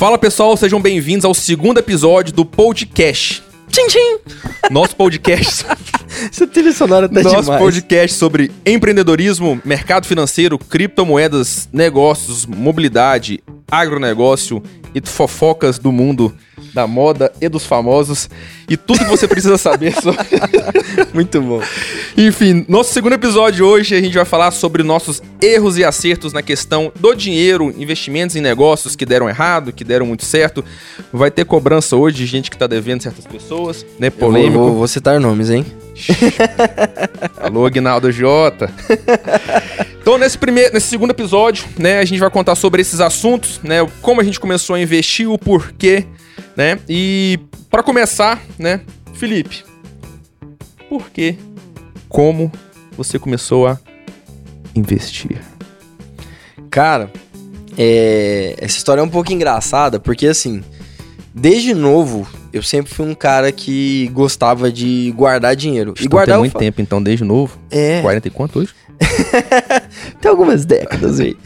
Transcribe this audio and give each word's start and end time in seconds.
Fala 0.00 0.16
pessoal, 0.16 0.56
sejam 0.56 0.80
bem-vindos 0.80 1.26
ao 1.26 1.34
segundo 1.34 1.76
episódio 1.76 2.32
do 2.32 2.42
podcast. 2.42 3.42
Tchim, 3.68 3.86
tchim. 3.86 4.18
Nosso 4.70 4.96
podcast, 4.96 5.66
Essa 6.32 6.46
trilha 6.46 6.72
sonora 6.72 7.06
tá 7.06 7.22
nosso 7.22 7.42
demais. 7.42 7.60
podcast 7.60 8.16
sobre 8.16 8.50
empreendedorismo, 8.64 9.60
mercado 9.62 10.06
financeiro, 10.06 10.58
criptomoedas, 10.58 11.68
negócios, 11.70 12.46
mobilidade, 12.46 13.42
agronegócio 13.70 14.62
e 14.94 15.06
fofocas 15.06 15.78
do 15.78 15.92
mundo 15.92 16.34
da 16.72 16.86
moda 16.86 17.32
e 17.40 17.48
dos 17.48 17.64
famosos 17.64 18.28
e 18.68 18.76
tudo 18.76 19.00
que 19.00 19.10
você 19.10 19.26
precisa 19.26 19.58
saber 19.58 19.92
sobre 19.94 20.20
Muito 21.12 21.40
bom. 21.40 21.60
Enfim, 22.16 22.64
nosso 22.68 22.92
segundo 22.92 23.14
episódio 23.14 23.66
hoje 23.66 23.94
a 23.94 24.00
gente 24.00 24.14
vai 24.14 24.24
falar 24.24 24.50
sobre 24.50 24.82
nossos 24.82 25.22
erros 25.42 25.78
e 25.78 25.84
acertos 25.84 26.32
na 26.32 26.42
questão 26.42 26.92
do 26.98 27.14
dinheiro, 27.14 27.74
investimentos 27.76 28.36
em 28.36 28.40
negócios 28.40 28.94
que 28.94 29.04
deram 29.04 29.28
errado, 29.28 29.72
que 29.72 29.84
deram 29.84 30.06
muito 30.06 30.24
certo. 30.24 30.64
Vai 31.12 31.30
ter 31.30 31.44
cobrança 31.44 31.96
hoje 31.96 32.18
de 32.18 32.26
gente 32.26 32.50
que 32.50 32.56
tá 32.56 32.66
devendo 32.66 33.02
certas 33.02 33.26
pessoas, 33.26 33.84
né? 33.98 34.08
Eu 34.08 34.10
vou, 34.12 34.28
Polêmico. 34.28 34.58
vou, 34.58 34.74
vou 34.76 34.88
citar 34.88 35.18
nomes, 35.18 35.50
hein? 35.50 35.66
Alô, 37.38 37.66
Aguinaldo 37.66 38.10
Jota. 38.12 38.70
Então, 40.00 40.16
nesse, 40.16 40.38
primeiro, 40.38 40.72
nesse 40.72 40.88
segundo 40.88 41.10
episódio, 41.10 41.66
né, 41.78 41.98
a 41.98 42.04
gente 42.04 42.18
vai 42.18 42.30
contar 42.30 42.54
sobre 42.54 42.80
esses 42.80 43.00
assuntos, 43.00 43.60
né? 43.62 43.86
Como 44.00 44.20
a 44.20 44.24
gente 44.24 44.40
começou 44.40 44.74
a 44.74 44.80
investir, 44.80 45.30
o 45.30 45.38
porquê, 45.38 46.06
né? 46.56 46.78
E 46.88 47.38
para 47.70 47.82
começar, 47.82 48.40
né, 48.58 48.80
Felipe, 49.14 49.64
por 50.88 51.10
que, 51.10 51.36
como 52.08 52.50
você 52.96 53.18
começou 53.18 53.66
a 53.66 53.78
investir? 54.74 55.40
Cara, 56.70 57.10
é, 57.76 58.54
essa 58.58 58.76
história 58.76 59.00
é 59.00 59.04
um 59.04 59.08
pouco 59.08 59.32
engraçada, 59.32 59.98
porque 59.98 60.26
assim, 60.26 60.62
desde 61.34 61.74
novo, 61.74 62.28
eu 62.52 62.62
sempre 62.62 62.92
fui 62.92 63.06
um 63.06 63.14
cara 63.14 63.52
que 63.52 64.08
gostava 64.12 64.70
de 64.70 65.12
guardar 65.16 65.54
dinheiro. 65.54 65.90
e 65.96 66.00
Estou 66.00 66.10
guardar 66.10 66.36
tem 66.36 66.40
muito 66.40 66.58
tempo, 66.58 66.80
então, 66.80 67.02
desde 67.02 67.24
novo. 67.24 67.58
É, 67.70 68.00
40 68.02 68.28
e 68.28 68.30
quanto 68.30 68.58
hoje? 68.58 68.74
tem 70.20 70.30
algumas 70.30 70.64
décadas 70.64 71.20
aí. 71.20 71.36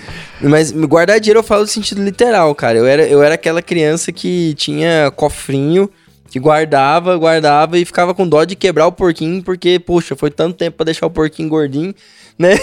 Mas 0.41 0.72
guardar 0.72 1.20
dinheiro 1.20 1.41
eu 1.41 1.44
falo 1.44 1.62
no 1.62 1.69
sentido 1.69 2.02
literal, 2.02 2.55
cara. 2.55 2.78
Eu 2.78 2.86
era, 2.86 3.06
eu 3.06 3.22
era 3.22 3.34
aquela 3.34 3.62
criança 3.62 4.12
que 4.12 4.55
tinha 4.55 5.10
cofrinho, 5.14 5.88
que 6.30 6.38
guardava, 6.41 7.16
guardava 7.16 7.78
e 7.78 7.84
ficava 7.84 8.14
com 8.14 8.28
dó 8.28 8.44
de 8.44 8.56
quebrar 8.56 8.86
o 8.86 8.92
porquinho, 8.92 9.42
porque, 9.42 9.78
poxa, 9.78 10.16
foi 10.16 10.30
tanto 10.30 10.56
tempo 10.56 10.77
pra 10.78 10.84
deixar 10.84 11.06
o 11.06 11.10
porquinho 11.10 11.48
gordinho, 11.48 11.94
né? 12.38 12.55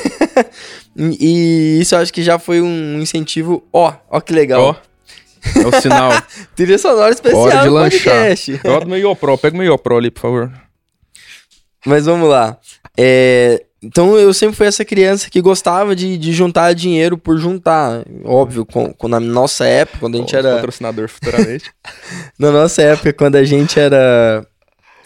e 0.96 1.80
isso 1.82 1.96
eu 1.96 2.00
acho 2.00 2.14
que 2.14 2.22
já 2.22 2.38
foi 2.38 2.62
um 2.62 3.00
incentivo. 3.02 3.64
Ó, 3.72 3.94
ó 4.10 4.20
que 4.20 4.34
legal. 4.34 4.62
Ó, 4.62 4.76
é 5.60 5.68
o 5.68 5.82
sinal. 5.82 6.12
Trilha 6.56 6.78
sonora 6.78 7.12
especial 7.12 7.42
Hora 7.42 7.62
de 7.62 7.70
lanchar. 7.70 8.26
meu 8.86 8.98
IOPRO, 8.98 9.38
pega 9.38 9.58
meu 9.58 9.66
IOPRO 9.66 9.98
ali, 9.98 10.12
por 10.12 10.22
favor. 10.22 10.52
Mas 11.86 12.06
vamos 12.06 12.30
lá. 12.30 12.58
É, 12.96 13.64
então 13.84 14.18
eu 14.18 14.34
sempre 14.34 14.56
fui 14.56 14.68
essa 14.68 14.86
criança 14.86 15.30
que 15.30 15.42
gostava 15.42 15.96
de, 15.96 16.18
de 16.18 16.32
juntar 16.34 16.74
dinheiro 16.74 17.18
por 17.18 17.38
juntar. 17.38 18.04
Óbvio, 18.24 18.66
com, 18.66 18.94
com- 18.94 19.08
na 19.08 19.20
nossa 19.20 19.66
época, 19.66 20.00
quando 20.00 20.16
a 20.16 20.18
gente 20.20 20.36
era. 20.36 20.56
patrocinador 20.56 21.08
futuramente. 21.10 21.72
Na 22.38 22.52
nossa 22.52 22.82
época, 22.82 23.12
quando 23.14 23.36
a 23.38 23.44
gente 23.44 23.80
era 23.80 24.46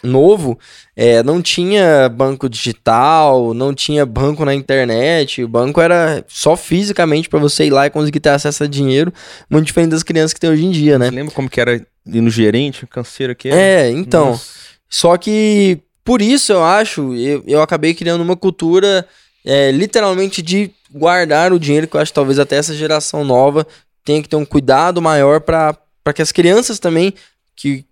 novo, 0.03 0.57
é, 0.95 1.23
não 1.23 1.41
tinha 1.41 2.07
banco 2.09 2.47
digital, 2.47 3.53
não 3.53 3.73
tinha 3.73 4.05
banco 4.05 4.45
na 4.45 4.53
internet. 4.53 5.43
O 5.43 5.47
banco 5.47 5.81
era 5.81 6.23
só 6.27 6.55
fisicamente 6.55 7.27
pra 7.27 7.39
você 7.39 7.65
ir 7.65 7.71
lá 7.71 7.87
e 7.87 7.89
conseguir 7.89 8.19
ter 8.19 8.29
acesso 8.29 8.63
a 8.63 8.67
dinheiro. 8.67 9.11
Muito 9.49 9.65
diferente 9.65 9.91
das 9.91 10.03
crianças 10.03 10.33
que 10.33 10.39
tem 10.39 10.49
hoje 10.49 10.65
em 10.65 10.71
dia, 10.71 10.99
né? 10.99 11.05
Você 11.09 11.15
lembra 11.15 11.33
como 11.33 11.49
que 11.49 11.59
era 11.59 11.75
ir 11.75 12.21
no 12.21 12.29
gerente, 12.29 12.85
canseiro 12.87 13.31
aqui? 13.33 13.49
É, 13.49 13.89
então. 13.89 14.31
Nossa. 14.31 14.65
Só 14.87 15.17
que 15.17 15.79
por 16.05 16.21
isso 16.21 16.53
eu 16.53 16.63
acho, 16.63 17.15
eu, 17.15 17.43
eu 17.47 17.61
acabei 17.63 17.95
criando 17.95 18.21
uma 18.21 18.37
cultura 18.37 19.05
é, 19.43 19.71
literalmente 19.71 20.41
de 20.41 20.71
guardar 20.91 21.51
o 21.51 21.59
dinheiro, 21.59 21.87
que 21.87 21.97
eu 21.97 21.99
acho 21.99 22.11
que 22.11 22.15
talvez 22.15 22.37
até 22.37 22.55
essa 22.55 22.75
geração 22.75 23.23
nova 23.23 23.65
tenha 24.05 24.21
que 24.21 24.29
ter 24.29 24.35
um 24.35 24.45
cuidado 24.45 25.01
maior 25.01 25.41
para 25.41 25.75
que 26.13 26.21
as 26.21 26.31
crianças 26.31 26.77
também 26.77 27.13
que 27.55 27.83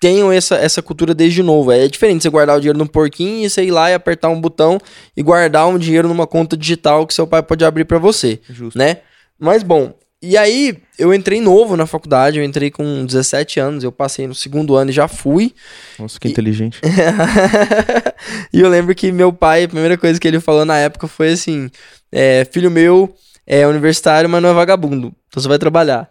tenham 0.00 0.32
essa, 0.32 0.56
essa 0.56 0.82
cultura 0.82 1.14
desde 1.14 1.40
novo. 1.40 1.70
É 1.70 1.86
diferente 1.86 2.22
você 2.22 2.28
guardar 2.28 2.56
o 2.56 2.60
dinheiro 2.60 2.78
num 2.78 2.86
porquinho 2.86 3.46
e 3.46 3.48
você 3.48 3.62
ir 3.62 3.70
lá 3.70 3.88
e 3.88 3.94
apertar 3.94 4.28
um 4.28 4.40
botão 4.40 4.80
e 5.16 5.22
guardar 5.22 5.68
um 5.68 5.78
dinheiro 5.78 6.08
numa 6.08 6.26
conta 6.26 6.56
digital 6.56 7.06
que 7.06 7.14
seu 7.14 7.28
pai 7.28 7.44
pode 7.44 7.64
abrir 7.64 7.84
para 7.84 7.98
você 7.98 8.40
Justo. 8.50 8.76
né? 8.76 8.98
Mas 9.38 9.62
bom, 9.62 9.94
e 10.22 10.36
aí 10.36 10.78
eu 10.98 11.12
entrei 11.12 11.40
novo 11.40 11.76
na 11.76 11.86
faculdade, 11.86 12.38
eu 12.38 12.44
entrei 12.44 12.70
com 12.70 13.04
17 13.04 13.58
anos, 13.58 13.82
eu 13.82 13.90
passei 13.90 14.26
no 14.26 14.34
segundo 14.34 14.76
ano 14.76 14.90
e 14.90 14.94
já 14.94 15.08
fui. 15.08 15.52
Nossa, 15.98 16.20
que 16.20 16.28
E- 16.28 16.30
inteligente. 16.30 16.80
e 18.52 18.60
eu 18.60 18.68
lembro 18.68 18.94
que 18.94 19.10
meu 19.10 19.32
pai, 19.32 19.64
a 19.64 19.68
primeira 19.68 19.98
coisa 19.98 20.20
que 20.20 20.28
ele 20.28 20.40
falou 20.40 20.64
na 20.64 20.78
época 20.78 21.08
foi 21.08 21.32
assim: 21.32 21.68
é, 22.10 22.46
filho 22.50 22.70
meu 22.70 23.14
é 23.46 23.66
universitário, 23.66 24.28
mas 24.30 24.42
não 24.42 24.50
é 24.50 24.54
vagabundo. 24.54 25.12
Então 25.28 25.42
você 25.42 25.48
vai 25.48 25.58
trabalhar. 25.58 26.08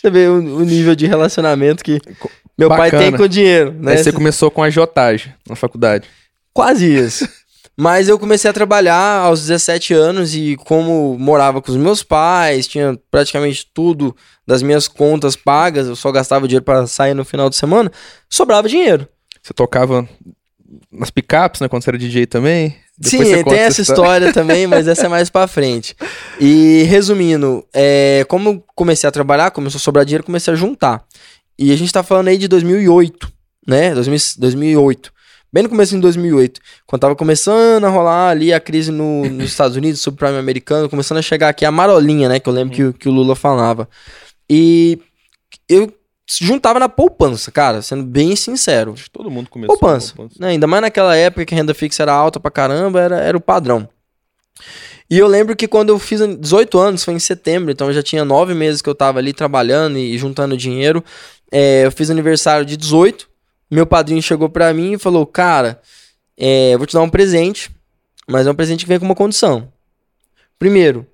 Você 0.00 0.10
vê 0.10 0.26
o, 0.28 0.56
o 0.56 0.64
nível 0.64 0.94
de 0.94 1.06
relacionamento 1.06 1.84
que 1.84 2.00
meu 2.56 2.68
pai 2.68 2.90
Bacana. 2.90 3.02
tem 3.02 3.12
com 3.12 3.22
o 3.24 3.28
dinheiro, 3.28 3.72
né? 3.72 3.92
Aí 3.92 3.98
você 3.98 4.12
começou 4.12 4.50
com 4.50 4.62
a 4.62 4.66
agiotagem 4.66 5.34
na 5.48 5.56
faculdade. 5.56 6.06
Quase 6.52 6.86
isso. 6.94 7.28
Mas 7.76 8.08
eu 8.08 8.18
comecei 8.18 8.48
a 8.48 8.54
trabalhar 8.54 9.20
aos 9.20 9.40
17 9.40 9.92
anos 9.94 10.34
e 10.34 10.56
como 10.64 11.18
morava 11.18 11.60
com 11.60 11.72
os 11.72 11.76
meus 11.76 12.02
pais, 12.02 12.68
tinha 12.68 12.98
praticamente 13.10 13.68
tudo 13.74 14.14
das 14.46 14.62
minhas 14.62 14.86
contas 14.86 15.34
pagas, 15.34 15.88
eu 15.88 15.96
só 15.96 16.12
gastava 16.12 16.46
dinheiro 16.46 16.64
pra 16.64 16.86
sair 16.86 17.14
no 17.14 17.24
final 17.24 17.50
de 17.50 17.56
semana, 17.56 17.90
sobrava 18.30 18.68
dinheiro. 18.68 19.08
Você 19.42 19.52
tocava 19.52 20.08
nas 20.90 21.10
picapes, 21.10 21.60
né? 21.60 21.68
Quando 21.68 21.82
você 21.82 21.90
era 21.90 21.98
DJ 21.98 22.26
também. 22.26 22.76
Sim, 23.00 23.18
Depois 23.18 23.28
você 23.28 23.44
tem 23.44 23.58
essa 23.58 23.82
história 23.82 24.32
também, 24.32 24.66
mas 24.68 24.86
essa 24.86 25.06
é 25.06 25.08
mais 25.08 25.28
pra 25.28 25.48
frente. 25.48 25.96
E 26.38 26.84
resumindo, 26.84 27.66
é, 27.74 28.24
como 28.28 28.50
eu 28.50 28.64
comecei 28.74 29.08
a 29.08 29.12
trabalhar, 29.12 29.50
começou 29.50 29.78
a 29.78 29.80
sobrar 29.80 30.04
dinheiro, 30.04 30.24
comecei 30.24 30.52
a 30.52 30.56
juntar. 30.56 31.04
E 31.58 31.72
a 31.72 31.76
gente 31.76 31.92
tá 31.92 32.02
falando 32.04 32.28
aí 32.28 32.38
de 32.38 32.46
2008, 32.46 33.32
né? 33.66 33.94
2000 33.94 34.18
2008. 34.38 35.13
Bem 35.54 35.62
no 35.62 35.68
começo 35.68 35.94
de 35.94 36.00
2008, 36.00 36.60
quando 36.84 37.02
tava 37.02 37.14
começando 37.14 37.84
a 37.84 37.88
rolar 37.88 38.30
ali 38.30 38.52
a 38.52 38.58
crise 38.58 38.90
no- 38.90 39.24
nos 39.30 39.44
Estados 39.50 39.76
Unidos, 39.76 40.00
subprime 40.00 40.36
americano, 40.36 40.88
começando 40.88 41.18
a 41.18 41.22
chegar 41.22 41.48
aqui 41.48 41.64
a 41.64 41.70
marolinha, 41.70 42.28
né? 42.28 42.40
Que 42.40 42.48
eu 42.48 42.52
lembro 42.52 42.74
que, 42.74 42.82
o- 42.82 42.92
que 42.92 43.08
o 43.08 43.12
Lula 43.12 43.36
falava. 43.36 43.88
E 44.50 44.98
eu 45.68 45.92
juntava 46.40 46.80
na 46.80 46.88
poupança, 46.88 47.52
cara, 47.52 47.82
sendo 47.82 48.02
bem 48.02 48.34
sincero. 48.34 48.96
Todo 49.12 49.30
mundo 49.30 49.48
começou. 49.48 49.78
Poupança. 49.78 50.10
com 50.10 50.16
poupança. 50.16 50.40
né? 50.40 50.48
Ainda 50.48 50.66
mais 50.66 50.82
naquela 50.82 51.14
época 51.14 51.46
que 51.46 51.54
a 51.54 51.56
renda 51.56 51.72
fixa 51.72 52.02
era 52.02 52.12
alta 52.12 52.40
pra 52.40 52.50
caramba, 52.50 53.00
era, 53.00 53.20
era 53.20 53.36
o 53.36 53.40
padrão. 53.40 53.88
E 55.08 55.16
eu 55.16 55.28
lembro 55.28 55.54
que 55.54 55.68
quando 55.68 55.90
eu 55.90 55.98
fiz 56.00 56.20
18 56.38 56.78
anos, 56.80 57.04
foi 57.04 57.14
em 57.14 57.18
setembro, 57.20 57.70
então 57.70 57.92
já 57.92 58.02
tinha 58.02 58.24
nove 58.24 58.54
meses 58.54 58.82
que 58.82 58.88
eu 58.88 58.94
tava 58.94 59.20
ali 59.20 59.32
trabalhando 59.32 59.98
e 59.98 60.18
juntando 60.18 60.56
dinheiro. 60.56 61.04
É, 61.52 61.84
eu 61.86 61.92
fiz 61.92 62.10
aniversário 62.10 62.66
de 62.66 62.76
18. 62.76 63.28
Meu 63.74 63.84
padrinho 63.84 64.22
chegou 64.22 64.48
pra 64.48 64.72
mim 64.72 64.92
e 64.92 64.98
falou: 64.98 65.26
Cara, 65.26 65.80
é, 66.38 66.74
eu 66.74 66.78
vou 66.78 66.86
te 66.86 66.94
dar 66.94 67.02
um 67.02 67.08
presente, 67.08 67.72
mas 68.24 68.46
é 68.46 68.50
um 68.50 68.54
presente 68.54 68.84
que 68.84 68.88
vem 68.88 69.00
com 69.00 69.04
uma 69.04 69.16
condição. 69.16 69.68
Primeiro, 70.56 71.04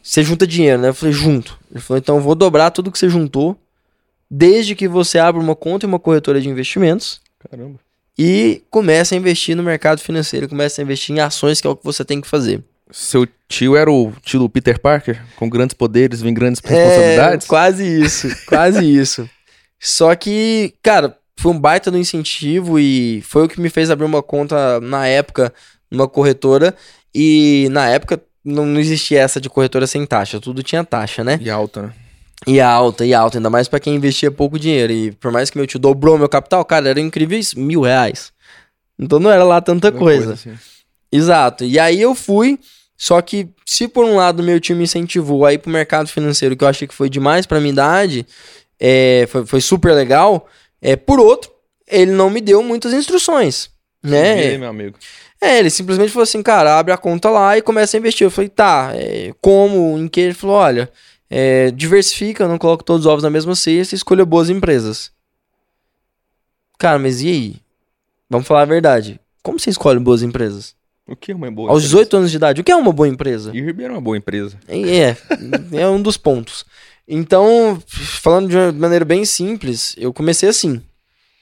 você 0.00 0.22
junta 0.22 0.46
dinheiro, 0.46 0.80
né? 0.80 0.90
Eu 0.90 0.94
falei: 0.94 1.12
Junto. 1.12 1.58
Ele 1.68 1.80
falou: 1.80 1.98
Então 1.98 2.16
eu 2.18 2.22
vou 2.22 2.36
dobrar 2.36 2.70
tudo 2.70 2.92
que 2.92 2.98
você 2.98 3.08
juntou, 3.08 3.60
desde 4.30 4.76
que 4.76 4.86
você 4.86 5.18
abra 5.18 5.42
uma 5.42 5.56
conta 5.56 5.84
em 5.84 5.88
uma 5.88 5.98
corretora 5.98 6.40
de 6.40 6.48
investimentos 6.48 7.20
Caramba. 7.50 7.80
e 8.16 8.62
comece 8.70 9.16
a 9.16 9.18
investir 9.18 9.56
no 9.56 9.62
mercado 9.64 10.00
financeiro, 10.00 10.48
comece 10.48 10.80
a 10.80 10.84
investir 10.84 11.16
em 11.16 11.18
ações, 11.18 11.60
que 11.60 11.66
é 11.66 11.70
o 11.70 11.74
que 11.74 11.84
você 11.84 12.04
tem 12.04 12.20
que 12.20 12.28
fazer. 12.28 12.62
Seu 12.92 13.26
tio 13.48 13.74
era 13.74 13.90
o 13.90 14.12
tio 14.22 14.38
do 14.38 14.48
Peter 14.48 14.78
Parker? 14.78 15.20
Com 15.34 15.50
grandes 15.50 15.74
poderes 15.74 16.22
vem 16.22 16.32
grandes 16.32 16.60
responsabilidades? 16.60 17.46
É, 17.46 17.48
quase 17.48 17.84
isso, 17.84 18.28
quase 18.46 18.84
isso. 18.84 19.28
Só 19.80 20.14
que, 20.14 20.74
cara, 20.82 21.16
foi 21.40 21.52
um 21.52 21.58
baita 21.58 21.90
do 21.90 21.98
incentivo 21.98 22.78
e 22.78 23.22
foi 23.22 23.44
o 23.44 23.48
que 23.48 23.60
me 23.60 23.70
fez 23.70 23.90
abrir 23.90 24.04
uma 24.04 24.22
conta 24.22 24.80
na 24.80 25.06
época 25.06 25.52
numa 25.90 26.06
corretora 26.06 26.74
e 27.14 27.66
na 27.70 27.88
época 27.88 28.20
não, 28.44 28.66
não 28.66 28.78
existia 28.78 29.20
essa 29.20 29.40
de 29.40 29.48
corretora 29.48 29.86
sem 29.86 30.04
taxa, 30.04 30.40
tudo 30.40 30.62
tinha 30.62 30.84
taxa, 30.84 31.24
né? 31.24 31.38
E 31.40 31.50
alta, 31.50 31.82
né? 31.82 31.92
E 32.46 32.60
alta, 32.60 33.04
e 33.04 33.12
alta, 33.12 33.38
ainda 33.38 33.50
mais 33.50 33.68
pra 33.68 33.80
quem 33.80 33.94
investia 33.94 34.30
pouco 34.30 34.58
dinheiro. 34.58 34.92
E 34.92 35.12
por 35.12 35.30
mais 35.30 35.50
que 35.50 35.58
meu 35.58 35.66
tio 35.66 35.78
dobrou 35.78 36.16
meu 36.16 36.28
capital, 36.28 36.64
cara, 36.64 36.88
eram 36.88 37.02
incríveis 37.02 37.54
mil 37.54 37.82
reais. 37.82 38.32
Então 38.98 39.18
não 39.18 39.30
era 39.30 39.44
lá 39.44 39.60
tanta 39.60 39.90
coisa. 39.92 40.34
assim. 40.34 40.52
Exato. 41.12 41.64
E 41.64 41.78
aí 41.78 42.00
eu 42.00 42.14
fui, 42.14 42.58
só 42.96 43.20
que 43.20 43.48
se 43.66 43.88
por 43.88 44.04
um 44.04 44.16
lado 44.16 44.42
meu 44.42 44.60
time 44.60 44.78
me 44.78 44.84
incentivou 44.84 45.44
a 45.44 45.52
ir 45.52 45.58
pro 45.58 45.70
mercado 45.70 46.08
financeiro, 46.08 46.56
que 46.56 46.64
eu 46.64 46.68
achei 46.68 46.86
que 46.86 46.94
foi 46.94 47.10
demais 47.10 47.46
pra 47.46 47.60
minha 47.60 47.72
idade, 47.72 48.26
é, 48.78 49.26
foi, 49.28 49.44
foi 49.44 49.60
super 49.60 49.94
legal, 49.94 50.46
é, 50.80 50.96
por 50.96 51.20
outro, 51.20 51.50
ele 51.86 52.12
não 52.12 52.30
me 52.30 52.40
deu 52.40 52.62
muitas 52.62 52.92
instruções, 52.92 53.70
né? 54.02 54.56
meu 54.58 54.68
amigo? 54.68 54.96
É, 55.40 55.58
ele 55.58 55.70
simplesmente 55.70 56.12
falou 56.12 56.24
assim, 56.24 56.42
cara, 56.42 56.78
abre 56.78 56.92
a 56.92 56.98
conta 56.98 57.30
lá 57.30 57.56
e 57.56 57.62
começa 57.62 57.96
a 57.96 57.98
investir. 57.98 58.26
Eu 58.26 58.30
falei, 58.30 58.50
tá, 58.50 58.92
é, 58.94 59.32
como, 59.40 59.98
em 59.98 60.06
que? 60.06 60.20
Ele 60.20 60.34
falou, 60.34 60.56
olha, 60.56 60.90
é, 61.30 61.70
diversifica, 61.70 62.46
não 62.46 62.58
coloca 62.58 62.84
todos 62.84 63.06
os 63.06 63.10
ovos 63.10 63.22
na 63.22 63.30
mesma 63.30 63.54
cesta 63.54 63.94
e 63.94 63.96
escolha 63.96 64.24
boas 64.24 64.50
empresas. 64.50 65.10
Cara, 66.78 66.98
mas 66.98 67.22
e 67.22 67.28
aí? 67.28 67.56
Vamos 68.28 68.46
falar 68.46 68.62
a 68.62 68.66
verdade. 68.66 69.18
Como 69.42 69.58
você 69.58 69.70
escolhe 69.70 69.98
boas 69.98 70.22
empresas? 70.22 70.74
O 71.06 71.16
que 71.16 71.32
é 71.32 71.34
uma 71.34 71.50
boa 71.50 71.70
Aos 71.70 71.82
empresa? 71.82 71.96
18 71.96 72.16
anos 72.16 72.30
de 72.30 72.36
idade, 72.36 72.60
o 72.60 72.64
que 72.64 72.70
é 72.70 72.76
uma 72.76 72.92
boa 72.92 73.08
empresa? 73.08 73.50
E 73.52 73.60
o 73.60 73.64
Ribeiro 73.64 73.92
é 73.92 73.96
uma 73.96 74.02
boa 74.02 74.16
empresa. 74.16 74.58
É, 74.68 75.16
é 75.72 75.88
um 75.88 76.00
dos 76.00 76.16
pontos. 76.16 76.64
Então, 77.12 77.82
falando 78.22 78.48
de 78.48 78.56
uma 78.56 78.70
maneira 78.70 79.04
bem 79.04 79.24
simples, 79.24 79.96
eu 79.98 80.12
comecei 80.12 80.48
assim, 80.48 80.80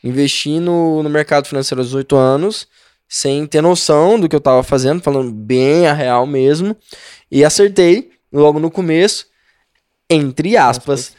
investindo 0.03 0.71
no 1.03 1.11
mercado 1.11 1.47
financeiro 1.47 1.83
aos 1.83 1.89
18 1.89 2.17
anos, 2.17 2.67
sem 3.07 3.47
ter 3.47 3.61
noção 3.61 4.19
do 4.19 4.31
que 4.31 4.35
eu 4.35 4.41
tava 4.41 4.63
fazendo, 4.63 5.03
falando 5.03 5.31
bem 5.31 5.87
a 5.87 5.93
real 5.93 6.27
mesmo, 6.27 6.75
e 7.31 7.45
acertei 7.45 8.11
logo 8.33 8.59
no 8.59 8.71
começo, 8.71 9.27
entre 10.09 10.57
aspas. 10.57 11.15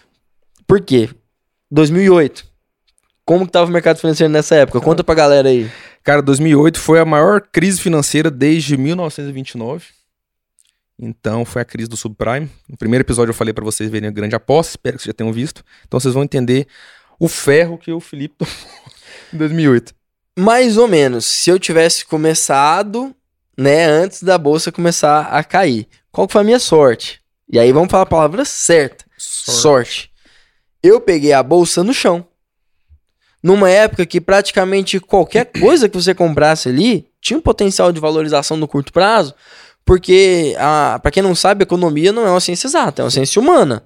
Por 0.66 0.82
quê? 0.82 1.10
2008. 1.70 2.44
Como 3.24 3.46
que 3.46 3.52
tava 3.52 3.70
o 3.70 3.74
mercado 3.74 4.00
financeiro 4.00 4.34
nessa 4.34 4.56
época? 4.56 4.82
Conta 4.82 5.04
pra 5.04 5.14
galera 5.14 5.50
aí. 5.50 5.70
Cara, 6.04 6.24
2008 6.24 6.80
foi 6.80 7.00
a 7.00 7.06
maior 7.06 7.40
crise 7.40 7.80
financeira 7.80 8.32
desde 8.32 8.76
1929. 8.78 9.99
Então, 11.00 11.46
foi 11.46 11.62
a 11.62 11.66
crise 11.66 11.88
do 11.88 11.96
subprime. 11.96 12.50
No 12.68 12.78
primeiro 12.78 13.04
episódio 13.04 13.32
eu 13.32 13.36
falei 13.36 13.54
pra 13.54 13.64
vocês 13.64 13.90
verem 13.90 14.10
a 14.10 14.12
grande 14.12 14.36
aposta, 14.36 14.72
espero 14.72 14.98
que 14.98 15.04
vocês 15.04 15.14
já 15.14 15.18
tenham 15.18 15.32
visto. 15.32 15.64
Então, 15.88 16.00
vocês 16.00 16.14
vão 16.14 16.24
entender 16.24 16.68
o 17.18 17.28
ferro 17.28 17.78
que 17.78 17.92
o 17.92 18.00
Felipe 18.00 18.36
tomou 18.38 18.54
em 19.34 19.38
2008. 19.38 19.94
Mais 20.38 20.78
ou 20.78 20.88
menos, 20.88 21.26
se 21.26 21.50
eu 21.50 21.58
tivesse 21.58 22.06
começado, 22.06 23.16
né, 23.58 23.86
antes 23.86 24.24
da 24.24 24.38
bolsa 24.38 24.72
começar 24.72 25.28
a 25.28 25.44
cair. 25.44 25.88
Qual 26.12 26.28
que 26.28 26.34
foi 26.34 26.42
a 26.42 26.46
minha 26.46 26.60
sorte? 26.60 27.22
E 27.52 27.58
aí 27.58 27.72
vamos 27.72 27.90
falar 27.90 28.04
a 28.04 28.06
palavra 28.06 28.46
certa. 28.46 29.06
Sorte. 29.18 30.12
Eu 30.82 31.02
peguei 31.02 31.34
a 31.34 31.44
bolsa 31.44 31.84
no 31.84 31.94
chão. 31.94 32.26
Numa 33.42 33.70
época 33.70 34.06
que 34.06 34.20
praticamente 34.20 35.00
qualquer 35.00 35.46
coisa 35.46 35.90
que 35.90 35.96
você 35.96 36.14
comprasse 36.14 36.70
ali 36.70 37.08
tinha 37.22 37.38
um 37.38 37.42
potencial 37.42 37.92
de 37.92 38.00
valorização 38.00 38.56
no 38.56 38.68
curto 38.68 38.94
prazo, 38.94 39.34
porque, 39.90 40.56
para 41.02 41.10
quem 41.10 41.24
não 41.24 41.34
sabe, 41.34 41.64
economia 41.64 42.12
não 42.12 42.24
é 42.24 42.30
uma 42.30 42.40
ciência 42.40 42.68
exata, 42.68 43.02
é 43.02 43.06
uma 43.06 43.10
ciência 43.10 43.42
humana. 43.42 43.82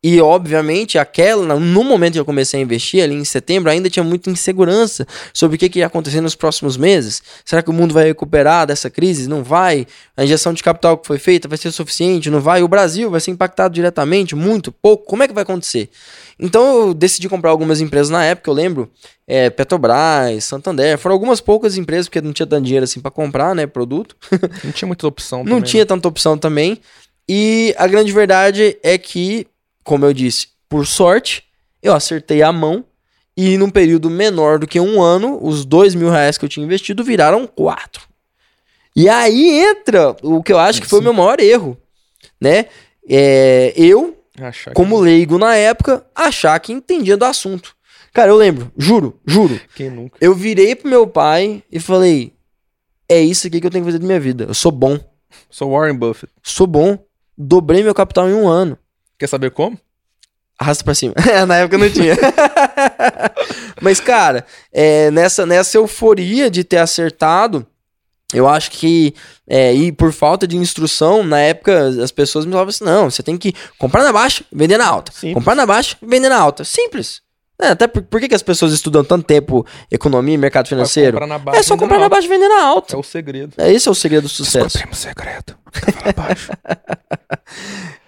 E, 0.00 0.20
obviamente, 0.20 0.96
aquela, 0.96 1.58
no 1.58 1.82
momento 1.82 2.12
que 2.12 2.20
eu 2.20 2.24
comecei 2.24 2.60
a 2.60 2.62
investir, 2.62 3.02
ali 3.02 3.16
em 3.16 3.24
setembro, 3.24 3.68
ainda 3.68 3.90
tinha 3.90 4.04
muita 4.04 4.30
insegurança 4.30 5.04
sobre 5.34 5.56
o 5.56 5.58
que, 5.58 5.68
que 5.68 5.80
ia 5.80 5.86
acontecer 5.86 6.20
nos 6.20 6.36
próximos 6.36 6.76
meses. 6.76 7.20
Será 7.44 7.62
que 7.62 7.70
o 7.70 7.72
mundo 7.72 7.92
vai 7.92 8.04
recuperar 8.04 8.64
dessa 8.64 8.88
crise? 8.88 9.28
Não 9.28 9.42
vai? 9.42 9.88
A 10.16 10.22
injeção 10.22 10.52
de 10.52 10.62
capital 10.62 10.96
que 10.96 11.06
foi 11.06 11.18
feita 11.18 11.48
vai 11.48 11.58
ser 11.58 11.72
suficiente? 11.72 12.30
Não 12.30 12.40
vai? 12.40 12.62
O 12.62 12.68
Brasil 12.68 13.10
vai 13.10 13.18
ser 13.18 13.32
impactado 13.32 13.74
diretamente? 13.74 14.36
Muito? 14.36 14.70
Pouco? 14.70 15.04
Como 15.04 15.24
é 15.24 15.28
que 15.28 15.34
vai 15.34 15.42
acontecer? 15.42 15.90
Então, 16.38 16.88
eu 16.88 16.94
decidi 16.94 17.28
comprar 17.28 17.50
algumas 17.50 17.80
empresas 17.80 18.08
na 18.08 18.24
época, 18.24 18.48
eu 18.48 18.54
lembro, 18.54 18.88
é, 19.26 19.50
Petrobras, 19.50 20.44
Santander, 20.44 20.96
foram 20.96 21.14
algumas 21.14 21.40
poucas 21.40 21.76
empresas, 21.76 22.06
porque 22.06 22.20
não 22.20 22.32
tinha 22.32 22.46
tanto 22.46 22.64
dinheiro 22.64 22.84
assim 22.84 23.00
para 23.00 23.10
comprar, 23.10 23.52
né, 23.52 23.66
produto. 23.66 24.16
Não 24.62 24.70
tinha 24.70 24.86
muita 24.86 25.08
opção 25.08 25.40
Não 25.44 25.56
também, 25.56 25.62
tinha 25.62 25.82
né? 25.82 25.86
tanta 25.86 26.06
opção 26.06 26.38
também. 26.38 26.80
E 27.28 27.74
a 27.76 27.88
grande 27.88 28.12
verdade 28.12 28.78
é 28.82 28.96
que, 28.96 29.46
como 29.88 30.04
eu 30.04 30.12
disse, 30.12 30.48
por 30.68 30.86
sorte, 30.86 31.42
eu 31.82 31.94
acertei 31.94 32.42
a 32.42 32.52
mão. 32.52 32.84
E 33.36 33.56
num 33.56 33.70
período 33.70 34.10
menor 34.10 34.58
do 34.58 34.66
que 34.66 34.80
um 34.80 35.00
ano, 35.00 35.38
os 35.40 35.64
dois 35.64 35.94
mil 35.94 36.10
reais 36.10 36.36
que 36.36 36.44
eu 36.44 36.48
tinha 36.48 36.66
investido 36.66 37.02
viraram 37.04 37.46
quatro. 37.46 38.06
E 38.96 39.08
aí 39.08 39.60
entra 39.60 40.16
o 40.22 40.42
que 40.42 40.52
eu 40.52 40.58
acho 40.58 40.80
que 40.82 40.88
foi 40.88 40.98
o 40.98 41.02
meu 41.02 41.12
maior 41.12 41.38
erro, 41.40 41.78
né? 42.40 42.66
É, 43.08 43.72
eu, 43.76 44.16
Achar 44.40 44.70
que- 44.70 44.74
como 44.74 44.98
leigo 44.98 45.38
na 45.38 45.54
época, 45.54 46.04
achar 46.14 46.58
que 46.58 46.72
entendia 46.72 47.16
do 47.16 47.24
assunto. 47.24 47.76
Cara, 48.12 48.30
eu 48.32 48.36
lembro, 48.36 48.72
juro, 48.76 49.20
juro. 49.24 49.60
Quem 49.76 49.88
nunca? 49.88 50.18
Eu 50.20 50.34
virei 50.34 50.74
pro 50.74 50.90
meu 50.90 51.06
pai 51.06 51.62
e 51.70 51.78
falei: 51.78 52.32
É 53.08 53.20
isso 53.20 53.46
aqui 53.46 53.60
que 53.60 53.66
eu 53.66 53.70
tenho 53.70 53.84
que 53.84 53.88
fazer 53.90 54.00
da 54.00 54.06
minha 54.06 54.18
vida. 54.18 54.44
Eu 54.48 54.54
sou 54.54 54.72
bom. 54.72 54.98
Sou 55.48 55.70
Warren 55.70 55.94
Buffett. 55.94 56.32
Sou 56.42 56.66
bom. 56.66 56.98
Dobrei 57.36 57.84
meu 57.84 57.94
capital 57.94 58.28
em 58.28 58.34
um 58.34 58.48
ano. 58.48 58.76
Quer 59.18 59.26
saber 59.26 59.50
como? 59.50 59.78
Arrasta 60.58 60.84
pra 60.84 60.94
cima. 60.94 61.14
Na 61.46 61.56
época 61.56 61.78
não 61.78 61.90
tinha. 61.90 62.16
Mas, 63.80 64.00
cara, 64.00 64.44
é, 64.72 65.10
nessa, 65.10 65.46
nessa 65.46 65.76
euforia 65.76 66.50
de 66.50 66.64
ter 66.64 66.78
acertado, 66.78 67.66
eu 68.34 68.48
acho 68.48 68.70
que, 68.72 69.14
é, 69.48 69.72
e 69.72 69.92
por 69.92 70.12
falta 70.12 70.46
de 70.46 70.56
instrução, 70.56 71.22
na 71.22 71.40
época 71.40 71.88
as 72.02 72.10
pessoas 72.10 72.44
me 72.44 72.52
falavam 72.52 72.70
assim: 72.70 72.84
não, 72.84 73.10
você 73.10 73.22
tem 73.22 73.38
que 73.38 73.54
comprar 73.78 74.02
na 74.02 74.12
baixa 74.12 74.44
vender 74.52 74.76
na 74.76 74.86
alta. 74.86 75.12
Simples. 75.12 75.34
Comprar 75.34 75.54
na 75.54 75.64
baixa 75.64 75.96
vender 76.02 76.28
na 76.28 76.38
alta. 76.38 76.64
Simples. 76.64 77.22
É, 77.60 77.68
até 77.68 77.88
por, 77.88 78.02
por 78.02 78.20
que, 78.20 78.28
que 78.28 78.34
as 78.34 78.42
pessoas 78.42 78.72
estudam 78.72 79.02
tanto 79.02 79.24
tempo 79.26 79.66
economia 79.90 80.34
e 80.34 80.38
mercado 80.38 80.68
financeiro? 80.68 81.18
Baixa, 81.38 81.58
É 81.58 81.62
só 81.62 81.76
comprar 81.76 81.98
na 81.98 82.08
baixa 82.08 82.26
e 82.26 82.30
vender 82.30 82.48
na 82.48 82.62
alta. 82.62 82.94
É 82.94 82.98
o 82.98 83.02
segredo. 83.02 83.54
É, 83.58 83.72
esse 83.72 83.88
é 83.88 83.90
o 83.90 83.94
segredo 83.94 84.22
do 84.24 84.28
sucesso. 84.28 84.66
Descobrimos 84.66 84.98
segredo. 84.98 85.56
Baixo. 86.16 86.52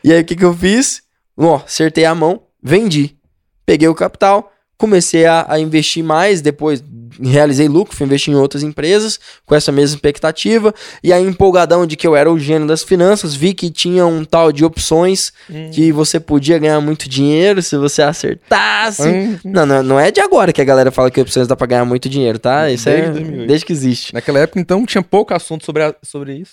E 0.02 0.14
aí, 0.14 0.22
o 0.22 0.24
que, 0.24 0.34
que 0.34 0.44
eu 0.44 0.54
fiz? 0.54 1.02
Ó, 1.36 1.56
acertei 1.56 2.06
a 2.06 2.14
mão, 2.14 2.42
vendi. 2.62 3.18
Peguei 3.66 3.86
o 3.86 3.94
capital, 3.94 4.50
comecei 4.78 5.26
a, 5.26 5.44
a 5.46 5.60
investir 5.60 6.02
mais, 6.02 6.40
depois 6.40 6.82
realizei 7.22 7.68
lucro, 7.68 7.96
fui 7.96 8.06
investir 8.06 8.32
em 8.32 8.36
outras 8.36 8.62
empresas 8.62 9.18
com 9.46 9.54
essa 9.54 9.70
mesma 9.72 9.96
expectativa. 9.96 10.74
E 11.02 11.12
aí, 11.12 11.22
empolgadão 11.24 11.86
de 11.86 11.96
que 11.96 12.06
eu 12.06 12.14
era 12.16 12.30
o 12.32 12.38
gênio 12.38 12.66
das 12.66 12.82
finanças, 12.82 13.34
vi 13.34 13.54
que 13.54 13.70
tinha 13.70 14.06
um 14.06 14.24
tal 14.24 14.52
de 14.52 14.64
opções 14.64 15.32
Hum. 15.50 15.70
que 15.72 15.90
você 15.92 16.18
podia 16.20 16.58
ganhar 16.58 16.80
muito 16.80 17.08
dinheiro 17.08 17.60
se 17.62 17.76
você 17.76 18.02
acertasse. 18.02 19.08
Hum. 19.08 19.38
Não, 19.44 19.66
não, 19.66 19.82
não 19.82 20.00
é 20.00 20.10
de 20.10 20.20
agora 20.20 20.52
que 20.52 20.60
a 20.60 20.64
galera 20.64 20.90
fala 20.90 21.10
que 21.10 21.20
opções 21.20 21.46
dá 21.48 21.56
pra 21.56 21.66
ganhar 21.66 21.84
muito 21.84 22.08
dinheiro, 22.08 22.38
tá? 22.38 22.70
Isso 22.70 22.84
Desde 22.86 23.02
é 23.04 23.10
2008. 23.10 23.48
desde 23.48 23.66
que 23.66 23.72
existe. 23.72 24.14
Naquela 24.14 24.38
época, 24.40 24.60
então, 24.60 24.84
tinha 24.86 25.02
pouco 25.02 25.34
assunto 25.34 25.64
sobre, 25.64 25.82
a- 25.82 25.94
sobre 26.02 26.34
isso. 26.36 26.52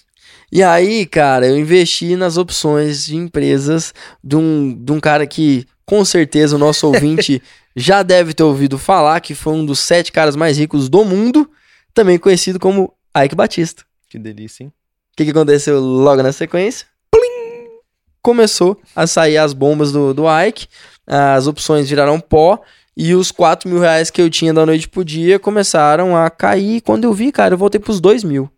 E 0.51 0.61
aí, 0.63 1.05
cara, 1.05 1.45
eu 1.47 1.57
investi 1.57 2.15
nas 2.15 2.37
opções 2.37 3.05
de 3.05 3.15
empresas 3.15 3.93
de 4.23 4.35
um, 4.35 4.73
de 4.77 4.91
um 4.91 4.99
cara 4.99 5.25
que, 5.27 5.65
com 5.85 6.03
certeza, 6.03 6.55
o 6.55 6.59
nosso 6.59 6.85
ouvinte 6.91 7.41
já 7.79 8.01
deve 8.01 8.33
ter 8.33 8.41
ouvido 8.41 8.79
falar, 8.79 9.19
que 9.21 9.35
foi 9.35 9.53
um 9.53 9.63
dos 9.63 9.79
sete 9.79 10.11
caras 10.11 10.35
mais 10.35 10.57
ricos 10.57 10.89
do 10.89 11.05
mundo, 11.05 11.47
também 11.93 12.17
conhecido 12.17 12.59
como 12.59 12.91
Ike 13.15 13.35
Batista. 13.35 13.83
Que 14.09 14.17
delícia, 14.17 14.63
hein? 14.63 14.73
O 15.13 15.15
que, 15.15 15.25
que 15.25 15.29
aconteceu 15.29 15.79
logo 15.79 16.23
na 16.23 16.31
sequência? 16.31 16.87
Plim! 17.11 17.69
Começou 18.19 18.81
a 18.95 19.05
sair 19.05 19.37
as 19.37 19.53
bombas 19.53 19.91
do, 19.91 20.11
do 20.11 20.23
Ike, 20.27 20.67
as 21.05 21.45
opções 21.45 21.87
viraram 21.87 22.19
pó, 22.19 22.59
e 22.95 23.13
os 23.13 23.31
4 23.31 23.69
mil 23.69 23.79
reais 23.79 24.09
que 24.09 24.19
eu 24.19 24.27
tinha 24.27 24.51
da 24.51 24.65
noite 24.65 24.89
pro 24.89 25.05
dia 25.05 25.37
começaram 25.37 26.17
a 26.17 26.31
cair. 26.31 26.81
Quando 26.81 27.03
eu 27.03 27.13
vi, 27.13 27.31
cara, 27.31 27.53
eu 27.53 27.57
voltei 27.57 27.79
pros 27.79 27.99
2 27.99 28.23
mil. 28.23 28.49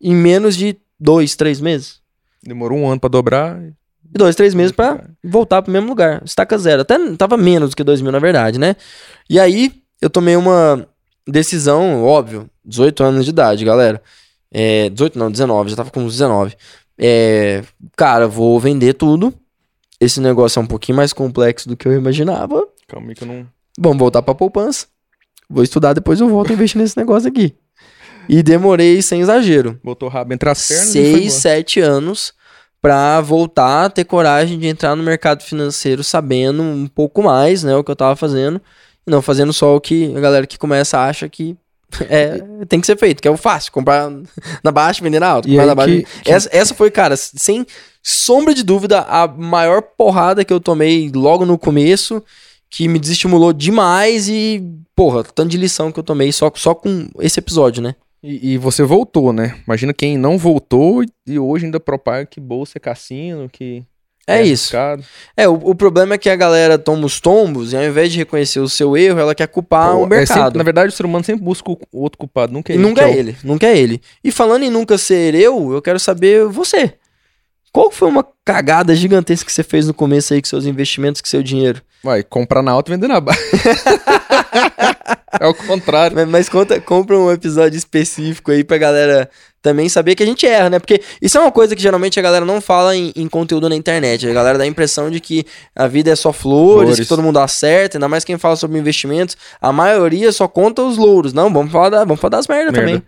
Em 0.00 0.14
menos 0.14 0.56
de 0.56 0.78
dois, 1.00 1.34
três 1.34 1.60
meses. 1.60 2.00
Demorou 2.40 2.78
um 2.78 2.88
ano 2.88 3.00
pra 3.00 3.10
dobrar. 3.10 3.60
E 4.14 4.18
dois, 4.18 4.36
três 4.36 4.54
meses 4.54 4.72
pra 4.72 5.04
voltar 5.22 5.62
pro 5.62 5.72
mesmo 5.72 5.88
lugar. 5.88 6.22
Estaca 6.24 6.56
zero. 6.58 6.82
Até 6.82 6.98
tava 7.16 7.36
menos 7.36 7.70
do 7.70 7.76
que 7.76 7.84
2 7.84 8.00
mil, 8.00 8.12
na 8.12 8.18
verdade, 8.18 8.58
né? 8.58 8.76
E 9.28 9.38
aí, 9.38 9.72
eu 10.00 10.08
tomei 10.08 10.36
uma 10.36 10.86
decisão, 11.26 12.04
óbvio, 12.04 12.48
18 12.64 13.02
anos 13.02 13.24
de 13.24 13.30
idade, 13.30 13.64
galera. 13.64 14.00
É, 14.52 14.88
18 14.90 15.18
não, 15.18 15.30
19, 15.30 15.70
já 15.70 15.76
tava 15.76 15.90
com 15.90 16.00
uns 16.00 16.12
19. 16.12 16.54
É, 16.98 17.62
cara, 17.96 18.26
vou 18.28 18.58
vender 18.60 18.94
tudo. 18.94 19.34
Esse 20.00 20.20
negócio 20.20 20.58
é 20.58 20.62
um 20.62 20.66
pouquinho 20.66 20.96
mais 20.96 21.12
complexo 21.12 21.68
do 21.68 21.76
que 21.76 21.88
eu 21.88 21.92
imaginava. 21.92 22.66
Calma 22.86 23.08
aí 23.08 23.14
que 23.14 23.24
eu 23.24 23.28
não. 23.28 23.46
Vamos 23.78 23.98
voltar 23.98 24.22
pra 24.22 24.34
poupança. 24.34 24.86
Vou 25.48 25.62
estudar, 25.62 25.92
depois 25.92 26.20
eu 26.20 26.28
volto 26.28 26.50
a 26.50 26.54
investir 26.54 26.80
nesse 26.80 26.96
negócio 26.96 27.28
aqui. 27.28 27.54
E 28.28 28.42
demorei, 28.42 29.00
sem 29.02 29.20
exagero, 29.20 29.78
Botou 29.84 30.08
o 30.08 30.12
rabo 30.12 30.34
entre 30.34 30.48
as 30.50 30.66
pernas 30.66 30.88
e 30.88 30.92
seis, 30.92 31.32
sete 31.34 31.80
anos 31.80 32.32
pra 32.86 33.20
voltar 33.20 33.86
a 33.86 33.90
ter 33.90 34.04
coragem 34.04 34.60
de 34.60 34.68
entrar 34.68 34.94
no 34.94 35.02
mercado 35.02 35.42
financeiro 35.42 36.04
sabendo 36.04 36.62
um 36.62 36.86
pouco 36.86 37.20
mais, 37.20 37.64
né, 37.64 37.74
o 37.74 37.82
que 37.82 37.90
eu 37.90 37.96
tava 37.96 38.14
fazendo, 38.14 38.60
e 39.04 39.10
não 39.10 39.20
fazendo 39.20 39.52
só 39.52 39.74
o 39.74 39.80
que 39.80 40.14
a 40.16 40.20
galera 40.20 40.46
que 40.46 40.56
começa 40.56 40.96
acha 41.00 41.28
que 41.28 41.56
é, 42.08 42.40
tem 42.68 42.80
que 42.80 42.86
ser 42.86 42.96
feito, 42.96 43.20
que 43.20 43.26
é 43.26 43.30
o 43.30 43.36
fácil, 43.36 43.72
comprar 43.72 44.08
na 44.62 44.70
baixa, 44.70 45.02
vender 45.02 45.18
na 45.18 45.26
alta, 45.26 45.48
comprar 45.48 45.66
na 45.66 45.74
baixa. 45.74 45.96
que- 45.96 46.22
que- 46.22 46.30
Essa, 46.30 46.48
essa 46.52 46.74
foi, 46.76 46.88
cara, 46.92 47.16
sem 47.16 47.66
sombra 48.00 48.54
de 48.54 48.62
dúvida, 48.62 49.00
a 49.00 49.26
maior 49.26 49.82
porrada 49.82 50.44
que 50.44 50.52
eu 50.52 50.60
tomei 50.60 51.10
logo 51.12 51.44
no 51.44 51.58
começo, 51.58 52.22
que 52.70 52.86
me 52.86 53.00
desestimulou 53.00 53.52
demais 53.52 54.28
e, 54.28 54.62
porra, 54.94 55.24
tanto 55.24 55.50
de 55.50 55.56
lição 55.56 55.90
que 55.90 55.98
eu 55.98 56.04
tomei 56.04 56.30
só, 56.30 56.52
só 56.54 56.72
com 56.72 57.08
esse 57.18 57.40
episódio, 57.40 57.82
né? 57.82 57.96
E, 58.22 58.54
e 58.54 58.58
você 58.58 58.82
voltou, 58.82 59.32
né? 59.32 59.56
Imagina 59.66 59.92
quem 59.94 60.16
não 60.18 60.36
voltou 60.38 61.02
e- 61.26 61.38
hoje 61.38 61.66
ainda 61.66 61.78
propaga 61.78 62.26
que 62.26 62.40
bolsa 62.40 62.78
é 62.78 62.80
cassino, 62.80 63.48
que. 63.48 63.84
É 64.28 64.42
isso. 64.42 64.76
arriscado. 64.76 65.04
É, 65.36 65.48
o, 65.48 65.52
o 65.54 65.72
problema 65.74 66.14
é 66.14 66.18
que 66.18 66.28
a 66.28 66.34
galera 66.34 66.76
toma 66.76 67.06
os 67.06 67.20
tombos 67.20 67.72
e 67.72 67.76
ao 67.76 67.84
invés 67.84 68.10
de 68.10 68.18
reconhecer 68.18 68.58
o 68.58 68.68
seu 68.68 68.96
erro, 68.96 69.20
ela 69.20 69.36
quer 69.36 69.46
culpar 69.46 69.92
Pô, 69.92 69.98
o 70.00 70.06
é 70.06 70.08
mercado. 70.08 70.42
sempre- 70.46 70.58
na 70.58 70.64
verdade, 70.64 70.88
o 70.88 70.96
ser 70.96 71.06
humano 71.06 71.24
sempre 71.24 71.44
busca 71.44 71.70
o 71.70 71.78
outro 71.92 72.18
culpado, 72.18 72.52
nunca 72.52 72.72
E 72.72 72.74
ele. 72.74 72.82
nunca 72.82 73.02
é 73.02 73.06
o- 73.06 73.14
ele, 73.14 73.36
nunca 73.44 73.66
é 73.68 73.78
ele. 73.78 74.00
E 74.24 74.32
falando 74.32 74.64
em 74.64 74.70
nunca 74.70 74.98
ser 74.98 75.32
eu, 75.36 75.72
eu 75.72 75.80
quero 75.80 76.00
saber 76.00 76.44
você. 76.46 76.94
Qual 77.72 77.88
foi 77.90 78.08
uma 78.08 78.26
cagada 78.44 78.96
gigantesca 78.96 79.46
que 79.46 79.52
você 79.52 79.62
fez 79.62 79.86
no 79.86 79.94
começo 79.94 80.34
aí 80.34 80.40
com 80.42 80.48
seus 80.48 80.64
investimentos, 80.66 81.20
com 81.20 81.28
seu 81.28 81.42
dinheiro? 81.42 81.80
Vai, 82.06 82.22
comprar 82.22 82.62
na 82.62 82.70
alta 82.70 82.92
e 82.92 82.94
vender 82.94 83.08
na 83.08 83.20
baixa. 83.20 83.40
é 85.40 85.44
o 85.44 85.52
contrário. 85.52 86.14
Mas, 86.14 86.28
mas 86.28 86.48
conta, 86.48 86.80
compra 86.80 87.18
um 87.18 87.32
episódio 87.32 87.76
específico 87.76 88.52
aí 88.52 88.62
pra 88.62 88.78
galera 88.78 89.28
também 89.60 89.88
saber 89.88 90.14
que 90.14 90.22
a 90.22 90.26
gente 90.26 90.46
erra, 90.46 90.70
né? 90.70 90.78
Porque 90.78 91.02
isso 91.20 91.36
é 91.36 91.40
uma 91.40 91.50
coisa 91.50 91.74
que 91.74 91.82
geralmente 91.82 92.16
a 92.20 92.22
galera 92.22 92.44
não 92.44 92.60
fala 92.60 92.94
em, 92.94 93.12
em 93.16 93.26
conteúdo 93.28 93.68
na 93.68 93.74
internet. 93.74 94.28
A 94.28 94.32
galera 94.32 94.56
dá 94.56 94.62
a 94.62 94.68
impressão 94.68 95.10
de 95.10 95.18
que 95.18 95.44
a 95.74 95.88
vida 95.88 96.12
é 96.12 96.14
só 96.14 96.32
flores, 96.32 96.90
Flores. 96.90 97.00
que 97.00 97.06
todo 97.06 97.24
mundo 97.24 97.40
acerta, 97.40 97.98
ainda 97.98 98.06
mais 98.06 98.24
quem 98.24 98.38
fala 98.38 98.54
sobre 98.54 98.78
investimentos. 98.78 99.36
A 99.60 99.72
maioria 99.72 100.30
só 100.30 100.46
conta 100.46 100.80
os 100.80 100.96
louros. 100.96 101.32
Não, 101.32 101.52
vamos 101.52 101.72
falar, 101.72 101.88
da, 101.90 102.04
vamos 102.04 102.20
falar 102.20 102.36
das 102.36 102.46
merdas 102.46 102.72
Merda. 102.72 102.86
também. 102.86 103.02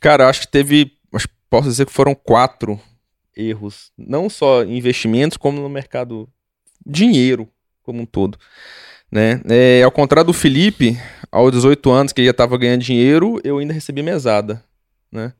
Cara, 0.00 0.28
acho 0.28 0.40
que 0.40 0.48
teve. 0.48 0.90
acho 1.14 1.28
Posso 1.48 1.68
dizer 1.68 1.86
que 1.86 1.92
foram 1.92 2.16
quatro 2.16 2.80
erros. 3.36 3.92
Não 3.96 4.28
só 4.28 4.64
em 4.64 4.76
investimentos, 4.76 5.36
como 5.36 5.60
no 5.60 5.68
mercado 5.68 6.28
dinheiro 6.84 7.48
como 7.84 8.02
um 8.02 8.06
todo. 8.06 8.36
Né? 9.12 9.40
É, 9.48 9.82
ao 9.84 9.92
contrário 9.92 10.26
do 10.26 10.32
Felipe, 10.32 10.98
aos 11.30 11.52
18 11.52 11.90
anos, 11.90 12.12
que 12.12 12.20
ele 12.20 12.26
já 12.26 12.32
estava 12.32 12.58
ganhando 12.58 12.82
dinheiro, 12.82 13.40
eu 13.44 13.58
ainda 13.58 13.72
recebi 13.72 14.02
mesada. 14.02 14.60
Né? 15.12 15.32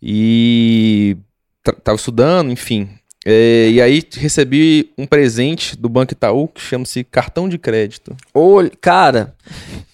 E 0.00 1.16
tra- 1.62 1.74
tava 1.74 1.96
estudando, 1.96 2.50
enfim. 2.50 2.88
É, 3.26 3.68
e 3.70 3.80
aí 3.80 4.02
recebi 4.16 4.90
um 4.98 5.06
presente 5.06 5.76
do 5.76 5.88
Banco 5.88 6.12
Itaú 6.12 6.46
que 6.46 6.60
chama-se 6.60 7.02
cartão 7.04 7.48
de 7.48 7.56
crédito. 7.56 8.14
Olha, 8.34 8.70
cara, 8.80 9.34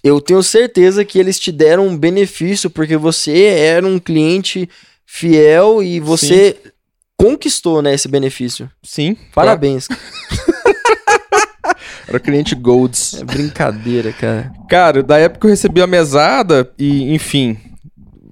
eu 0.02 0.20
tenho 0.20 0.42
certeza 0.42 1.04
que 1.04 1.16
eles 1.18 1.38
te 1.38 1.52
deram 1.52 1.86
um 1.86 1.96
benefício 1.96 2.68
porque 2.68 2.96
você 2.96 3.44
era 3.44 3.86
um 3.86 4.00
cliente 4.00 4.68
fiel 5.06 5.80
e 5.80 6.00
você 6.00 6.56
conquistou, 7.16 7.82
né, 7.82 7.94
esse 7.94 8.08
benefício. 8.08 8.68
Sim. 8.82 9.16
Parabéns. 9.32 9.86
Era 12.10 12.18
cliente 12.20 12.54
Golds. 12.54 13.14
É 13.20 13.24
brincadeira, 13.24 14.12
cara. 14.12 14.52
Cara, 14.68 15.02
da 15.02 15.16
época 15.18 15.46
eu 15.46 15.50
recebi 15.50 15.80
a 15.80 15.86
mesada 15.86 16.68
e, 16.78 17.14
enfim, 17.14 17.56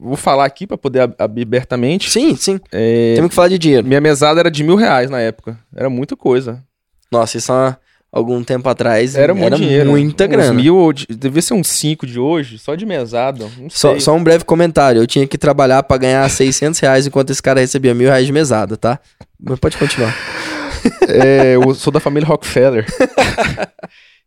vou 0.00 0.16
falar 0.16 0.44
aqui 0.44 0.66
pra 0.66 0.76
poder 0.76 1.00
ab- 1.00 1.14
abrir 1.18 1.42
abertamente. 1.42 2.10
Sim, 2.10 2.34
sim. 2.36 2.60
É, 2.72 3.14
Temos 3.14 3.30
que 3.30 3.34
falar 3.36 3.48
de 3.48 3.58
dinheiro. 3.58 3.86
minha 3.86 4.00
mesada 4.00 4.40
era 4.40 4.50
de 4.50 4.62
mil 4.64 4.76
reais 4.76 5.08
na 5.10 5.20
época. 5.20 5.56
Era 5.74 5.88
muita 5.88 6.16
coisa. 6.16 6.62
Nossa, 7.10 7.38
isso 7.38 7.52
há 7.52 7.76
algum 8.10 8.42
tempo 8.42 8.68
atrás 8.68 9.14
Era 9.14 9.34
muito 9.34 9.56
dinheiro. 9.56 9.90
muita 9.90 10.26
grana. 10.26 10.52
mil, 10.54 10.92
devia 11.08 11.42
ser 11.42 11.54
uns 11.54 11.68
cinco 11.68 12.06
de 12.06 12.18
hoje, 12.18 12.58
só 12.58 12.74
de 12.74 12.84
mesada. 12.86 13.46
Só, 13.68 13.98
só 14.00 14.14
um 14.14 14.22
breve 14.24 14.44
comentário. 14.44 15.00
Eu 15.02 15.06
tinha 15.06 15.26
que 15.26 15.38
trabalhar 15.38 15.82
pra 15.84 15.96
ganhar 15.98 16.28
600 16.28 16.80
reais 16.80 17.06
enquanto 17.06 17.30
esse 17.30 17.42
cara 17.42 17.60
recebia 17.60 17.94
mil 17.94 18.08
reais 18.08 18.26
de 18.26 18.32
mesada, 18.32 18.76
tá? 18.76 18.98
Mas 19.40 19.58
pode 19.60 19.76
continuar. 19.76 20.14
É, 21.08 21.54
eu 21.54 21.74
sou 21.74 21.92
da 21.92 22.00
família 22.00 22.28
Rockefeller. 22.28 22.86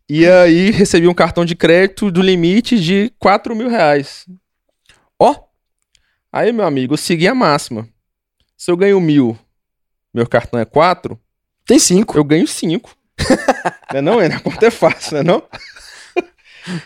e 0.10 0.27
aí 0.27 0.72
recebi 0.72 1.08
um 1.08 1.13
cartão 1.13 1.46
de 1.46 1.55
crédito 1.55 2.12
do 2.12 2.22
limite 2.22 2.79
de 2.79 3.13
4 3.20 3.55
mil 3.55 3.70
reais. 3.70 4.25
Ó, 5.20 5.36
Aí, 6.34 6.53
meu 6.53 6.65
amigo, 6.65 6.93
eu 6.93 6.98
segui 6.98 7.27
a 7.27 7.36
máxima. 7.36 7.88
Se 8.55 8.72
eu 8.72 8.77
ganho 8.77 9.01
mil, 9.01 9.38
meu 10.13 10.25
cartão 10.25 10.60
é 10.60 10.63
4, 10.63 11.20
tem 11.65 11.77
cinco. 11.77 12.17
eu 12.17 12.24
ganho 12.24 12.48
5. 12.48 12.96
não 13.91 13.98
é 13.98 14.01
não, 14.01 14.22
é? 14.22 14.27
A 14.27 14.39
conta 14.39 14.67
é 14.67 14.72
fácil, 14.72 15.15
não 15.15 15.20
é 15.20 15.24
não? 15.24 15.43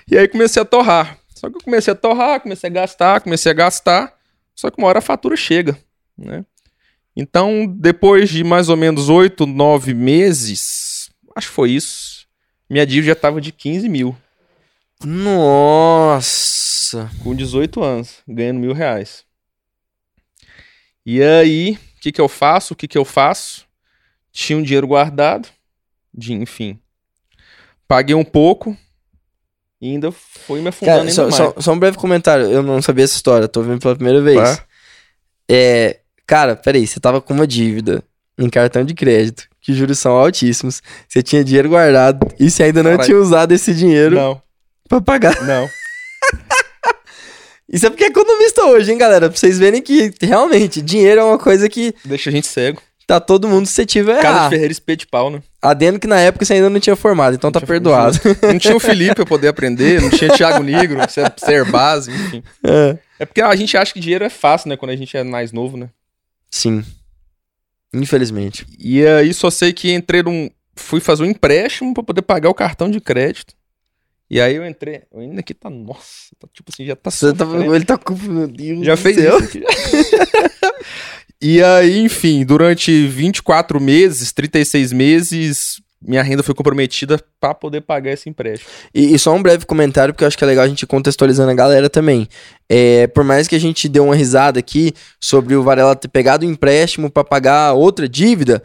e 0.10 0.18
aí 0.18 0.28
comecei 0.28 0.60
a 0.60 0.66
torrar. 0.66 1.20
Só 1.36 1.48
que 1.50 1.58
eu 1.58 1.62
comecei 1.62 1.94
a 1.94 1.96
torrar, 1.96 2.42
comecei 2.42 2.70
a 2.70 2.74
gastar, 2.74 3.22
comecei 3.22 3.52
a 3.52 3.56
gastar. 3.56 4.16
Só 4.56 4.72
que 4.72 4.80
uma 4.80 4.88
hora 4.88 4.98
a 4.98 5.02
fatura 5.02 5.36
chega, 5.36 5.78
né? 6.18 6.44
Então, 7.16 7.66
depois 7.68 8.30
de 8.30 8.44
mais 8.44 8.70
ou 8.70 8.76
menos 8.76 9.10
8, 9.10 9.46
9 9.46 9.94
meses, 9.94 11.10
acho 11.36 11.48
que 11.48 11.54
foi 11.54 11.72
isso, 11.72 12.26
minha 12.70 12.86
dívida 12.86 13.08
já 13.08 13.14
estava 13.14 13.40
de 13.40 13.52
15 13.52 13.88
mil, 13.88 14.16
Nossa. 15.04 17.10
com 17.24 17.36
18 17.36 17.82
anos, 17.84 18.18
ganhando 18.28 18.60
mil 18.60 18.74
reais. 18.74 19.24
E 21.06 21.22
aí, 21.22 21.78
o 21.98 22.02
que 22.02 22.12
que 22.12 22.20
eu 22.22 22.28
faço? 22.28 22.74
O 22.74 22.76
que 22.76 22.88
que 22.88 22.98
eu 22.98 23.06
faço? 23.06 23.66
Tinha 24.32 24.58
um 24.58 24.64
dinheiro 24.64 24.88
guardado, 24.88 25.48
de, 26.14 26.34
enfim. 26.34 26.80
Paguei 27.88 28.16
um 28.16 28.26
pouco 28.26 28.76
e 29.80 29.92
ainda 29.92 30.12
foi 30.12 30.60
me 30.62 30.70
afundando 30.70 30.98
Cara, 30.98 31.02
ainda 31.10 31.14
só, 31.14 31.24
mais. 31.24 31.36
só- 31.36 31.62
só 31.62 31.72
um 31.74 31.80
breve 31.80 31.98
comentário. 31.98 32.48
Eu 32.48 32.64
não 32.64 32.82
sabia 32.82 33.04
essa 33.06 33.16
história, 33.16 33.48
tô 33.48 33.62
vendo 33.62 33.80
pela 33.80 33.96
primeira 33.96 34.22
vez. 34.22 34.58
Tá? 34.58 34.66
É, 35.48 36.00
cara, 36.26 36.56
peraí, 36.56 36.86
você 36.88 37.00
tava 37.00 37.22
com 37.22 37.34
uma 37.34 37.48
dívida 37.48 38.04
em 38.38 38.50
cartão 38.50 38.84
de 38.84 38.94
crédito, 38.94 39.46
que 39.62 39.72
os 39.72 39.78
juros 39.78 39.98
são 40.00 40.12
altíssimos. 40.14 40.82
Você 41.08 41.24
tinha 41.24 41.44
dinheiro 41.44 41.70
guardado 41.70 42.28
e 42.40 42.50
você 42.52 42.64
ainda 42.64 42.84
não 42.84 42.92
Caralho. 42.92 43.06
tinha 43.08 43.18
usado 43.18 43.52
esse 43.54 43.74
dinheiro 43.74 44.16
Não, 44.16 44.42
pra 44.90 45.00
pagar. 45.02 45.42
não. 45.46 45.68
Isso 47.68 47.86
é 47.88 47.90
porque 47.90 48.04
é 48.04 48.08
economista 48.08 48.64
hoje, 48.66 48.92
hein, 48.92 48.98
galera? 48.98 49.28
Pra 49.30 49.38
vocês 49.38 49.58
verem 49.58 49.82
que 49.82 50.14
realmente 50.22 50.82
dinheiro 50.82 51.22
é 51.22 51.24
uma 51.24 51.38
coisa 51.40 51.68
que 51.68 51.94
Deixa 52.06 52.30
a 52.30 52.34
gente 52.34 52.46
cego. 52.46 52.80
tá 53.08 53.20
todo 53.20 53.48
mundo 53.48 53.66
suscetível 53.66 54.14
a 54.14 54.18
Casa 54.18 54.28
de 54.34 54.38
errar. 54.38 54.50
Ferreira 54.52 54.72
Espeto 54.72 55.00
de 55.00 55.08
pau, 55.08 55.32
né? 55.32 55.42
Adendo 55.62 56.00
que 56.00 56.06
na 56.06 56.20
época 56.20 56.46
você 56.46 56.54
ainda 56.54 56.70
não 56.70 56.80
tinha 56.80 56.96
formado, 56.96 57.36
então 57.36 57.52
tá 57.52 57.60
tinha- 57.60 57.68
perdoado. 57.68 58.20
Não 58.44 58.60
tinha 58.60 58.76
o 58.76 58.80
Felipe 58.82 59.16
pra 59.16 59.26
poder 59.26 59.48
aprender, 59.48 60.00
não 60.00 60.12
tinha 60.12 60.30
Thiago 60.32 60.62
Negro, 60.64 61.00
ser, 61.10 61.34
ser 61.38 61.66
base, 61.66 62.12
enfim. 62.12 62.44
É. 62.64 62.98
É 63.20 63.26
porque 63.26 63.42
a 63.42 63.56
gente 63.56 63.76
acha 63.76 63.92
que 63.92 64.00
dinheiro 64.00 64.24
é 64.24 64.30
fácil, 64.30 64.70
né? 64.70 64.78
Quando 64.78 64.92
a 64.92 64.96
gente 64.96 65.18
é 65.18 65.24
mais 65.24 65.52
novo, 65.52 65.76
né? 65.76 65.90
Sim. 66.56 66.86
Infelizmente. 67.94 68.66
E 68.80 69.06
aí 69.06 69.34
só 69.34 69.50
sei 69.50 69.74
que 69.74 69.92
entrei 69.92 70.24
num. 70.24 70.50
Fui 70.74 71.02
fazer 71.02 71.24
um 71.24 71.26
empréstimo 71.26 71.94
pra 71.94 72.02
poder 72.02 72.22
pagar 72.22 72.50
o 72.50 72.54
cartão 72.54 72.90
de 72.90 73.02
crédito. 73.02 73.54
E 74.30 74.40
aí 74.40 74.56
eu 74.56 74.66
entrei. 74.66 75.04
Eu 75.12 75.20
ainda 75.20 75.42
aqui 75.42 75.54
tá. 75.54 75.70
Nossa, 75.70 76.34
tá, 76.40 76.48
tipo 76.54 76.72
assim, 76.72 76.86
já 76.86 76.96
tá. 76.96 77.12
Você 77.12 77.34
tá, 77.34 77.46
ele 77.76 77.84
tá 77.84 77.98
com. 77.98 78.16
Meu 78.16 78.48
Deus 78.48 78.86
Já 78.86 78.96
fez 78.96 79.18
céu. 79.18 79.38
isso 79.38 79.60
e 81.42 81.62
aí, 81.62 82.00
enfim, 82.00 82.46
durante 82.46 83.06
24 83.06 83.82
meses, 83.82 84.32
36 84.32 84.94
meses, 84.94 85.82
minha 86.08 86.24
renda 86.24 86.44
foi 86.44 86.56
comprometida 86.56 87.20
pra 87.40 87.54
poder 87.54 87.82
pagar 87.82 88.12
esse 88.12 88.30
empréstimo. 88.30 88.70
E, 88.94 89.14
e 89.14 89.20
só 89.20 89.34
um 89.34 89.42
breve 89.42 89.66
comentário, 89.66 90.14
porque 90.14 90.24
eu 90.24 90.28
acho 90.28 90.38
que 90.38 90.44
é 90.44 90.48
legal 90.48 90.66
a 90.66 90.68
gente 90.68 90.86
contextualizando 90.86 91.52
a 91.52 91.56
galera 91.56 91.90
também. 91.90 92.28
É, 92.70 93.08
por 93.08 93.24
mais 93.24 93.48
que 93.48 93.56
a 93.56 93.60
gente 93.60 93.88
dê 93.88 94.00
uma 94.00 94.16
risada 94.16 94.60
aqui 94.60 94.94
sobre 95.20 95.56
o 95.56 95.64
Varela 95.64 95.96
ter 95.96 96.08
pegado 96.08 96.46
o 96.46 96.50
empréstimo 96.50 97.10
pra 97.10 97.24
pagar 97.24 97.74
outra 97.74 98.08
dívida, 98.08 98.62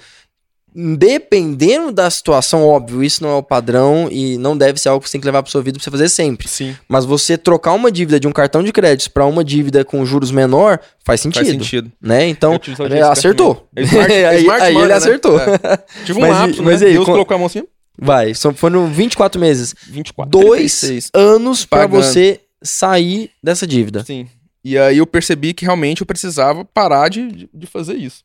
dependendo 0.75 1.91
da 1.93 2.09
situação, 2.11 2.67
óbvio, 2.67 3.03
isso 3.03 3.23
não 3.23 3.31
é 3.31 3.35
o 3.35 3.43
padrão 3.43 4.09
e 4.11 4.37
não 4.39 4.57
deve 4.57 4.79
ser 4.81 4.89
algo 4.89 5.03
que 5.03 5.09
você 5.09 5.13
tem 5.13 5.21
que 5.21 5.27
levar 5.27 5.43
pro 5.43 5.51
seu 5.51 5.63
vida 5.63 5.79
pra 5.79 5.85
você 5.85 5.91
fazer 5.91 6.09
sempre. 6.09 6.49
Sim. 6.49 6.77
Mas 6.89 7.05
você 7.05 7.37
trocar 7.39 7.73
uma 7.73 7.91
dívida 7.91 8.19
de 8.21 8.27
um 8.29 8.33
cartão 8.33 8.63
de 8.63 8.73
crédito 8.73 9.11
pra 9.11 9.27
uma 9.27 9.43
dívida 9.45 9.85
com 9.85 10.05
juros 10.05 10.31
menor 10.31 10.79
faz 11.05 11.21
sentido. 11.21 11.45
Faz 11.45 11.49
sentido. 11.57 11.93
Né? 12.01 12.29
Então, 12.29 12.59
é, 12.91 13.01
acertou. 13.03 13.69
É 13.75 13.83
smart- 13.83 14.13
é 14.13 14.27
aí 14.29 14.41
smart 14.43 14.63
aí 14.65 14.73
money, 14.73 14.85
ele 14.87 14.93
né? 14.93 14.99
acertou. 14.99 15.39
É. 15.41 15.59
Tive 16.05 16.19
um 16.19 16.23
Mas 16.23 16.31
lapso, 16.33 16.63
mas 16.63 16.81
né? 16.81 16.87
e 16.87 16.89
aí, 16.91 16.95
Deus 16.95 17.07
com- 17.07 17.13
colocou 17.13 17.35
a 17.35 17.39
mão 17.39 17.47
assim, 17.47 17.63
Vai, 18.03 18.33
foram 18.55 18.87
24 18.87 19.39
meses. 19.41 19.75
24, 19.89 20.31
Dois 20.31 20.81
36. 20.81 21.11
anos 21.15 21.67
pra 21.67 21.81
Pagando. 21.81 22.03
você 22.03 22.41
sair 22.63 23.31
dessa 23.43 23.67
dívida. 23.67 24.05
Sim. 24.05 24.27
E 24.65 24.77
aí 24.79 24.99
eu 24.99 25.07
percebi 25.07 25.53
que 25.55 25.65
realmente 25.65 26.01
eu 26.03 26.07
precisava 26.07 26.65
parar 26.65 27.09
de, 27.09 27.49
de 27.53 27.67
fazer 27.67 27.95
isso, 27.97 28.23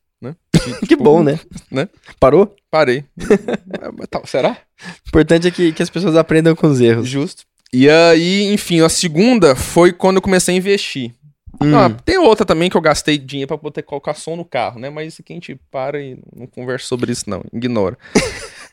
Que 0.88 0.96
bom, 0.98 1.24
né? 1.24 1.40
né? 1.72 1.88
Parou? 2.20 2.56
Parei. 2.72 3.04
É, 4.02 4.08
tá- 4.08 4.22
Será? 4.26 4.58
O 5.06 5.08
importante 5.10 5.48
é 5.48 5.52
que, 5.52 5.72
que 5.72 5.84
as 5.84 5.90
pessoas 5.90 6.16
aprendam 6.16 6.56
com 6.56 6.68
os 6.68 6.80
erros. 6.82 7.08
Justo. 7.08 7.44
E 7.74 7.90
aí, 7.90 8.54
enfim, 8.54 8.82
a 8.82 8.90
segunda 8.90 9.56
foi 9.56 9.92
quando 9.92 10.18
eu 10.18 10.22
comecei 10.22 10.54
a 10.56 10.58
investir. 10.58 11.14
Hum. 11.62 11.76
Ah, 11.78 11.90
tem 11.90 12.18
outra 12.18 12.46
também 12.46 12.70
que 12.70 12.76
eu 12.78 12.82
gastei 12.82 13.18
dinheiro 13.18 13.48
pra 13.48 13.58
poder 13.58 13.82
colocar 13.84 14.14
som 14.14 14.36
no 14.36 14.44
carro, 14.46 14.80
né? 14.80 14.90
Mas 14.90 15.14
isso 15.14 15.22
aqui 15.22 15.34
a 15.34 15.36
gente 15.36 15.60
para 15.72 16.02
e 16.02 16.18
não 16.36 16.48
conversa 16.48 16.88
sobre 16.88 17.12
isso, 17.12 17.30
não. 17.30 17.44
Ignora. 17.54 17.98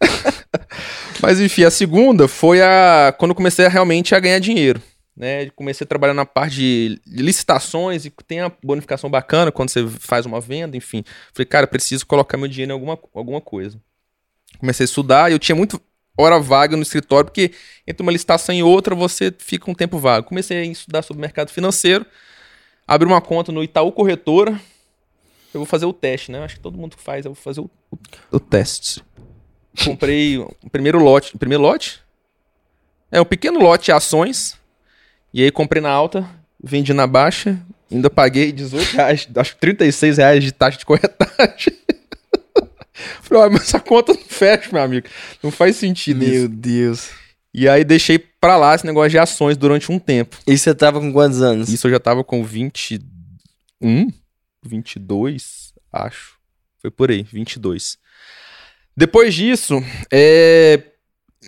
Mas 1.21 1.41
enfim, 1.41 1.65
a 1.65 1.71
segunda 1.71 2.27
foi 2.27 2.61
a 2.61 3.15
quando 3.19 3.31
eu 3.31 3.35
comecei 3.37 3.67
a, 3.67 3.69
realmente 3.69 4.15
a 4.15 4.21
ganhar 4.21 4.39
dinheiro. 4.41 4.81
Né? 5.17 5.51
Comecei 5.51 5.85
a 5.85 5.89
trabalhar 5.89 6.15
na 6.15 6.25
parte 6.25 6.57
de 6.57 7.01
licitações 7.07 8.05
e 8.05 8.11
tem 8.27 8.41
a 8.41 8.53
bonificação 8.63 9.11
bacana 9.11 9.53
quando 9.53 9.69
você 9.69 9.87
faz 9.87 10.25
uma 10.25 10.41
venda, 10.41 10.77
enfim. 10.77 11.05
Falei, 11.33 11.47
cara, 11.47 11.67
preciso 11.67 12.07
colocar 12.07 12.39
meu 12.39 12.49
dinheiro 12.49 12.73
em 12.73 12.75
alguma, 12.75 12.99
alguma 13.15 13.41
coisa. 13.41 13.81
Comecei 14.59 14.85
a 14.85 14.87
estudar 14.87 15.31
e 15.31 15.35
eu 15.35 15.39
tinha 15.39 15.57
muito 15.57 15.81
hora 16.17 16.39
vaga 16.39 16.77
no 16.77 16.83
escritório, 16.83 17.27
porque 17.27 17.53
entre 17.87 18.03
uma 18.03 18.13
licitação 18.13 18.55
e 18.55 18.63
outra 18.63 18.95
você 18.95 19.35
fica 19.37 19.71
um 19.71 19.75
tempo 19.75 19.99
vago. 19.99 20.29
Comecei 20.29 20.59
a 20.59 20.65
estudar 20.65 21.03
sobre 21.03 21.19
o 21.19 21.21
mercado 21.21 21.51
financeiro, 21.51 22.07
abri 22.87 23.07
uma 23.07 23.21
conta 23.21 23.53
no 23.53 23.63
Itaú 23.63 23.93
Corretora. 23.93 24.61
Eu 25.53 25.61
vou 25.61 25.67
fazer 25.67 25.85
o 25.85 25.93
teste, 25.93 26.33
né? 26.33 26.43
Acho 26.43 26.57
que 26.57 26.63
todo 26.63 26.79
mundo 26.79 26.97
faz, 26.97 27.27
eu 27.27 27.35
vou 27.35 27.43
fazer 27.43 27.61
o, 27.61 27.71
o, 27.91 27.99
o 28.31 28.41
teste. 28.41 29.03
Comprei 29.85 30.39
o 30.39 30.71
primeiro 30.71 30.99
lote. 30.99 31.37
Primeiro 31.37 31.63
lote? 31.63 32.03
É, 33.11 33.21
um 33.21 33.25
pequeno 33.25 33.59
lote 33.61 33.87
de 33.87 33.93
ações. 33.93 34.59
E 35.33 35.43
aí 35.43 35.51
comprei 35.51 35.81
na 35.81 35.91
alta, 35.91 36.29
vendi 36.63 36.93
na 36.93 37.07
baixa, 37.07 37.59
ainda 37.91 38.11
paguei 38.11 38.53
18 38.53 38.93
reais, 38.93 39.29
acho 39.35 39.55
que 39.55 39.61
36 39.61 40.19
reais 40.19 40.45
de 40.45 40.53
taxa 40.53 40.79
de 40.79 40.87
corretagem. 40.87 41.75
Falei, 43.23 43.45
ah, 43.45 43.51
mas 43.51 43.63
essa 43.63 43.81
conta 43.81 44.13
não 44.13 44.23
fecha, 44.23 44.69
meu 44.73 44.83
amigo. 44.83 45.09
Não 45.43 45.51
faz 45.51 45.77
sentido 45.77 46.23
isso. 46.23 46.33
Meu 46.33 46.49
Deus. 46.49 47.11
E 47.55 47.69
aí 47.69 47.85
deixei 47.85 48.19
pra 48.19 48.57
lá 48.57 48.75
esse 48.75 48.87
negócio 48.87 49.11
de 49.11 49.19
ações 49.19 49.57
durante 49.57 49.91
um 49.91 49.99
tempo. 49.99 50.39
E 50.47 50.57
você 50.57 50.75
tava 50.75 51.01
com 51.01 51.13
quantos 51.13 51.43
anos? 51.43 51.69
Isso 51.69 51.87
eu 51.87 51.91
já 51.91 52.01
tava 52.01 52.25
com 52.25 52.45
21, 52.45 54.09
22, 54.65 55.75
acho. 55.93 56.37
Foi 56.81 56.91
por 56.91 57.11
aí, 57.11 57.23
22. 57.23 57.99
Depois 58.97 59.35
disso, 59.35 59.83
é, 60.11 60.83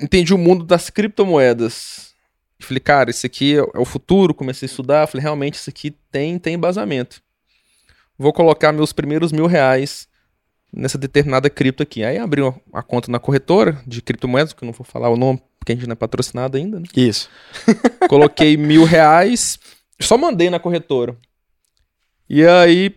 entendi 0.00 0.32
o 0.32 0.38
mundo 0.38 0.64
das 0.64 0.90
criptomoedas. 0.90 2.13
Falei, 2.60 2.80
cara, 2.80 3.10
isso 3.10 3.26
aqui 3.26 3.56
é 3.56 3.78
o 3.78 3.84
futuro. 3.84 4.34
Comecei 4.34 4.66
a 4.66 4.70
estudar. 4.70 5.06
Falei, 5.06 5.22
realmente, 5.22 5.54
isso 5.54 5.70
aqui 5.70 5.90
tem, 6.10 6.38
tem 6.38 6.54
embasamento. 6.54 7.22
Vou 8.18 8.32
colocar 8.32 8.72
meus 8.72 8.92
primeiros 8.92 9.32
mil 9.32 9.46
reais 9.46 10.08
nessa 10.72 10.98
determinada 10.98 11.48
cripto 11.48 11.82
aqui. 11.82 12.04
Aí 12.04 12.18
abri 12.18 12.40
uma 12.40 12.82
conta 12.82 13.10
na 13.10 13.18
corretora 13.18 13.80
de 13.86 14.02
criptomoedas, 14.02 14.52
que 14.52 14.62
eu 14.62 14.66
não 14.66 14.72
vou 14.72 14.84
falar 14.84 15.08
o 15.08 15.16
nome, 15.16 15.42
porque 15.58 15.72
a 15.72 15.74
gente 15.74 15.86
não 15.86 15.92
é 15.92 15.96
patrocinado 15.96 16.56
ainda, 16.56 16.80
né? 16.80 16.86
Isso. 16.96 17.28
Coloquei 18.08 18.56
mil 18.56 18.84
reais, 18.84 19.58
só 20.00 20.18
mandei 20.18 20.50
na 20.50 20.58
corretora. 20.58 21.16
E 22.28 22.44
aí, 22.44 22.94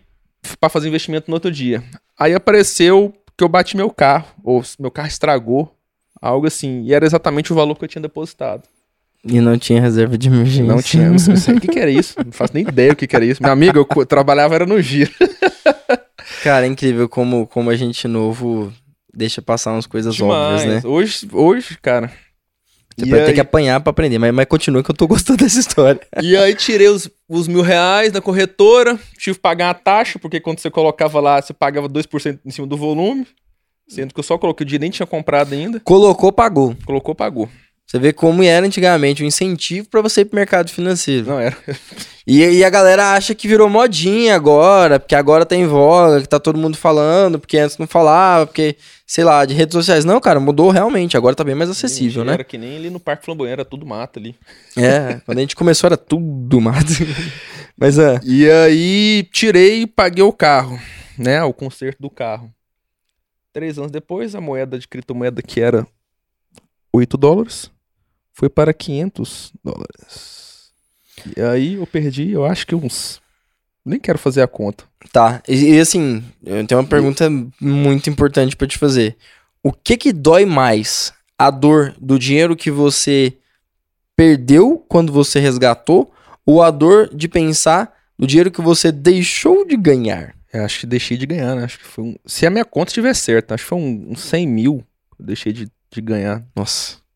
para 0.60 0.68
fazer 0.68 0.88
investimento 0.88 1.30
no 1.30 1.34
outro 1.34 1.50
dia. 1.50 1.82
Aí 2.18 2.34
apareceu 2.34 3.14
que 3.36 3.44
eu 3.44 3.48
bati 3.48 3.76
meu 3.76 3.90
carro, 3.90 4.26
ou 4.42 4.62
meu 4.78 4.90
carro 4.90 5.08
estragou, 5.08 5.74
algo 6.20 6.46
assim. 6.46 6.82
E 6.82 6.94
era 6.94 7.06
exatamente 7.06 7.52
o 7.52 7.56
valor 7.56 7.76
que 7.76 7.84
eu 7.84 7.88
tinha 7.88 8.02
depositado. 8.02 8.62
E 9.24 9.40
não 9.40 9.58
tinha 9.58 9.80
reserva 9.80 10.16
de 10.16 10.28
emergência. 10.28 10.64
Não 10.64 10.80
tinha, 10.80 11.10
não 11.10 11.18
sei 11.18 11.54
o 11.56 11.60
que, 11.60 11.68
que 11.68 11.78
era 11.78 11.90
isso. 11.90 12.14
Não 12.24 12.32
faço 12.32 12.54
nem 12.54 12.62
ideia 12.66 12.92
o 12.92 12.96
que, 12.96 13.06
que 13.06 13.16
era 13.16 13.24
isso. 13.24 13.42
Meu 13.42 13.50
amigo, 13.52 13.78
eu 13.96 14.06
trabalhava 14.06 14.54
era 14.54 14.64
no 14.66 14.80
giro. 14.80 15.10
Cara, 16.42 16.66
é 16.66 16.68
incrível 16.68 17.08
como, 17.08 17.46
como 17.46 17.70
a 17.70 17.76
gente 17.76 18.06
novo 18.06 18.72
deixa 19.12 19.42
passar 19.42 19.72
umas 19.72 19.86
coisas 19.86 20.14
Demais. 20.14 20.62
óbvias, 20.62 20.84
né? 20.84 20.88
Hoje, 20.88 21.28
hoje, 21.32 21.78
cara. 21.82 22.12
Você 22.96 23.06
E 23.06 23.10
vai 23.10 23.20
ter 23.20 23.26
aí- 23.28 23.34
que 23.34 23.40
apanhar 23.40 23.80
pra 23.80 23.90
aprender, 23.90 24.18
mas, 24.18 24.32
mas 24.32 24.46
continua 24.46 24.82
que 24.82 24.90
eu 24.90 24.94
tô 24.94 25.06
gostando 25.06 25.38
dessa 25.42 25.58
história. 25.58 26.00
E 26.22 26.36
aí 26.36 26.54
tirei 26.54 26.88
os, 26.88 27.10
os 27.28 27.48
mil 27.48 27.62
reais 27.62 28.12
da 28.12 28.20
corretora, 28.20 28.98
tive 29.18 29.36
que 29.36 29.42
pagar 29.42 29.70
a 29.70 29.74
taxa, 29.74 30.18
porque 30.18 30.38
quando 30.40 30.58
você 30.60 30.70
colocava 30.70 31.20
lá, 31.20 31.40
você 31.40 31.52
pagava 31.52 31.88
2% 31.88 32.38
em 32.44 32.50
cima 32.50 32.66
do 32.66 32.76
volume. 32.76 33.26
Sendo 33.88 34.12
que 34.12 34.20
eu 34.20 34.24
só 34.24 34.36
coloquei 34.36 34.64
o 34.64 34.68
dia 34.68 34.78
nem 34.78 34.90
tinha 34.90 35.06
comprado 35.06 35.54
ainda. 35.54 35.80
Colocou, 35.80 36.30
pagou. 36.30 36.76
Colocou, 36.84 37.14
pagou. 37.14 37.48
Você 37.88 37.98
vê 37.98 38.12
como 38.12 38.42
era 38.42 38.66
antigamente 38.66 39.22
o 39.22 39.26
incentivo 39.26 39.88
pra 39.88 40.02
você 40.02 40.20
ir 40.20 40.26
pro 40.26 40.36
mercado 40.36 40.70
financeiro. 40.70 41.26
Não 41.26 41.40
era. 41.40 41.56
E, 42.26 42.44
e 42.44 42.62
a 42.62 42.68
galera 42.68 43.14
acha 43.14 43.34
que 43.34 43.48
virou 43.48 43.66
modinha 43.70 44.36
agora, 44.36 45.00
porque 45.00 45.14
agora 45.14 45.46
tá 45.46 45.56
em 45.56 45.66
voga, 45.66 46.20
que 46.20 46.28
tá 46.28 46.38
todo 46.38 46.58
mundo 46.58 46.76
falando, 46.76 47.38
porque 47.38 47.56
antes 47.56 47.78
não 47.78 47.86
falava, 47.86 48.46
porque, 48.46 48.76
sei 49.06 49.24
lá, 49.24 49.42
de 49.46 49.54
redes 49.54 49.72
sociais. 49.72 50.04
Não, 50.04 50.20
cara, 50.20 50.38
mudou 50.38 50.70
realmente, 50.70 51.16
agora 51.16 51.34
tá 51.34 51.42
bem 51.42 51.54
mais 51.54 51.70
acessível, 51.70 52.26
né? 52.26 52.34
Era 52.34 52.44
que 52.44 52.58
nem 52.58 52.76
ali 52.76 52.90
no 52.90 53.00
Parque 53.00 53.24
Flamboyant, 53.24 53.52
era 53.52 53.64
tudo 53.64 53.86
mata 53.86 54.20
ali. 54.20 54.36
É, 54.76 55.22
quando 55.24 55.38
a 55.38 55.40
gente 55.40 55.56
começou 55.56 55.88
era 55.88 55.96
tudo 55.96 56.60
mato. 56.60 56.92
Mas 57.74 57.98
é. 57.98 58.20
E 58.22 58.50
aí 58.50 59.26
tirei 59.32 59.84
e 59.84 59.86
paguei 59.86 60.22
o 60.22 60.32
carro, 60.32 60.78
né? 61.16 61.42
O 61.42 61.54
conserto 61.54 62.00
do 62.00 62.10
carro. 62.10 62.52
Três 63.50 63.78
anos 63.78 63.90
depois, 63.90 64.34
a 64.34 64.42
moeda 64.42 64.78
de 64.78 64.86
criptomoeda 64.86 65.40
que 65.40 65.58
era 65.58 65.86
8 66.92 67.16
dólares 67.16 67.70
foi 68.38 68.48
para 68.48 68.72
500 68.72 69.52
dólares. 69.64 70.70
E 71.36 71.40
aí 71.40 71.74
eu 71.74 71.86
perdi, 71.88 72.30
eu 72.30 72.44
acho 72.44 72.64
que 72.64 72.74
uns. 72.74 73.20
Nem 73.84 73.98
quero 73.98 74.16
fazer 74.16 74.42
a 74.42 74.46
conta. 74.46 74.84
Tá, 75.12 75.42
e, 75.48 75.74
e 75.74 75.80
assim, 75.80 76.22
eu 76.46 76.64
tenho 76.64 76.80
uma 76.80 76.86
pergunta 76.86 77.28
muito 77.60 78.08
importante 78.08 78.54
pra 78.54 78.68
te 78.68 78.78
fazer. 78.78 79.16
O 79.60 79.72
que 79.72 79.96
que 79.96 80.12
dói 80.12 80.44
mais? 80.46 81.12
A 81.36 81.50
dor 81.50 81.96
do 82.00 82.16
dinheiro 82.16 82.54
que 82.54 82.70
você 82.70 83.36
perdeu 84.16 84.84
quando 84.88 85.12
você 85.12 85.40
resgatou 85.40 86.12
ou 86.46 86.62
a 86.62 86.70
dor 86.70 87.12
de 87.12 87.26
pensar 87.26 87.92
do 88.16 88.26
dinheiro 88.26 88.52
que 88.52 88.62
você 88.62 88.92
deixou 88.92 89.66
de 89.66 89.76
ganhar? 89.76 90.36
Eu 90.52 90.64
acho 90.64 90.80
que 90.80 90.86
deixei 90.86 91.16
de 91.16 91.26
ganhar, 91.26 91.56
né? 91.56 91.64
Acho 91.64 91.78
que 91.78 91.84
foi 91.84 92.04
um... 92.04 92.16
Se 92.24 92.46
a 92.46 92.50
minha 92.50 92.64
conta 92.64 92.90
estiver 92.90 93.14
certa, 93.14 93.54
acho 93.54 93.64
que 93.64 93.68
foi 93.68 93.78
um, 93.78 94.12
uns 94.12 94.20
100 94.20 94.46
mil 94.46 94.86
que 95.16 95.22
eu 95.22 95.26
deixei 95.26 95.52
de, 95.52 95.68
de 95.90 96.00
ganhar. 96.00 96.44
Nossa. 96.54 97.07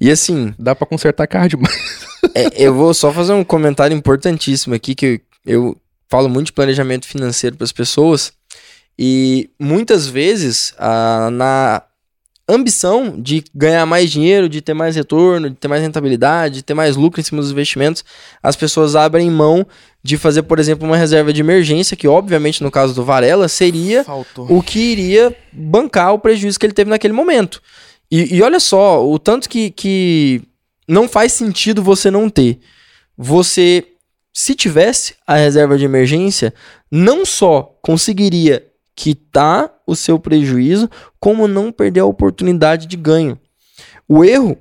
E 0.00 0.10
assim, 0.10 0.54
Dá 0.58 0.74
pra 0.74 0.86
consertar 0.86 1.26
carro 1.26 1.48
demais. 1.48 2.06
é, 2.34 2.50
eu 2.56 2.74
vou 2.74 2.92
só 2.94 3.12
fazer 3.12 3.32
um 3.32 3.44
comentário 3.44 3.96
importantíssimo 3.96 4.74
aqui 4.74 4.94
que 4.94 5.06
eu, 5.06 5.20
eu 5.46 5.76
falo 6.08 6.28
muito 6.28 6.46
de 6.46 6.52
planejamento 6.52 7.06
financeiro 7.06 7.56
para 7.56 7.64
as 7.64 7.72
pessoas 7.72 8.32
e 8.98 9.50
muitas 9.58 10.06
vezes 10.08 10.74
ah, 10.78 11.28
na 11.30 11.82
ambição 12.48 13.14
de 13.20 13.44
ganhar 13.54 13.84
mais 13.84 14.10
dinheiro, 14.10 14.48
de 14.48 14.62
ter 14.62 14.72
mais 14.72 14.96
retorno, 14.96 15.50
de 15.50 15.56
ter 15.56 15.68
mais 15.68 15.82
rentabilidade, 15.82 16.56
de 16.56 16.62
ter 16.62 16.72
mais 16.72 16.96
lucro 16.96 17.20
em 17.20 17.24
cima 17.24 17.42
dos 17.42 17.50
investimentos, 17.50 18.02
as 18.42 18.56
pessoas 18.56 18.96
abrem 18.96 19.30
mão 19.30 19.66
de 20.02 20.16
fazer, 20.16 20.42
por 20.44 20.58
exemplo, 20.58 20.86
uma 20.88 20.96
reserva 20.96 21.30
de 21.32 21.40
emergência, 21.42 21.96
que 21.96 22.08
obviamente 22.08 22.62
no 22.62 22.70
caso 22.70 22.94
do 22.94 23.04
Varela 23.04 23.48
seria 23.48 24.02
Faltou. 24.02 24.46
o 24.50 24.62
que 24.62 24.78
iria 24.78 25.36
bancar 25.52 26.14
o 26.14 26.18
prejuízo 26.18 26.58
que 26.58 26.64
ele 26.64 26.72
teve 26.72 26.88
naquele 26.88 27.12
momento. 27.12 27.60
E, 28.10 28.36
e 28.36 28.42
olha 28.42 28.60
só, 28.60 29.06
o 29.06 29.18
tanto 29.18 29.48
que, 29.48 29.70
que 29.70 30.42
não 30.88 31.08
faz 31.08 31.32
sentido 31.32 31.82
você 31.82 32.10
não 32.10 32.30
ter. 32.30 32.58
Você, 33.16 33.86
se 34.32 34.54
tivesse 34.54 35.14
a 35.26 35.36
reserva 35.36 35.76
de 35.76 35.84
emergência, 35.84 36.54
não 36.90 37.26
só 37.26 37.78
conseguiria 37.82 38.66
quitar 38.96 39.72
o 39.86 39.94
seu 39.94 40.18
prejuízo, 40.18 40.90
como 41.20 41.46
não 41.46 41.70
perder 41.70 42.00
a 42.00 42.06
oportunidade 42.06 42.86
de 42.86 42.96
ganho. 42.96 43.38
O 44.08 44.24
erro 44.24 44.56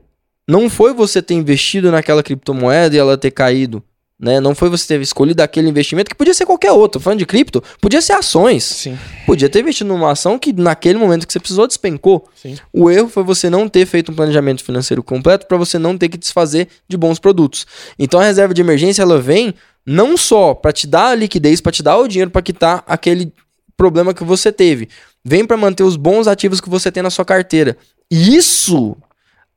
não 0.48 0.70
foi 0.70 0.94
você 0.94 1.22
ter 1.22 1.34
investido 1.34 1.92
naquela 1.92 2.22
criptomoeda 2.22 2.96
e 2.96 3.00
ela 3.00 3.18
ter 3.18 3.32
caído. 3.32 3.84
Né? 4.20 4.40
Não 4.40 4.56
foi 4.56 4.68
você 4.68 4.88
ter 4.88 5.02
escolhido 5.02 5.44
aquele 5.44 5.70
investimento 5.70 6.10
que 6.10 6.16
podia 6.16 6.34
ser 6.34 6.46
qualquer 6.46 6.72
outro. 6.72 7.00
Falando 7.00 7.20
de 7.20 7.26
cripto, 7.26 7.64
podia 7.80 8.02
ser 8.02 8.14
ações. 8.14 8.64
Sim, 8.64 8.98
Podia 9.28 9.48
ter 9.48 9.60
investido 9.60 9.88
numa 9.88 10.12
ação 10.12 10.40
que 10.40 10.52
naquele 10.52 10.98
momento 10.98 11.28
que 11.28 11.34
você 11.34 11.40
precisou 11.40 11.68
despencou. 11.68 12.28
sim. 12.36 12.56
O 12.74 12.90
erro 12.90 13.10
foi 13.10 13.24
você 13.24 13.48
não 13.50 13.70
ter 13.70 13.86
feito 13.86 14.12
um 14.12 14.16
planejamento 14.16 14.64
financeiro 14.64 15.04
completo 15.04 15.46
para 15.46 15.56
você 15.56 15.78
não 15.78 15.96
ter 15.96 16.10
que 16.10 16.18
desfazer 16.18 16.68
de 16.90 16.98
bons 16.98 17.20
produtos. 17.20 17.68
Então 18.00 18.20
a 18.20 18.24
reserva 18.24 18.54
de 18.56 18.62
emergência 18.62 19.04
ela 19.04 19.22
vem 19.22 19.54
não 19.86 20.18
só 20.18 20.56
para 20.56 20.72
te 20.74 20.88
dar 20.88 21.10
a 21.10 21.16
liquidez, 21.16 21.62
para 21.62 21.72
te 21.72 21.84
dar 21.84 21.98
o 21.98 22.08
dinheiro 22.08 22.32
para 22.32 22.42
quitar 22.42 22.84
aquele 22.88 23.32
problema 23.78 24.14
que 24.16 24.24
você 24.24 24.52
teve, 24.52 24.90
vem 25.24 25.46
para 25.46 25.56
manter 25.56 25.84
os 25.84 25.96
bons 25.96 26.28
ativos 26.28 26.60
que 26.60 26.70
você 26.70 26.92
tem 26.92 27.04
na 27.04 27.12
sua 27.12 27.24
carteira. 27.24 27.78
Isso 28.10 28.98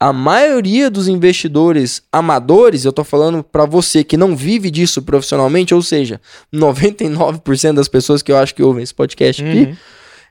a 0.02 0.12
maioria 0.14 0.88
dos 0.90 1.08
investidores 1.08 2.02
amadores, 2.10 2.86
eu 2.86 2.92
tô 2.92 3.04
falando 3.04 3.44
para 3.44 3.66
você 3.66 4.02
que 4.02 4.16
não 4.16 4.34
vive 4.34 4.70
disso 4.70 5.02
profissionalmente, 5.02 5.74
ou 5.74 5.82
seja, 5.82 6.18
99% 6.52 7.74
das 7.74 7.88
pessoas 7.88 8.22
que 8.22 8.32
eu 8.32 8.36
acho 8.38 8.54
que 8.54 8.62
ouvem 8.62 8.82
esse 8.82 8.94
podcast 8.94 9.44
aqui, 9.44 9.58
Uhum. 9.64 9.76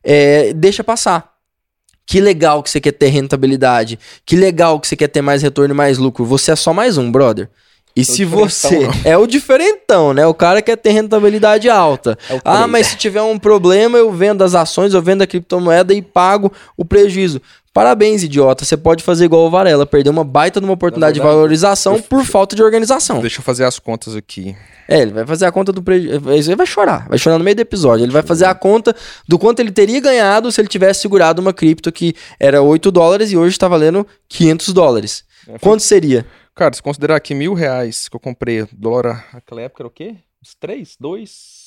é, 0.03 0.53
deixa 0.53 0.83
passar. 0.83 1.29
Que 2.05 2.19
legal 2.19 2.63
que 2.63 2.69
você 2.71 2.81
quer 2.81 2.93
ter 2.93 3.09
rentabilidade. 3.09 3.99
Que 4.25 4.35
legal 4.35 4.79
que 4.79 4.87
você 4.87 4.95
quer 4.95 5.09
ter 5.09 5.21
mais 5.21 5.43
retorno 5.43 5.73
e 5.75 5.77
mais 5.77 5.99
lucro. 5.99 6.25
Você 6.25 6.51
é 6.51 6.55
só 6.55 6.73
mais 6.73 6.97
um, 6.97 7.11
brother. 7.11 7.47
E 7.95 8.05
se 8.05 8.23
você 8.23 8.69
diferentão, 8.79 9.01
é 9.11 9.17
o 9.17 9.27
diferentão, 9.27 10.13
né? 10.13 10.25
O 10.25 10.33
cara 10.33 10.61
quer 10.61 10.77
ter 10.77 10.91
rentabilidade 10.91 11.69
alta. 11.69 12.17
É 12.29 12.39
Ah, 12.45 12.65
mas 12.65 12.87
se 12.87 12.95
tiver 12.97 13.21
um 13.21 13.37
problema, 13.37 13.97
eu 13.97 14.11
vendo 14.11 14.43
as 14.43 14.55
ações, 14.55 14.93
eu 14.93 15.01
vendo 15.01 15.21
a 15.21 15.27
criptomoeda 15.27 15.93
e 15.93 16.01
pago 16.01 16.51
o 16.77 16.85
prejuízo. 16.85 17.41
Parabéns, 17.73 18.23
idiota. 18.23 18.65
Você 18.65 18.75
pode 18.75 19.03
fazer 19.03 19.25
igual 19.25 19.45
o 19.45 19.49
Varela, 19.49 19.85
perder 19.85 20.09
uma 20.09 20.23
baita 20.23 20.59
de 20.59 20.65
uma 20.65 20.73
oportunidade 20.73 21.13
de 21.13 21.19
verdade, 21.19 21.35
valorização 21.35 21.95
eu- 21.95 22.03
por 22.03 22.25
falta 22.25 22.55
de 22.55 22.63
organização. 22.63 23.21
Deixa 23.21 23.39
eu 23.39 23.43
fazer 23.43 23.63
as 23.63 23.77
contas 23.79 24.15
aqui. 24.15 24.55
É, 24.87 24.99
ele 25.01 25.11
vai 25.11 25.25
fazer 25.25 25.45
a 25.45 25.51
conta 25.51 25.71
do 25.71 25.81
prejuízo. 25.83 26.49
Ele 26.49 26.55
vai 26.55 26.65
chorar, 26.65 27.07
vai 27.07 27.17
chorar 27.19 27.37
no 27.37 27.43
meio 27.43 27.55
do 27.55 27.61
episódio. 27.61 28.03
Ele 28.03 28.11
vai 28.11 28.23
fazer 28.23 28.45
a 28.45 28.55
conta 28.55 28.95
do 29.27 29.37
quanto 29.37 29.59
ele 29.59 29.71
teria 29.71 29.99
ganhado 30.01 30.51
se 30.51 30.59
ele 30.59 30.67
tivesse 30.67 31.01
segurado 31.01 31.41
uma 31.41 31.53
cripto 31.53 31.91
que 31.91 32.15
era 32.39 32.61
8 32.61 32.91
dólares 32.91 33.31
e 33.31 33.37
hoje 33.37 33.51
está 33.51 33.67
valendo 33.67 34.05
500 34.27 34.73
dólares. 34.73 35.23
É, 35.47 35.51
foi- 35.51 35.59
Quanto 35.59 35.81
seria? 35.83 36.25
Cara, 36.55 36.73
se 36.73 36.81
considerar 36.81 37.15
aqui 37.15 37.33
mil 37.35 37.53
reais 37.53 38.09
que 38.09 38.15
eu 38.15 38.19
comprei, 38.19 38.65
dólar 38.73 39.25
naquela 39.33 39.61
época 39.61 39.83
era 39.83 39.87
o 39.87 39.91
quê? 39.91 40.15
Uns 40.43 40.55
três? 40.59 40.95
Dois? 40.99 41.58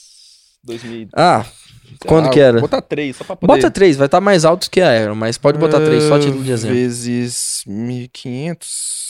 Dois 0.64 0.82
mil. 0.84 1.08
Ah, 1.12 1.44
sei 1.44 1.96
quando 2.06 2.30
que 2.30 2.38
era? 2.38 2.60
Botar 2.60 2.82
três, 2.82 3.16
só 3.16 3.24
pra 3.24 3.36
poder... 3.36 3.54
bota 3.54 3.70
3, 3.70 3.96
vai 3.96 4.06
estar 4.06 4.20
mais 4.20 4.44
alto 4.44 4.70
que 4.70 4.80
a 4.80 4.88
Aero, 4.88 5.16
mas 5.16 5.36
pode 5.36 5.58
botar 5.58 5.80
3, 5.80 6.04
só 6.04 6.18
título 6.18 6.44
de 6.44 6.52
exemplo. 6.52 6.76
Vezes 6.76 7.64
1.500. 7.66 9.02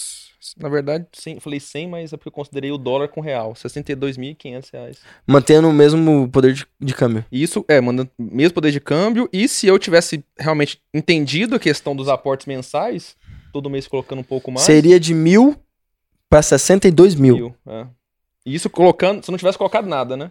Na 0.59 0.69
verdade, 0.69 1.07
sim, 1.13 1.35
eu 1.35 1.41
falei 1.41 1.59
100, 1.59 1.89
mas 1.89 2.13
é 2.13 2.17
porque 2.17 2.29
eu 2.29 2.33
considerei 2.33 2.71
o 2.71 2.79
dólar 2.79 3.09
com 3.09 3.21
real. 3.21 3.55
62.500 3.55 4.69
reais. 4.73 4.99
Mantendo 5.27 5.69
o 5.69 5.73
mesmo 5.73 6.29
poder 6.29 6.53
de, 6.53 6.67
de 6.81 6.95
câmbio. 6.95 7.25
Isso, 7.33 7.65
é, 7.69 7.81
mandando 7.81 8.11
mesmo 8.19 8.55
poder 8.55 8.71
de 8.71 8.81
câmbio. 8.81 9.29
E 9.33 9.49
se 9.49 9.67
eu 9.67 9.79
tivesse 9.79 10.25
realmente 10.39 10.81
entendido 10.93 11.57
a 11.57 11.59
questão 11.59 11.97
dos 11.97 12.09
aportes 12.09 12.47
mensais, 12.47 13.17
todo 13.53 13.71
mês 13.71 13.87
colocando 13.87 14.19
um 14.19 14.25
pouco 14.25 14.51
mais. 14.51 14.67
Seria 14.67 15.01
de 15.01 15.15
mil 15.15 15.57
para 16.29 16.43
62 16.43 17.15
mil. 17.15 17.35
mil, 17.35 17.57
é. 17.67 17.87
E 18.45 18.55
isso 18.55 18.69
colocando, 18.69 19.25
se 19.25 19.31
eu 19.31 19.33
não 19.33 19.39
tivesse 19.39 19.57
colocado 19.57 19.87
nada, 19.87 20.17
né? 20.17 20.31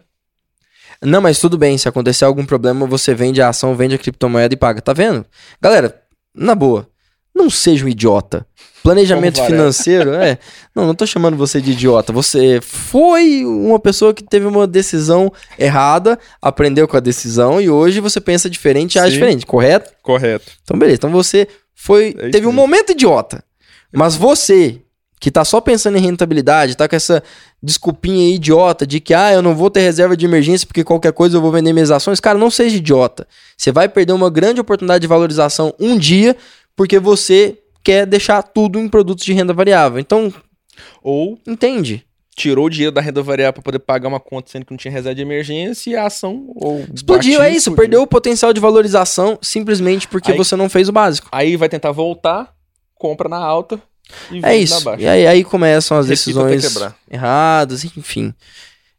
Não, 1.02 1.20
mas 1.20 1.38
tudo 1.38 1.58
bem, 1.58 1.76
se 1.76 1.88
acontecer 1.88 2.24
algum 2.24 2.44
problema, 2.44 2.86
você 2.86 3.14
vende 3.14 3.42
a 3.42 3.48
ação, 3.48 3.74
vende 3.74 3.94
a 3.94 3.98
criptomoeda 3.98 4.54
e 4.54 4.56
paga. 4.56 4.80
Tá 4.80 4.92
vendo? 4.92 5.24
Galera, 5.60 6.00
na 6.34 6.54
boa, 6.54 6.88
não 7.34 7.50
seja 7.50 7.84
um 7.84 7.88
idiota. 7.88 8.46
Planejamento 8.82 9.40
financeiro, 9.44 10.12
é. 10.14 10.38
Não, 10.74 10.86
não 10.86 10.94
tô 10.94 11.06
chamando 11.06 11.36
você 11.36 11.60
de 11.60 11.70
idiota. 11.70 12.12
Você 12.12 12.60
foi 12.60 13.44
uma 13.44 13.78
pessoa 13.78 14.12
que 14.12 14.24
teve 14.24 14.44
uma 14.44 14.66
decisão 14.66 15.32
errada, 15.56 16.18
aprendeu 16.40 16.88
com 16.88 16.96
a 16.96 17.00
decisão 17.00 17.60
e 17.60 17.70
hoje 17.70 18.00
você 18.00 18.20
pensa 18.20 18.50
diferente 18.50 18.96
e 18.96 18.98
age 18.98 19.12
Sim. 19.12 19.18
diferente, 19.18 19.46
correto? 19.46 19.92
Correto. 20.02 20.50
Então, 20.64 20.76
beleza. 20.76 20.96
Então 20.96 21.10
você 21.10 21.46
foi. 21.74 22.14
É 22.18 22.30
teve 22.30 22.46
um 22.46 22.52
momento 22.52 22.90
idiota. 22.90 23.44
Mas 23.92 24.16
você, 24.16 24.81
que 25.22 25.30
tá 25.30 25.44
só 25.44 25.60
pensando 25.60 25.96
em 25.96 26.00
rentabilidade, 26.00 26.76
tá 26.76 26.88
com 26.88 26.96
essa 26.96 27.22
desculpinha 27.62 28.26
aí 28.26 28.34
idiota 28.34 28.84
de 28.84 28.98
que, 28.98 29.14
ah, 29.14 29.32
eu 29.32 29.40
não 29.40 29.54
vou 29.54 29.70
ter 29.70 29.78
reserva 29.78 30.16
de 30.16 30.26
emergência 30.26 30.66
porque 30.66 30.82
qualquer 30.82 31.12
coisa 31.12 31.36
eu 31.36 31.40
vou 31.40 31.52
vender 31.52 31.72
minhas 31.72 31.92
ações. 31.92 32.18
Cara, 32.18 32.36
não 32.36 32.50
seja 32.50 32.76
idiota. 32.76 33.24
Você 33.56 33.70
vai 33.70 33.88
perder 33.88 34.14
uma 34.14 34.28
grande 34.28 34.60
oportunidade 34.60 35.00
de 35.02 35.06
valorização 35.06 35.72
um 35.78 35.96
dia 35.96 36.36
porque 36.74 36.98
você 36.98 37.56
quer 37.84 38.04
deixar 38.04 38.42
tudo 38.42 38.80
em 38.80 38.88
produtos 38.88 39.24
de 39.24 39.32
renda 39.32 39.52
variável. 39.54 40.00
Então, 40.00 40.34
Ou 41.00 41.38
entende. 41.46 42.04
tirou 42.36 42.66
o 42.66 42.70
dinheiro 42.70 42.92
da 42.92 43.00
renda 43.00 43.22
variável 43.22 43.52
para 43.52 43.62
poder 43.62 43.78
pagar 43.78 44.08
uma 44.08 44.18
conta 44.18 44.50
sendo 44.50 44.64
que 44.66 44.72
não 44.72 44.76
tinha 44.78 44.90
reserva 44.90 45.14
de 45.14 45.22
emergência 45.22 45.88
e 45.88 45.94
a 45.94 46.04
ação 46.06 46.46
ou 46.56 46.84
Explodiu, 46.92 47.40
é 47.40 47.48
isso. 47.48 47.58
explodiu. 47.70 47.76
Perdeu 47.76 48.02
o 48.02 48.06
potencial 48.08 48.52
de 48.52 48.58
valorização 48.58 49.38
simplesmente 49.40 50.08
porque 50.08 50.32
Aí- 50.32 50.36
você 50.36 50.56
não 50.56 50.68
fez 50.68 50.88
o 50.88 50.92
básico. 50.92 51.28
Aí 51.30 51.56
vai 51.56 51.68
tentar 51.68 51.92
voltar, 51.92 52.52
compra 52.96 53.28
na 53.28 53.38
alta 53.38 53.80
É 54.42 54.56
isso. 54.56 54.74
E 54.98 55.06
aí, 55.06 55.26
aí 55.26 55.44
começam 55.44 55.96
as 55.98 56.06
decisões 56.06 56.62
erradas, 57.10 57.84
enfim. 57.84 58.34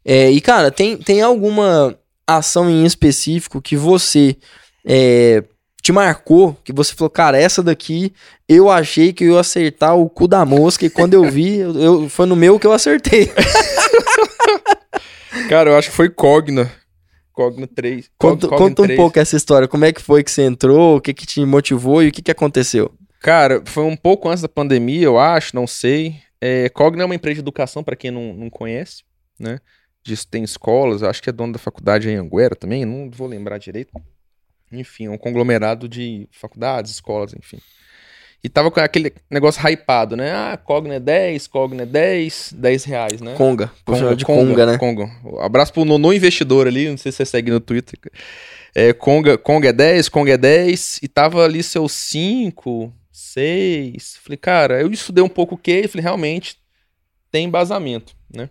É, 0.04 0.30
e, 0.30 0.40
cara, 0.40 0.70
tem, 0.70 0.96
tem 0.96 1.22
alguma 1.22 1.96
ação 2.26 2.68
em 2.68 2.84
específico 2.84 3.60
que 3.62 3.76
você 3.76 4.36
é, 4.84 5.42
te 5.82 5.92
marcou, 5.92 6.56
que 6.64 6.72
você 6.72 6.94
falou, 6.94 7.10
cara, 7.10 7.38
essa 7.38 7.62
daqui 7.62 8.12
eu 8.48 8.70
achei 8.70 9.12
que 9.12 9.24
eu 9.24 9.34
ia 9.34 9.40
acertar 9.40 9.96
o 9.96 10.08
cu 10.08 10.26
da 10.26 10.44
mosca, 10.44 10.84
e 10.84 10.90
quando 10.90 11.14
eu 11.14 11.30
vi, 11.30 11.56
eu, 11.58 11.74
eu- 11.80 12.08
foi 12.08 12.26
no 12.26 12.34
meu 12.36 12.58
que 12.58 12.66
eu 12.66 12.72
acertei. 12.72 13.30
Cara, 15.48 15.70
eu 15.70 15.76
acho 15.76 15.90
que 15.90 15.96
foi 15.96 16.08
Cogna. 16.08 16.70
Cogna 17.32 17.66
3. 17.66 18.08
Conta, 18.18 18.46
Cogna 18.48 18.58
conta 18.68 18.82
um 18.82 18.84
3. 18.86 18.96
pouco 18.96 19.18
essa 19.18 19.36
história. 19.36 19.66
Como 19.68 19.84
é 19.84 19.92
que 19.92 20.00
foi 20.00 20.22
que 20.22 20.30
você 20.30 20.42
entrou? 20.42 20.96
O 20.96 21.00
que 21.00 21.12
que 21.12 21.26
te 21.26 21.44
motivou 21.44 22.02
e 22.02 22.08
o 22.08 22.12
que 22.12 22.22
que 22.22 22.30
aconteceu? 22.30 22.92
Cara, 23.24 23.62
foi 23.64 23.84
um 23.84 23.96
pouco 23.96 24.28
antes 24.28 24.42
da 24.42 24.48
pandemia, 24.50 25.06
eu 25.06 25.18
acho, 25.18 25.56
não 25.56 25.66
sei. 25.66 26.16
É, 26.38 26.68
Cogna 26.68 27.04
é 27.04 27.06
uma 27.06 27.14
empresa 27.14 27.36
de 27.36 27.40
educação, 27.40 27.82
para 27.82 27.96
quem 27.96 28.10
não, 28.10 28.34
não 28.34 28.50
conhece, 28.50 29.02
né? 29.40 29.60
Disso 30.02 30.28
tem 30.28 30.44
escolas, 30.44 31.02
acho 31.02 31.22
que 31.22 31.30
é 31.30 31.32
dono 31.32 31.54
da 31.54 31.58
faculdade 31.58 32.06
em 32.06 32.16
Anguera 32.16 32.54
também, 32.54 32.84
não 32.84 33.10
vou 33.10 33.26
lembrar 33.26 33.56
direito. 33.56 33.94
Enfim, 34.70 35.06
é 35.06 35.10
um 35.10 35.16
conglomerado 35.16 35.88
de 35.88 36.28
faculdades, 36.32 36.90
escolas, 36.92 37.32
enfim. 37.32 37.56
E 38.42 38.48
tava 38.50 38.70
com 38.70 38.78
aquele 38.78 39.10
negócio 39.30 39.66
hypado, 39.66 40.18
né? 40.18 40.30
Ah, 40.34 40.58
Cogna 40.62 40.96
é 40.96 41.00
10, 41.00 41.46
Cogna 41.46 41.84
é 41.84 41.86
10, 41.86 42.52
10 42.58 42.84
reais, 42.84 43.20
né? 43.22 43.36
Conga. 43.38 43.72
Chamar 43.96 44.16
de 44.16 44.24
Conga, 44.26 44.66
né? 44.66 44.76
Conga. 44.76 45.10
Abraço 45.40 45.72
pro 45.72 45.86
Nono 45.86 46.12
Investidor 46.12 46.66
ali, 46.66 46.90
não 46.90 46.98
sei 46.98 47.10
se 47.10 47.16
você 47.16 47.24
segue 47.24 47.50
no 47.50 47.58
Twitter. 47.58 47.98
É, 48.74 48.92
Conga, 48.92 49.38
Conga 49.38 49.68
é 49.68 49.72
10, 49.72 50.08
Conga 50.08 50.32
é 50.32 50.36
10, 50.36 51.00
e 51.02 51.08
tava 51.08 51.44
ali 51.44 51.62
seus 51.62 51.92
5, 51.92 52.92
6. 53.12 54.18
Falei, 54.22 54.36
cara, 54.36 54.80
eu 54.80 54.90
estudei 54.90 55.22
um 55.22 55.28
pouco 55.28 55.54
o 55.54 55.58
que, 55.58 55.86
falei, 55.86 56.02
realmente 56.02 56.58
tem 57.30 57.46
embasamento, 57.46 58.14
né? 58.34 58.48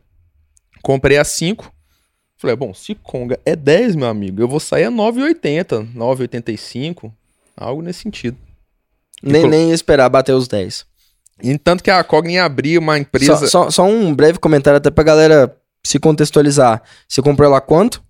Comprei 0.82 1.18
a 1.18 1.24
5. 1.24 1.72
Falei, 2.38 2.56
bom, 2.56 2.74
se 2.74 2.96
Conga 2.96 3.40
é 3.46 3.56
10, 3.56 3.96
meu 3.96 4.08
amigo, 4.08 4.42
eu 4.42 4.48
vou 4.48 4.60
sair 4.60 4.86
a 4.86 4.92
9,80, 4.92 5.94
9,85, 5.96 7.12
algo 7.56 7.82
nesse 7.82 8.02
sentido. 8.02 8.38
Nem, 9.22 9.42
colo- 9.42 9.52
nem 9.52 9.72
esperar 9.72 10.10
bater 10.10 10.34
os 10.34 10.48
10. 10.48 10.86
Entanto 11.42 11.84
que 11.84 11.90
a 11.90 12.04
Cogna 12.04 12.32
ia 12.34 12.46
abrir 12.46 12.78
uma 12.78 12.98
empresa... 12.98 13.36
Só, 13.38 13.48
só, 13.48 13.72
só 13.72 13.84
um 13.86 14.14
breve 14.14 14.40
comentário 14.40 14.78
até 14.78 14.90
pra 14.92 15.04
galera 15.04 15.56
se 15.86 16.00
contextualizar. 16.00 16.82
Você 17.08 17.22
comprou 17.22 17.50
lá 17.50 17.60
quanto? 17.60 18.04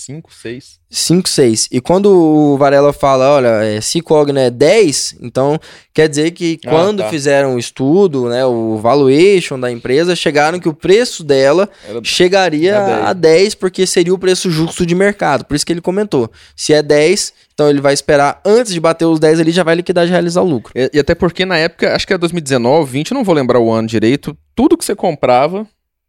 5, 0.00 0.32
6. 0.32 0.80
5, 0.90 1.28
6. 1.28 1.68
E 1.70 1.80
quando 1.80 2.06
o 2.06 2.56
Varela 2.56 2.92
fala, 2.92 3.30
olha, 3.36 3.48
é, 3.64 3.80
se 3.80 4.00
Cogna 4.00 4.40
é 4.40 4.50
10, 4.50 5.16
então 5.20 5.58
quer 5.94 6.08
dizer 6.08 6.30
que 6.32 6.58
Ah, 6.64 6.70
quando 6.70 6.98
tá. 7.02 7.08
fizeram 7.08 7.54
o 7.54 7.58
estudo, 7.58 8.28
né, 8.28 8.44
o 8.44 8.76
valuation 8.78 9.58
da 9.58 9.70
empresa, 9.70 10.16
chegaram 10.16 10.58
que 10.58 10.68
o 10.68 10.74
preço 10.74 11.22
dela 11.22 11.68
Era 11.88 12.00
chegaria 12.02 12.78
A 12.78 12.86
10. 12.86 13.06
a 13.06 13.12
10 13.12 13.54
porque 13.54 13.86
seria 13.86 14.14
o 14.14 14.18
preço 14.18 14.50
justo 14.50 14.84
de 14.84 14.94
mercado. 14.94 15.44
Por 15.44 15.54
isso 15.54 15.64
que 15.66 15.72
ele 15.72 15.80
comentou. 15.80 16.30
Se 16.56 16.72
é 16.72 16.82
10, 16.82 17.32
então 17.54 17.68
ele 17.68 17.80
vai 17.80 17.94
esperar 17.94 18.40
antes 18.44 18.72
de 18.72 18.80
bater 18.80 19.04
os 19.04 19.20
10 19.20 19.40
ali, 19.40 19.52
já 19.52 19.62
vai 19.62 19.74
liquidar 19.74 20.06
e 20.06 20.10
realizar 20.10 20.42
o 20.42 20.46
lucro. 20.48 20.72
E, 20.74 20.90
e 20.94 20.98
até 20.98 21.14
porque 21.14 21.44
na 21.44 21.56
época, 21.58 21.94
acho 21.94 22.06
que 22.06 22.12
era 22.12 22.18
2019, 22.18 22.90
20, 22.90 23.10
eu 23.10 23.14
não 23.14 23.24
vou 23.24 23.34
lembrar 23.34 23.60
o 23.60 23.70
ano 23.70 23.86
direito, 23.86 24.36
tudo 24.54 24.76
que 24.76 24.84
você 24.84 24.94
comprava 24.94 25.66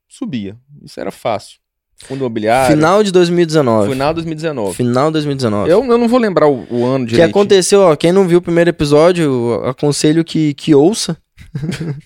subia. 0.07 0.57
Isso 0.83 0.99
era 0.99 1.11
fácil. 1.11 1.60
Fundo 2.05 2.19
imobiliário. 2.19 2.75
Final 2.75 3.03
de 3.03 3.11
2019. 3.11 3.91
Final 3.91 4.13
2019. 4.13 4.75
Final 4.75 5.05
de 5.07 5.13
2019. 5.13 5.69
Eu, 5.69 5.83
eu 5.85 5.97
não 5.97 6.07
vou 6.07 6.19
lembrar 6.19 6.47
o, 6.47 6.65
o 6.69 6.85
ano 6.85 7.03
O 7.03 7.07
que 7.07 7.13
direito. 7.13 7.29
aconteceu, 7.29 7.81
ó, 7.81 7.95
quem 7.95 8.11
não 8.11 8.27
viu 8.27 8.39
o 8.39 8.41
primeiro 8.41 8.69
episódio, 8.69 9.61
aconselho 9.65 10.23
que, 10.23 10.53
que 10.55 10.73
ouça. 10.75 11.17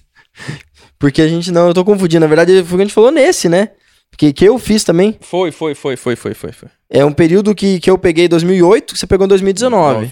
Porque 1.00 1.22
a 1.22 1.28
gente 1.28 1.52
não, 1.52 1.68
eu 1.68 1.74
tô 1.74 1.84
confundindo. 1.84 2.22
Na 2.22 2.28
verdade, 2.28 2.64
foi 2.64 2.76
o 2.76 2.78
que 2.78 2.82
a 2.82 2.86
gente 2.86 2.94
falou 2.94 3.12
nesse, 3.12 3.50
né? 3.50 3.70
Porque 4.10 4.32
que 4.32 4.46
eu 4.46 4.58
fiz 4.58 4.84
também. 4.84 5.18
Foi, 5.22 5.52
foi, 5.52 5.76
foi, 5.76 5.98
foi, 5.98 6.16
foi, 6.16 6.34
foi. 6.34 6.52
foi. 6.52 6.70
É 6.90 7.04
um 7.04 7.12
período 7.12 7.54
que, 7.54 7.80
que 7.80 7.90
eu 7.90 7.98
peguei 7.98 8.26
em 8.26 8.30
2008, 8.30 8.94
que 8.94 9.00
você 9.00 9.08
pegou 9.08 9.26
em 9.26 9.30
2019. 9.30 10.12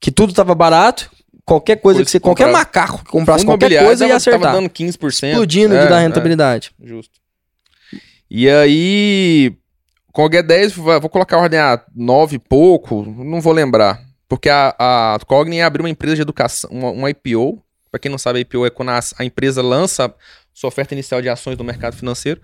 Que 0.00 0.10
tudo 0.10 0.32
tava 0.32 0.54
barato. 0.54 1.10
Qualquer 1.44 1.76
coisa 1.76 1.98
Coisa 1.98 2.04
que 2.04 2.10
você. 2.10 2.18
que 2.18 2.24
qualquer 2.24 2.50
macaco 2.52 2.98
que 3.04 3.10
comprasse 3.10 3.44
qualquer 3.44 3.82
coisa 3.82 4.06
ia 4.06 4.16
acertar. 4.16 4.40
Tava 4.52 4.60
dando 4.60 4.68
15%. 4.70 5.28
Explodindo 5.30 5.74
É, 5.74 5.84
de 5.84 5.88
dar 5.88 6.00
é, 6.00 6.02
rentabilidade. 6.02 6.72
justo. 6.82 7.12
E 8.30 8.48
aí, 8.48 9.56
com 10.12 10.24
o 10.24 10.28
G10, 10.30 10.72
vai- 10.80 11.00
vou 11.00 11.08
colocar 11.10 11.36
a 11.36 11.40
ordem 11.40 11.58
a 11.58 11.82
9 11.94 12.36
e 12.36 12.38
pouco, 12.38 13.02
não 13.04 13.40
vou 13.40 13.52
lembrar. 13.52 14.00
Porque 14.28 14.48
a, 14.50 14.74
a 14.78 15.18
Cogni 15.26 15.62
abriu 15.62 15.84
uma 15.84 15.90
empresa 15.90 16.16
de 16.16 16.22
educação, 16.22 16.68
uma, 16.70 16.90
uma 16.90 17.10
IPO. 17.10 17.62
Pra 17.90 17.98
quem 17.98 18.10
não 18.10 18.18
sabe, 18.18 18.38
a 18.38 18.42
IPO 18.42 18.66
é 18.66 18.70
quando 18.70 18.90
a, 18.90 19.00
a 19.18 19.24
empresa 19.24 19.62
lança 19.62 20.14
sua 20.52 20.68
oferta 20.68 20.92
inicial 20.94 21.22
de 21.22 21.28
ações 21.30 21.56
no 21.56 21.64
mercado 21.64 21.96
financeiro. 21.96 22.40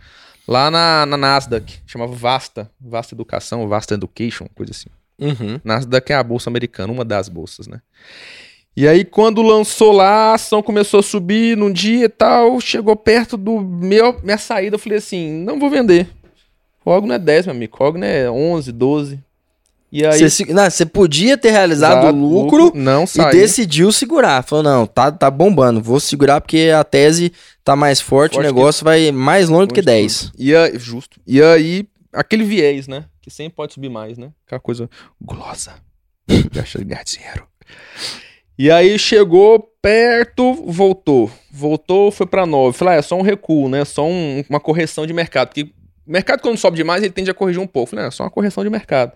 Lá 0.49 0.71
na, 0.71 1.05
na 1.05 1.17
Nasdaq, 1.19 1.81
chamava 1.87 2.15
Vasta. 2.15 2.71
Vasta 2.81 3.15
Educação, 3.15 3.69
Vasta 3.69 3.95
Education, 3.95 4.47
coisa 4.55 4.73
assim. 4.73 4.89
Uhum. 5.19 5.61
Nasdaq 5.63 6.11
é 6.13 6.17
a 6.17 6.23
bolsa 6.23 6.49
americana, 6.49 6.93
uma 6.93 7.05
das 7.05 7.29
bolsas, 7.29 7.67
né? 7.67 7.81
E 8.77 8.89
aí, 8.89 9.05
quando 9.05 9.41
lançou 9.41 9.93
lá, 9.93 10.31
a 10.31 10.35
ação 10.35 10.63
começou 10.63 11.01
a 11.01 11.03
subir 11.03 11.57
num 11.57 11.73
dia 11.73 12.07
e 12.07 12.09
tal, 12.09 12.61
chegou 12.61 12.97
perto 12.97 13.37
do 13.37 13.61
meu 13.61 14.21
minha 14.23 14.39
saída, 14.39 14.75
eu 14.75 14.81
falei 14.81 14.99
assim, 14.99 15.31
não 15.31 15.61
vou 15.61 15.71
vender. 15.71 16.09
Cogna 16.85 17.15
é 17.15 17.19
10, 17.19 17.47
meu 17.47 17.55
amigo, 17.55 17.77
Cogna 17.77 18.05
é 18.05 18.29
11, 18.31 18.73
12. 18.73 19.21
E 19.93 20.05
aí... 20.05 20.19
Você, 20.19 20.29
se- 20.29 20.53
não, 20.53 20.69
você 20.69 20.85
podia 20.85 21.39
ter 21.39 21.51
realizado 21.51 21.99
o 21.99 22.09
Exato, 22.09 22.19
lucro, 22.19 22.73
não 22.75 23.05
e 23.05 23.31
decidiu 23.31 23.93
segurar. 23.93 24.43
Falou, 24.43 24.65
não, 24.65 24.87
tá, 24.87 25.13
tá 25.13 25.31
bombando. 25.31 25.81
Vou 25.81 26.01
segurar 26.01 26.41
porque 26.41 26.73
a 26.77 26.83
tese 26.83 27.33
tá 27.63 27.77
mais 27.77 28.01
forte, 28.01 28.35
Forte 28.35 28.45
o 28.45 28.53
negócio 28.53 28.85
vai 28.85 29.13
mais 29.13 29.49
longe 29.49 29.69
do 29.69 29.75
que 29.75 29.81
10. 29.81 30.33
E 30.37 30.55
aí, 30.55 30.77
justo. 30.81 31.21
E 31.25 31.41
aí, 31.41 31.87
aquele 32.13 32.43
viés, 32.43 32.89
né? 32.89 33.05
Que 33.23 33.31
sempre 33.31 33.55
pode 33.55 33.73
subir 33.73 33.89
mais, 33.89 34.19
né? 34.19 34.33
Aquela 34.45 34.61
coisa 34.61 34.91
gulosa. 35.23 35.75
Gasta 36.53 36.81
de 36.81 36.85
ganhar 36.85 37.05
dinheiro. 37.05 37.47
E 38.59 38.71
aí 38.71 38.99
chegou 38.99 39.59
perto, 39.83 40.55
voltou. 40.71 41.31
Voltou, 41.51 42.11
foi 42.11 42.27
pra 42.27 42.47
9. 42.47 42.77
Falei, 42.77 42.95
ah, 42.95 42.99
é 42.99 43.03
só 43.03 43.17
um 43.17 43.23
recuo, 43.23 43.69
né? 43.69 43.85
Só 43.85 44.07
um- 44.07 44.45
uma 44.49 44.61
correção 44.61 45.07
de 45.07 45.13
mercado. 45.13 45.49
Porque 45.49 45.63
o 46.07 46.13
mercado, 46.13 46.41
quando 46.41 46.57
sobe 46.57 46.77
demais, 46.77 47.03
ele 47.03 47.13
tende 47.13 47.31
a 47.31 47.35
corrigir 47.35 47.61
um 47.61 47.67
pouco. 47.67 47.91
Falei, 47.91 48.05
ah, 48.05 48.09
é 48.09 48.11
só 48.11 48.23
uma 48.25 48.31
correção 48.31 48.63
de 48.63 48.71
mercado. 48.71 49.13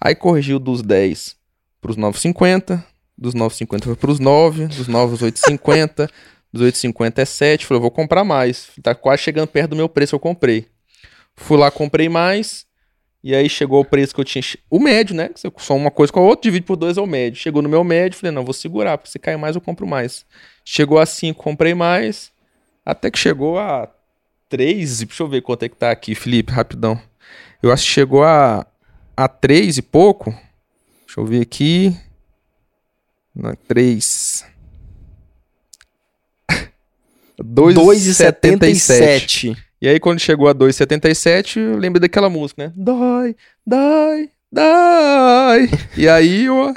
Aí 0.00 0.14
corrigiu 0.14 0.58
dos 0.58 0.82
10 0.82 1.36
pros 1.80 1.96
9,50. 1.96 2.82
Dos 3.16 3.34
9,50 3.34 3.84
foi 3.84 3.96
pros 3.96 4.18
9. 4.18 4.66
Dos 4.66 4.88
9 4.88 5.12
aos 5.12 5.22
8,50. 5.22 6.08
Dos 6.52 6.62
8,50 6.62 7.18
é 7.20 7.24
7. 7.26 7.66
Falei, 7.66 7.76
eu 7.78 7.82
vou 7.82 7.90
comprar 7.90 8.24
mais. 8.24 8.70
Tá 8.82 8.94
quase 8.94 9.22
chegando 9.22 9.46
perto 9.48 9.70
do 9.70 9.76
meu 9.76 9.88
preço, 9.90 10.14
eu 10.14 10.18
comprei. 10.20 10.66
Fui 11.36 11.58
lá, 11.58 11.70
comprei 11.70 12.08
mais. 12.08 12.64
E 13.22 13.34
aí 13.34 13.50
chegou 13.50 13.80
o 13.80 13.84
preço 13.84 14.14
que 14.14 14.20
eu 14.20 14.24
tinha. 14.24 14.42
O 14.70 14.78
médio, 14.78 15.14
né? 15.14 15.30
Só 15.58 15.76
uma 15.76 15.90
coisa 15.90 16.12
com 16.12 16.20
a 16.20 16.22
outra, 16.22 16.50
divide 16.50 16.64
por 16.64 16.76
dois 16.76 16.96
é 16.96 17.00
o 17.00 17.06
médio. 17.06 17.38
Chegou 17.38 17.60
no 17.60 17.68
meu 17.68 17.84
médio, 17.84 18.18
falei, 18.18 18.34
não, 18.34 18.44
vou 18.44 18.54
segurar, 18.54 18.96
porque 18.96 19.10
se 19.10 19.18
cair 19.18 19.36
mais, 19.36 19.54
eu 19.54 19.60
compro 19.60 19.86
mais. 19.86 20.24
Chegou 20.64 20.98
a 20.98 21.04
5, 21.04 21.42
comprei 21.42 21.74
mais. 21.74 22.32
Até 22.84 23.10
que 23.10 23.18
chegou 23.18 23.58
a 23.58 23.88
3. 24.48 25.00
Deixa 25.00 25.22
eu 25.22 25.28
ver 25.28 25.42
quanto 25.42 25.64
é 25.64 25.68
que 25.68 25.76
tá 25.76 25.90
aqui, 25.90 26.14
Felipe, 26.14 26.50
rapidão. 26.50 27.00
Eu 27.62 27.70
acho 27.70 27.84
que 27.84 27.90
chegou 27.90 28.24
a, 28.24 28.66
a 29.14 29.28
3 29.28 29.78
e 29.78 29.82
pouco. 29.82 30.30
Deixa 31.06 31.20
eu 31.20 31.26
ver 31.26 31.42
aqui. 31.42 31.94
Não, 33.34 33.54
3. 33.68 34.46
2,77. 37.42 39.56
2,77. 39.80 39.82
E 39.82 39.88
aí, 39.88 40.00
quando 40.00 40.18
chegou 40.20 40.48
a 40.48 40.54
2,77, 40.54 41.56
eu 41.56 41.76
lembrei 41.76 42.00
daquela 42.00 42.28
música, 42.28 42.64
né? 42.66 42.72
Dói, 42.76 43.34
Die, 43.66 44.30
die. 44.52 45.78
E 45.96 46.08
aí 46.08 46.44
eu 46.44 46.74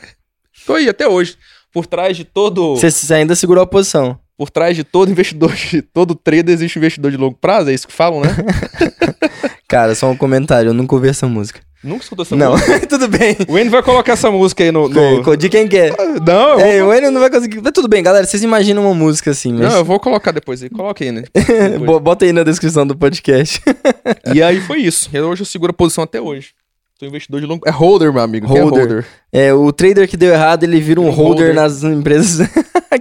tô 0.66 0.76
aí 0.76 0.88
até 0.90 1.08
hoje. 1.08 1.38
Por 1.72 1.88
trás 1.88 2.16
de 2.16 2.24
todo. 2.24 2.76
Você 2.76 3.14
ainda 3.14 3.36
segurou 3.36 3.64
a 3.64 3.68
posição. 3.68 4.20
Por 4.38 4.50
trás 4.50 4.76
de 4.76 4.84
todo 4.84 5.12
investidor, 5.12 5.54
de 5.56 5.82
todo 5.82 6.16
trader, 6.16 6.54
existe 6.54 6.78
investidor 6.78 7.12
de 7.12 7.18
longo 7.18 7.36
prazo, 7.36 7.70
é 7.70 7.74
isso 7.74 7.88
que 7.88 7.94
falam, 7.94 8.22
né? 8.22 8.30
Cara, 9.74 9.96
só 9.96 10.08
um 10.12 10.16
comentário, 10.16 10.70
eu 10.70 10.74
nunca 10.74 10.94
ouvi 10.94 11.08
essa 11.08 11.28
música. 11.28 11.60
Nunca 11.84 12.04
escutou 12.04 12.22
essa 12.22 12.36
não, 12.36 12.52
música? 12.52 12.80
tudo 12.86 13.08
bem. 13.08 13.36
O 13.48 13.58
Enio 13.58 13.72
vai 13.72 13.82
colocar 13.82 14.14
essa 14.14 14.30
música 14.30 14.64
aí 14.64 14.72
no. 14.72 14.88
no... 14.88 15.36
De 15.36 15.50
quem 15.50 15.68
quer? 15.68 15.96
Não, 16.24 16.52
eu 16.52 16.60
vou... 16.60 16.68
É, 16.68 16.84
o 16.84 16.94
Enio 16.94 17.10
não 17.10 17.20
vai 17.20 17.32
conseguir. 17.32 17.60
Mas 17.60 17.74
tudo 17.74 17.88
bem, 17.88 18.04
galera. 18.04 18.24
Vocês 18.24 18.44
imaginam 18.44 18.86
uma 18.86 18.94
música 18.94 19.32
assim, 19.32 19.52
mas. 19.52 19.62
Não, 19.62 19.80
eu 19.80 19.84
vou 19.84 20.00
colocar 20.00 20.32
depois 20.32 20.62
aí. 20.62 20.70
Coloque 20.70 21.06
aí, 21.06 21.12
né? 21.12 21.24
Bota 22.04 22.24
aí 22.24 22.32
na 22.32 22.44
descrição 22.44 22.86
do 22.86 22.96
podcast. 22.96 23.60
e 24.32 24.44
aí 24.44 24.62
foi 24.62 24.82
isso. 24.82 25.10
Eu, 25.12 25.28
hoje 25.28 25.42
eu 25.42 25.46
seguro 25.48 25.72
a 25.72 25.74
posição 25.74 26.04
até 26.04 26.22
hoje. 26.22 26.52
Sou 27.00 27.08
investidor 27.08 27.42
de 27.42 27.48
longo. 27.48 27.68
É 27.68 27.72
holder, 27.72 28.14
meu 28.14 28.22
amigo. 28.22 28.46
Holder. 28.46 28.64
É, 28.64 28.80
holder. 28.80 29.06
é, 29.34 29.54
o 29.56 29.72
trader 29.74 30.08
que 30.08 30.16
deu 30.16 30.32
errado, 30.32 30.66
ele 30.66 30.80
vira 30.80 31.02
um, 31.02 31.08
um 31.08 31.10
holder, 31.10 31.48
holder 31.48 31.56
nas 31.56 31.84
empresas 31.84 32.48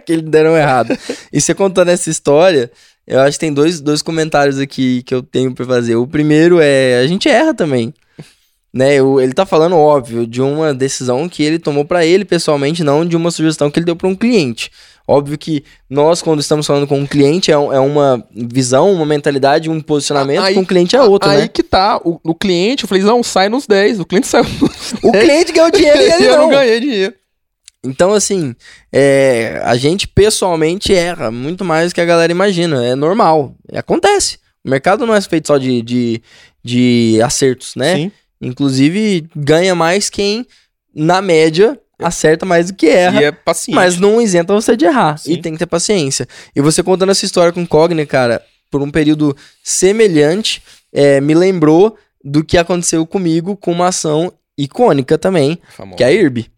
que 0.07 0.11
ele 0.11 0.23
deram 0.23 0.57
errado. 0.57 0.97
e 1.31 1.39
você 1.39 1.55
contando 1.55 1.91
essa 1.91 2.09
história. 2.09 2.71
Eu 3.07 3.21
acho 3.21 3.37
que 3.37 3.41
tem 3.41 3.53
dois, 3.53 3.81
dois 3.81 4.03
comentários 4.03 4.59
aqui 4.59 5.03
que 5.03 5.15
eu 5.15 5.23
tenho 5.23 5.55
para 5.55 5.65
fazer. 5.67 5.97
O 5.97 6.07
primeiro 6.07 6.61
é: 6.61 7.01
a 7.01 7.07
gente 7.07 7.29
erra 7.29 7.55
também 7.55 7.93
né? 8.73 8.97
Ele 8.97 9.35
tá 9.35 9.45
falando, 9.45 9.77
óbvio, 9.77 10.27
de 10.27 10.41
uma 10.41 10.73
decisão 10.73 11.29
que 11.29 11.43
ele 11.43 11.59
tomou 11.59 11.85
para 11.85 12.07
ele 12.07 12.25
pessoalmente, 12.25 12.83
não 12.83 13.05
de 13.05 13.17
uma 13.17 13.31
sugestão 13.31 13.71
que 13.71 13.79
ele 13.79 13.87
deu 13.87 13.95
para 13.95 14.09
um 14.09 14.15
cliente. 14.15 14.71
Óbvio 15.07 15.37
que 15.37 15.65
nós, 15.91 16.23
quando 16.23 16.41
estamos 16.41 16.67
falando 16.67 16.87
com 16.87 16.99
um 16.99 17.07
cliente, 17.07 17.51
é, 17.51 17.55
é 17.55 17.59
uma 17.59 18.25
visão, 18.35 18.91
uma 18.93 19.05
mentalidade, 19.05 19.69
um 19.69 19.81
posicionamento, 19.81 20.45
aí, 20.45 20.55
com 20.55 20.61
o 20.61 20.67
cliente 20.67 20.97
é 20.97 21.03
outro, 21.03 21.29
aí 21.29 21.37
né? 21.37 21.43
Aí 21.43 21.49
que 21.49 21.63
tá. 21.63 22.01
O, 22.03 22.19
o, 22.25 22.35
cliente, 22.35 22.85
eu 22.85 22.89
falei, 22.89 23.03
não, 23.03 23.23
sai 23.23 23.49
nos 23.49 23.67
10. 23.67 24.01
O 24.01 24.07
cliente 24.07 24.27
saiu 24.29 24.45
nos 24.45 24.95
O 25.03 25.13
cliente 25.13 25.53
ganhou 25.53 25.71
dinheiro 25.71 26.01
e 26.01 26.13
ele 26.13 26.27
eu 26.27 26.33
não. 26.33 26.43
não 26.43 26.51
ganhei 26.51 26.81
dinheiro. 26.81 27.15
Então, 27.85 28.13
assim, 28.13 28.55
é, 28.93 29.61
a 29.65 29.77
gente 29.77 30.07
pessoalmente 30.07 30.95
erra 30.95 31.31
muito 31.31 31.65
mais 31.65 31.91
do 31.91 31.95
que 31.95 32.01
a 32.01 32.05
galera 32.05 32.31
imagina. 32.31 32.85
É 32.85 32.95
normal. 32.95 33.57
Acontece. 33.75 34.39
O 34.65 34.71
mercado 34.71 35.05
não 35.05 35.15
é 35.15 35.21
feito 35.21 35.49
só 35.49 35.59
de, 35.59 35.83
de, 35.83 36.23
de 36.63 37.21
acertos, 37.23 37.75
né? 37.75 37.97
Sim. 37.97 38.13
Inclusive, 38.41 39.29
ganha 39.35 39.75
mais 39.75 40.09
quem, 40.09 40.47
na 40.95 41.21
média, 41.21 41.79
acerta 41.99 42.47
mais 42.47 42.71
do 42.71 42.77
que 42.77 42.87
erra. 42.87 43.21
E 43.21 43.25
é 43.25 43.33
paciente. 43.33 43.75
Mas 43.75 43.99
não 43.99 44.21
isenta 44.21 44.55
você 44.55 44.77
de 44.77 44.85
errar. 44.85 45.17
Sim. 45.17 45.33
E 45.33 45.37
tem 45.41 45.53
que 45.53 45.59
ter 45.59 45.67
paciência. 45.67 46.27
E 46.55 46.61
você 46.61 46.83
contando 46.83 47.11
essa 47.11 47.25
história 47.25 47.53
com 47.53 47.67
Cogni, 47.67 48.07
cara, 48.07 48.43
por 48.71 48.81
um 48.81 48.91
período 48.91 49.37
semelhante, 49.63 50.63
é, 50.93 51.21
me 51.21 51.35
lembrou 51.35 51.97
do 52.25 52.45
que 52.45 52.57
aconteceu 52.57 53.05
comigo 53.05 53.57
com 53.57 53.73
uma 53.73 53.89
ação 53.89 54.33
icônica 54.57 55.19
também, 55.19 55.59
Famoso. 55.71 55.97
que 55.97 56.05
é 56.05 56.07
a 56.07 56.13
IRB. 56.13 56.49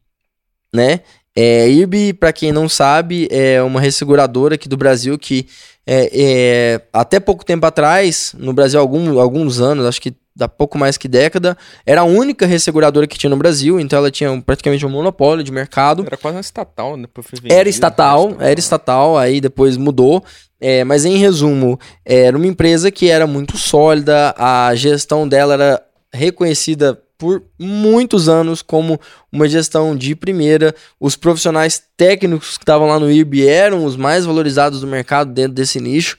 Né? 0.75 1.01
É, 1.37 1.69
IRB, 1.69 2.13
para 2.15 2.33
quem 2.33 2.53
não 2.53 2.69
sabe, 2.69 3.29
é 3.31 3.63
uma 3.63 3.81
resseguradora 3.81 4.57
aqui 4.57 4.69
do 4.69 4.77
Brasil 4.77 5.19
que 5.19 5.47
é, 5.87 6.11
é, 6.13 6.81
até 6.93 7.21
pouco 7.21 7.45
tempo 7.45 7.67
atrás, 7.67 8.35
no 8.39 8.53
Brasil, 8.53 8.81
algum, 8.81 9.19
alguns 9.21 9.61
anos, 9.61 9.87
acho 9.87 10.01
que 10.01 10.15
da 10.37 10.49
pouco 10.49 10.77
mais 10.77 10.97
que 10.97 11.07
década, 11.07 11.57
era 11.87 12.01
a 12.01 12.05
única 12.05 12.45
resseguradora 12.45 13.07
que 13.07 13.17
tinha 13.17 13.31
no 13.31 13.37
Brasil, 13.37 13.79
então 13.79 13.99
ela 13.99 14.11
tinha 14.11 14.43
praticamente 14.45 14.85
um 14.85 14.89
monopólio 14.89 15.45
de 15.45 15.53
mercado. 15.53 16.05
Era 16.05 16.17
quase 16.17 16.37
uma 16.37 16.41
estatal, 16.41 16.97
né? 16.97 17.07
Era 17.49 17.69
estatal, 17.69 18.37
era 18.41 18.59
estatal, 18.59 19.17
aí 19.17 19.41
depois 19.41 19.77
mudou. 19.77 20.25
É, 20.61 20.83
mas 20.83 21.05
em 21.05 21.19
resumo, 21.19 21.79
era 22.05 22.37
uma 22.37 22.47
empresa 22.47 22.91
que 22.91 23.11
era 23.11 23.27
muito 23.27 23.57
sólida, 23.57 24.35
a 24.37 24.75
gestão 24.75 25.29
dela 25.29 25.55
era 25.55 25.83
reconhecida 26.13 27.01
por 27.25 27.43
muitos 27.59 28.29
anos 28.29 28.61
como 28.61 29.01
uma 29.33 29.49
gestão 29.49 29.97
de 29.97 30.15
primeira. 30.15 30.75
Os 31.01 31.17
profissionais 31.17 31.83
técnicos 31.97 32.59
que 32.59 32.65
estavam 32.65 32.87
lá 32.87 33.01
no 33.01 33.11
IRB 33.11 33.47
eram 33.47 33.87
os 33.87 33.97
mais 33.97 34.27
valorizados 34.27 34.83
do 34.83 34.87
mercado 34.87 35.33
dentro 35.33 35.55
desse 35.55 35.81
nicho. 35.81 36.19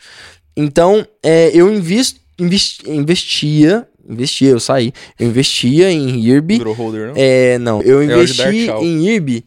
Então, 0.58 1.06
é, 1.22 1.52
eu 1.54 1.72
invisto, 1.72 2.20
investi, 2.40 2.90
investia 2.90 3.88
investia, 4.08 4.50
eu 4.50 4.60
saí. 4.60 4.94
Eu 5.20 5.28
investia 5.28 5.92
em 5.92 6.20
IRB. 6.20 6.58
Virou 6.58 6.74
holder, 6.74 7.08
não? 7.08 7.14
É, 7.16 7.58
não. 7.60 7.82
Eu 7.82 8.04
investi 8.04 8.70
em 8.70 9.08
IRB 9.08 9.44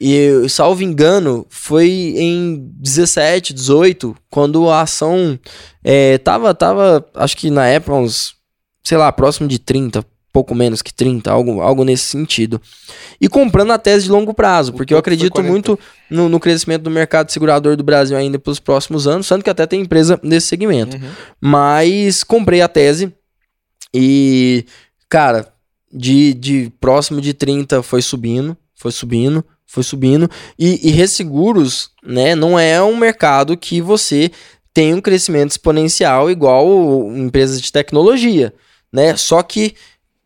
e, 0.00 0.48
salvo 0.48 0.82
engano, 0.82 1.46
foi 1.50 1.90
em 2.16 2.72
17, 2.76 3.52
18, 3.52 4.16
quando 4.30 4.70
a 4.70 4.80
ação 4.80 5.38
é, 5.84 6.16
tava, 6.16 6.54
tava, 6.54 7.06
acho 7.14 7.36
que 7.36 7.50
na 7.50 7.66
época 7.66 7.96
uns, 7.96 8.34
sei 8.82 8.96
lá, 8.96 9.12
próximo 9.12 9.46
de 9.46 9.58
30, 9.58 10.02
pouco 10.32 10.54
menos 10.54 10.82
que 10.82 10.92
30, 10.92 11.30
algo, 11.30 11.60
algo 11.60 11.84
nesse 11.84 12.04
sentido. 12.04 12.60
E 13.20 13.28
comprando 13.28 13.72
a 13.72 13.78
tese 13.78 14.04
de 14.04 14.10
longo 14.10 14.32
prazo, 14.32 14.72
porque 14.72 14.94
eu 14.94 14.98
acredito 14.98 15.42
muito 15.42 15.78
no, 16.08 16.28
no, 16.28 16.40
crescimento 16.40 16.82
do 16.82 16.90
mercado 16.90 17.30
segurador 17.30 17.76
do 17.76 17.82
Brasil 17.82 18.16
ainda 18.16 18.38
pelos 18.38 18.60
próximos 18.60 19.06
anos, 19.06 19.28
tanto 19.28 19.42
que 19.42 19.50
até 19.50 19.66
tem 19.66 19.80
empresa 19.80 20.18
nesse 20.22 20.46
segmento. 20.46 20.96
Uhum. 20.96 21.10
Mas 21.40 22.22
comprei 22.22 22.60
a 22.60 22.68
tese 22.68 23.12
e, 23.92 24.64
cara, 25.08 25.52
de, 25.92 26.34
de 26.34 26.72
próximo 26.80 27.20
de 27.20 27.34
30 27.34 27.82
foi 27.82 28.02
subindo, 28.02 28.56
foi 28.74 28.92
subindo, 28.92 29.44
foi 29.66 29.82
subindo. 29.82 30.30
E, 30.58 30.88
e 30.88 30.90
resseguros, 30.90 31.90
né, 32.02 32.34
não 32.34 32.58
é 32.58 32.82
um 32.82 32.96
mercado 32.96 33.56
que 33.56 33.80
você 33.80 34.30
tem 34.72 34.94
um 34.94 35.00
crescimento 35.00 35.50
exponencial 35.50 36.30
igual 36.30 36.66
empresas 37.16 37.60
de 37.60 37.72
tecnologia, 37.72 38.54
né? 38.92 39.16
Só 39.16 39.42
que 39.42 39.74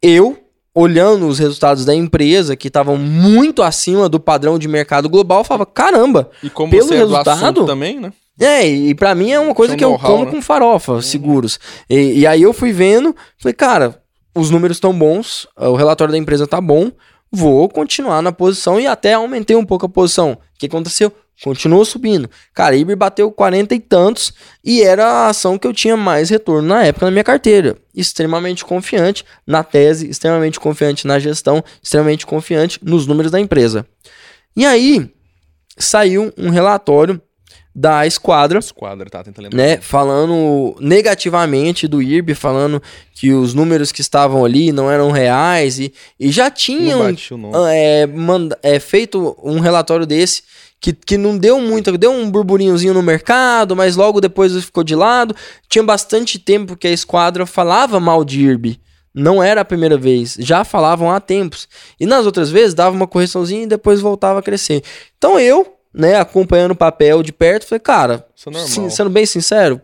eu, 0.04 0.36
olhando 0.74 1.26
os 1.26 1.38
resultados 1.38 1.84
da 1.84 1.94
empresa, 1.94 2.54
que 2.54 2.68
estavam 2.68 2.98
muito 2.98 3.62
acima 3.62 4.08
do 4.08 4.20
padrão 4.20 4.58
de 4.58 4.68
mercado 4.68 5.08
global, 5.08 5.42
falava, 5.42 5.64
caramba, 5.64 6.30
e 6.42 6.50
como 6.50 6.70
pelo 6.70 6.88
você 6.88 6.96
resultado, 6.96 7.62
é 7.62 7.66
também, 7.66 7.98
né? 7.98 8.12
É, 8.38 8.66
e 8.66 8.94
para 8.94 9.14
mim 9.14 9.30
é 9.30 9.38
uma 9.38 9.54
coisa 9.54 9.76
que 9.76 9.84
eu 9.84 9.96
como 9.96 10.24
né? 10.24 10.30
com 10.30 10.42
farofa, 10.42 10.94
uhum. 10.94 11.02
seguros. 11.02 11.58
E, 11.88 12.20
e, 12.20 12.26
aí 12.26 12.42
eu 12.42 12.52
fui 12.52 12.72
vendo, 12.72 13.14
falei, 13.38 13.54
cara, 13.54 14.02
os 14.34 14.50
números 14.50 14.76
estão 14.76 14.92
bons, 14.92 15.46
o 15.56 15.76
relatório 15.76 16.12
da 16.12 16.18
empresa 16.18 16.46
tá 16.46 16.60
bom, 16.60 16.90
vou 17.30 17.68
continuar 17.68 18.20
na 18.20 18.32
posição 18.32 18.78
e 18.80 18.86
até 18.86 19.14
aumentei 19.14 19.56
um 19.56 19.64
pouco 19.64 19.86
a 19.86 19.88
posição. 19.88 20.32
O 20.32 20.38
que 20.58 20.66
aconteceu? 20.66 21.12
Continuou 21.42 21.84
subindo. 21.84 22.30
Caribe 22.52 22.94
bateu 22.94 23.30
40 23.30 23.74
e 23.74 23.80
tantos 23.80 24.32
e 24.62 24.82
era 24.82 25.04
a 25.04 25.28
ação 25.28 25.58
que 25.58 25.66
eu 25.66 25.72
tinha 25.72 25.96
mais 25.96 26.30
retorno 26.30 26.68
na 26.68 26.84
época 26.84 27.06
na 27.06 27.10
minha 27.10 27.24
carteira. 27.24 27.76
Extremamente 27.94 28.64
confiante 28.64 29.24
na 29.46 29.64
tese, 29.64 30.08
extremamente 30.08 30.60
confiante 30.60 31.06
na 31.06 31.18
gestão, 31.18 31.62
extremamente 31.82 32.24
confiante 32.24 32.78
nos 32.82 33.06
números 33.06 33.32
da 33.32 33.40
empresa. 33.40 33.86
E 34.56 34.64
aí 34.64 35.10
saiu 35.76 36.32
um 36.38 36.50
relatório 36.50 37.20
da 37.74 38.06
esquadra. 38.06 38.60
Esquadra, 38.60 39.10
tá, 39.10 39.24
tenta 39.24 39.42
lembrar. 39.42 39.56
Né, 39.56 39.78
falando 39.78 40.76
negativamente 40.78 41.88
do 41.88 42.00
IRB, 42.00 42.34
falando 42.34 42.80
que 43.12 43.32
os 43.32 43.52
números 43.52 43.90
que 43.90 44.00
estavam 44.00 44.44
ali 44.44 44.70
não 44.70 44.88
eram 44.88 45.10
reais 45.10 45.80
e, 45.80 45.92
e 46.18 46.30
já 46.30 46.50
tinham 46.50 47.00
é, 47.68 48.06
manda, 48.06 48.56
é, 48.62 48.78
feito 48.78 49.36
um 49.42 49.58
relatório 49.58 50.06
desse 50.06 50.44
que, 50.84 50.92
que 50.92 51.16
não 51.16 51.38
deu 51.38 51.58
muito, 51.58 51.96
deu 51.96 52.10
um 52.10 52.30
burburinhozinho 52.30 52.92
no 52.92 53.02
mercado, 53.02 53.74
mas 53.74 53.96
logo 53.96 54.20
depois 54.20 54.52
ficou 54.62 54.84
de 54.84 54.94
lado. 54.94 55.34
Tinha 55.66 55.82
bastante 55.82 56.38
tempo 56.38 56.76
que 56.76 56.86
a 56.86 56.92
esquadra 56.92 57.46
falava 57.46 57.98
mal 57.98 58.22
de 58.22 58.42
IRB. 58.42 58.78
Não 59.14 59.42
era 59.42 59.62
a 59.62 59.64
primeira 59.64 59.96
vez, 59.96 60.36
já 60.38 60.62
falavam 60.62 61.10
há 61.10 61.18
tempos. 61.20 61.66
E 61.98 62.04
nas 62.04 62.26
outras 62.26 62.50
vezes 62.50 62.74
dava 62.74 62.94
uma 62.94 63.06
correçãozinha 63.06 63.62
e 63.62 63.66
depois 63.66 64.02
voltava 64.02 64.40
a 64.40 64.42
crescer. 64.42 64.82
Então 65.16 65.40
eu, 65.40 65.74
né, 65.94 66.16
acompanhando 66.16 66.72
o 66.72 66.76
papel 66.76 67.22
de 67.22 67.32
perto, 67.32 67.66
falei, 67.66 67.80
cara, 67.80 68.26
sim, 68.66 68.90
sendo 68.90 69.08
bem 69.08 69.24
sincero, 69.24 69.80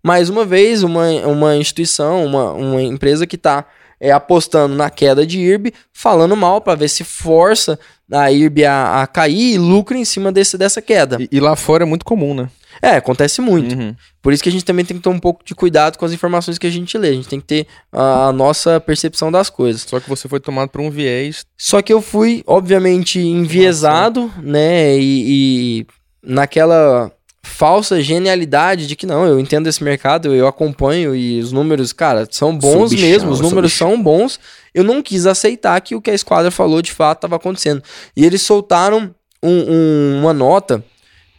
mais 0.00 0.30
uma 0.30 0.44
vez, 0.44 0.84
uma, 0.84 1.08
uma 1.26 1.56
instituição, 1.56 2.24
uma, 2.24 2.52
uma 2.52 2.82
empresa 2.82 3.26
que 3.26 3.34
está 3.34 3.66
é, 4.00 4.12
apostando 4.12 4.76
na 4.76 4.90
queda 4.90 5.26
de 5.26 5.40
IRB, 5.40 5.74
falando 5.92 6.36
mal 6.36 6.60
para 6.60 6.76
ver 6.76 6.88
se 6.88 7.02
força 7.02 7.80
a 8.10 8.30
IRB 8.30 8.64
a, 8.64 9.02
a, 9.02 9.06
cair 9.06 9.54
e 9.54 9.58
lucra 9.58 9.96
em 9.96 10.04
cima 10.04 10.30
desse, 10.30 10.56
dessa 10.56 10.80
queda. 10.80 11.18
E, 11.20 11.28
e, 11.32 11.40
lá 11.40 11.56
fora 11.56 11.84
é 11.84 11.86
muito 11.86 12.04
comum, 12.04 12.34
né? 12.34 12.48
É, 12.80 12.96
acontece 12.96 13.40
muito. 13.40 13.74
Uhum. 13.74 13.94
Por 14.20 14.32
isso 14.32 14.42
que 14.42 14.48
a 14.48 14.52
gente 14.52 14.64
também 14.64 14.84
tem 14.84 14.96
que 14.96 15.02
ter 15.02 15.08
um 15.08 15.18
pouco 15.18 15.44
de 15.44 15.54
cuidado 15.54 15.96
com 15.96 16.04
as 16.04 16.12
informações 16.12 16.58
que 16.58 16.66
a 16.66 16.70
gente 16.70 16.96
lê. 16.98 17.08
A 17.08 17.14
gente 17.14 17.28
tem 17.28 17.40
que 17.40 17.46
ter 17.46 17.66
a, 17.90 18.28
a 18.28 18.32
nossa 18.32 18.78
percepção 18.78 19.32
das 19.32 19.48
coisas. 19.48 19.82
Só 19.82 19.98
que 19.98 20.08
você 20.08 20.28
foi 20.28 20.40
tomado 20.40 20.68
por 20.68 20.80
um 20.80 20.90
viés. 20.90 21.44
Só 21.56 21.80
que 21.80 21.92
eu 21.92 22.02
fui, 22.02 22.42
obviamente, 22.46 23.18
enviesado, 23.18 24.30
né? 24.42 24.96
E, 24.98 25.80
e 25.80 25.86
naquela 26.22 27.10
falsa 27.56 28.02
genialidade 28.02 28.86
de 28.86 28.94
que 28.94 29.06
não, 29.06 29.26
eu 29.26 29.40
entendo 29.40 29.66
esse 29.66 29.82
mercado, 29.82 30.34
eu 30.34 30.46
acompanho 30.46 31.16
e 31.16 31.40
os 31.40 31.52
números, 31.52 31.90
cara, 31.90 32.28
são 32.30 32.56
bons 32.56 32.90
bichão, 32.90 33.08
mesmo, 33.08 33.30
os 33.30 33.40
números 33.40 33.72
são 33.72 34.00
bons. 34.00 34.38
Eu 34.74 34.84
não 34.84 35.02
quis 35.02 35.24
aceitar 35.24 35.80
que 35.80 35.94
o 35.94 36.02
que 36.02 36.10
a 36.10 36.14
esquadra 36.14 36.50
falou 36.50 36.82
de 36.82 36.92
fato 36.92 37.18
estava 37.18 37.36
acontecendo. 37.36 37.82
E 38.14 38.26
eles 38.26 38.42
soltaram 38.42 39.14
um, 39.42 39.72
um, 39.72 40.20
uma 40.20 40.34
nota 40.34 40.84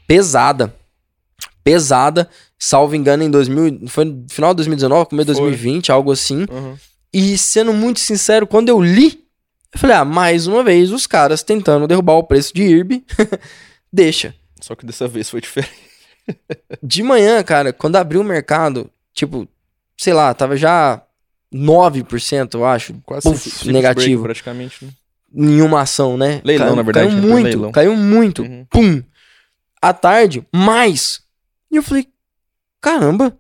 pesada. 0.08 0.73
Pesada, 1.63 2.27
salvo 2.58 2.95
engano, 2.95 3.21
em 3.21 3.30
2000, 3.30 3.88
foi 3.88 4.06
no 4.06 4.25
final 4.27 4.53
de 4.53 4.58
2019, 4.58 5.10
começo 5.10 5.27
de 5.27 5.34
2020, 5.34 5.91
algo 5.91 6.12
assim. 6.12 6.47
Uhum. 6.49 6.75
E 7.13 7.38
sendo 7.38 7.71
muito 7.73 7.99
sincero, 7.99 8.47
quando 8.47 8.69
eu 8.69 8.82
li, 8.82 9.23
eu 9.71 9.80
falei, 9.80 9.95
ah, 9.95 10.06
mais 10.06 10.47
uma 10.47 10.63
vez 10.63 10.91
os 10.91 11.06
caras 11.06 11.43
tentando 11.43 11.88
derrubar 11.88 12.13
o 12.13 12.23
preço 12.23 12.51
de 12.56 12.63
IRB. 12.63 13.03
Deixa. 13.93 14.34
Só 14.60 14.73
que 14.73 14.84
dessa 14.84 15.08
vez 15.08 15.30
foi 15.30 15.41
diferente. 15.41 15.88
De 16.84 17.04
manhã, 17.04 17.42
cara, 17.44 17.72
quando 17.74 17.96
abriu 17.96 18.22
o 18.22 18.24
mercado, 18.24 18.90
tipo, 19.13 19.48
sei 19.98 20.13
lá, 20.13 20.34
tava 20.34 20.56
já 20.58 21.02
9%, 21.54 22.54
eu 22.56 22.66
acho. 22.66 22.94
Quase 23.06 23.24
Puf, 23.30 23.50
circuit 23.50 23.72
negativo. 23.72 24.24
break, 24.24 24.24
praticamente. 24.24 24.86
né? 24.86 24.92
Nenhuma 25.32 25.82
ação, 25.82 26.18
né? 26.18 26.42
Leilão, 26.44 26.68
caiu, 26.68 26.76
na 26.76 26.82
verdade, 26.82 27.08
Caiu 27.10 27.22
né? 27.22 27.28
Muito, 27.28 27.44
leilão. 27.46 27.72
caiu 27.72 27.96
muito. 27.96 28.42
Uhum. 28.44 28.66
Pum. 28.70 29.04
À 29.82 29.94
tarde, 29.94 30.46
mais. 30.54 31.22
E 31.70 31.76
eu 31.76 31.84
falei, 31.84 32.08
caramba, 32.82 33.38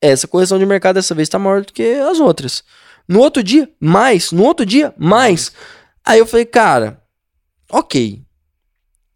essa 0.00 0.28
correção 0.28 0.58
de 0.58 0.66
mercado 0.66 0.96
dessa 0.96 1.14
vez 1.14 1.28
tá 1.28 1.38
maior 1.38 1.62
do 1.64 1.72
que 1.72 1.82
as 1.94 2.20
outras. 2.20 2.62
No 3.08 3.20
outro 3.20 3.42
dia, 3.42 3.68
mais. 3.80 4.30
No 4.32 4.44
outro 4.44 4.64
dia, 4.66 4.94
mais. 4.96 5.52
Aí 6.04 6.18
eu 6.18 6.26
falei, 6.26 6.44
cara, 6.44 7.02
ok. 7.70 8.22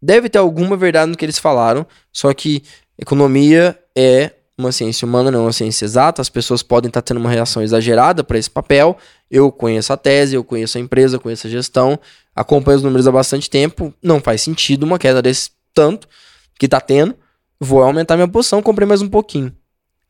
Deve 0.01 0.27
ter 0.29 0.39
alguma 0.39 0.75
verdade 0.75 1.11
no 1.11 1.17
que 1.17 1.23
eles 1.23 1.37
falaram, 1.37 1.85
só 2.11 2.33
que 2.33 2.63
economia 3.01 3.77
é 3.97 4.31
uma 4.57 4.71
ciência 4.71 5.05
humana, 5.05 5.31
não 5.31 5.39
é 5.39 5.43
uma 5.43 5.53
ciência 5.53 5.85
exata. 5.85 6.21
As 6.21 6.29
pessoas 6.29 6.61
podem 6.61 6.87
estar 6.87 7.01
tendo 7.01 7.19
uma 7.19 7.29
reação 7.29 7.63
exagerada 7.63 8.23
para 8.23 8.37
esse 8.37 8.49
papel. 8.49 8.97
Eu 9.29 9.51
conheço 9.51 9.91
a 9.91 9.97
tese, 9.97 10.35
eu 10.35 10.43
conheço 10.43 10.77
a 10.77 10.81
empresa, 10.81 11.19
conheço 11.19 11.47
a 11.47 11.49
gestão, 11.49 11.99
acompanho 12.35 12.77
os 12.77 12.83
números 12.83 13.07
há 13.07 13.11
bastante 13.11 13.49
tempo. 13.49 13.93
Não 14.01 14.19
faz 14.19 14.41
sentido 14.41 14.83
uma 14.83 14.99
queda 14.99 15.21
desse 15.21 15.49
tanto 15.73 16.07
que 16.59 16.67
tá 16.67 16.79
tendo. 16.79 17.15
Vou 17.59 17.81
aumentar 17.81 18.15
minha 18.15 18.27
posição, 18.27 18.61
comprei 18.61 18.87
mais 18.87 19.01
um 19.01 19.09
pouquinho. 19.09 19.51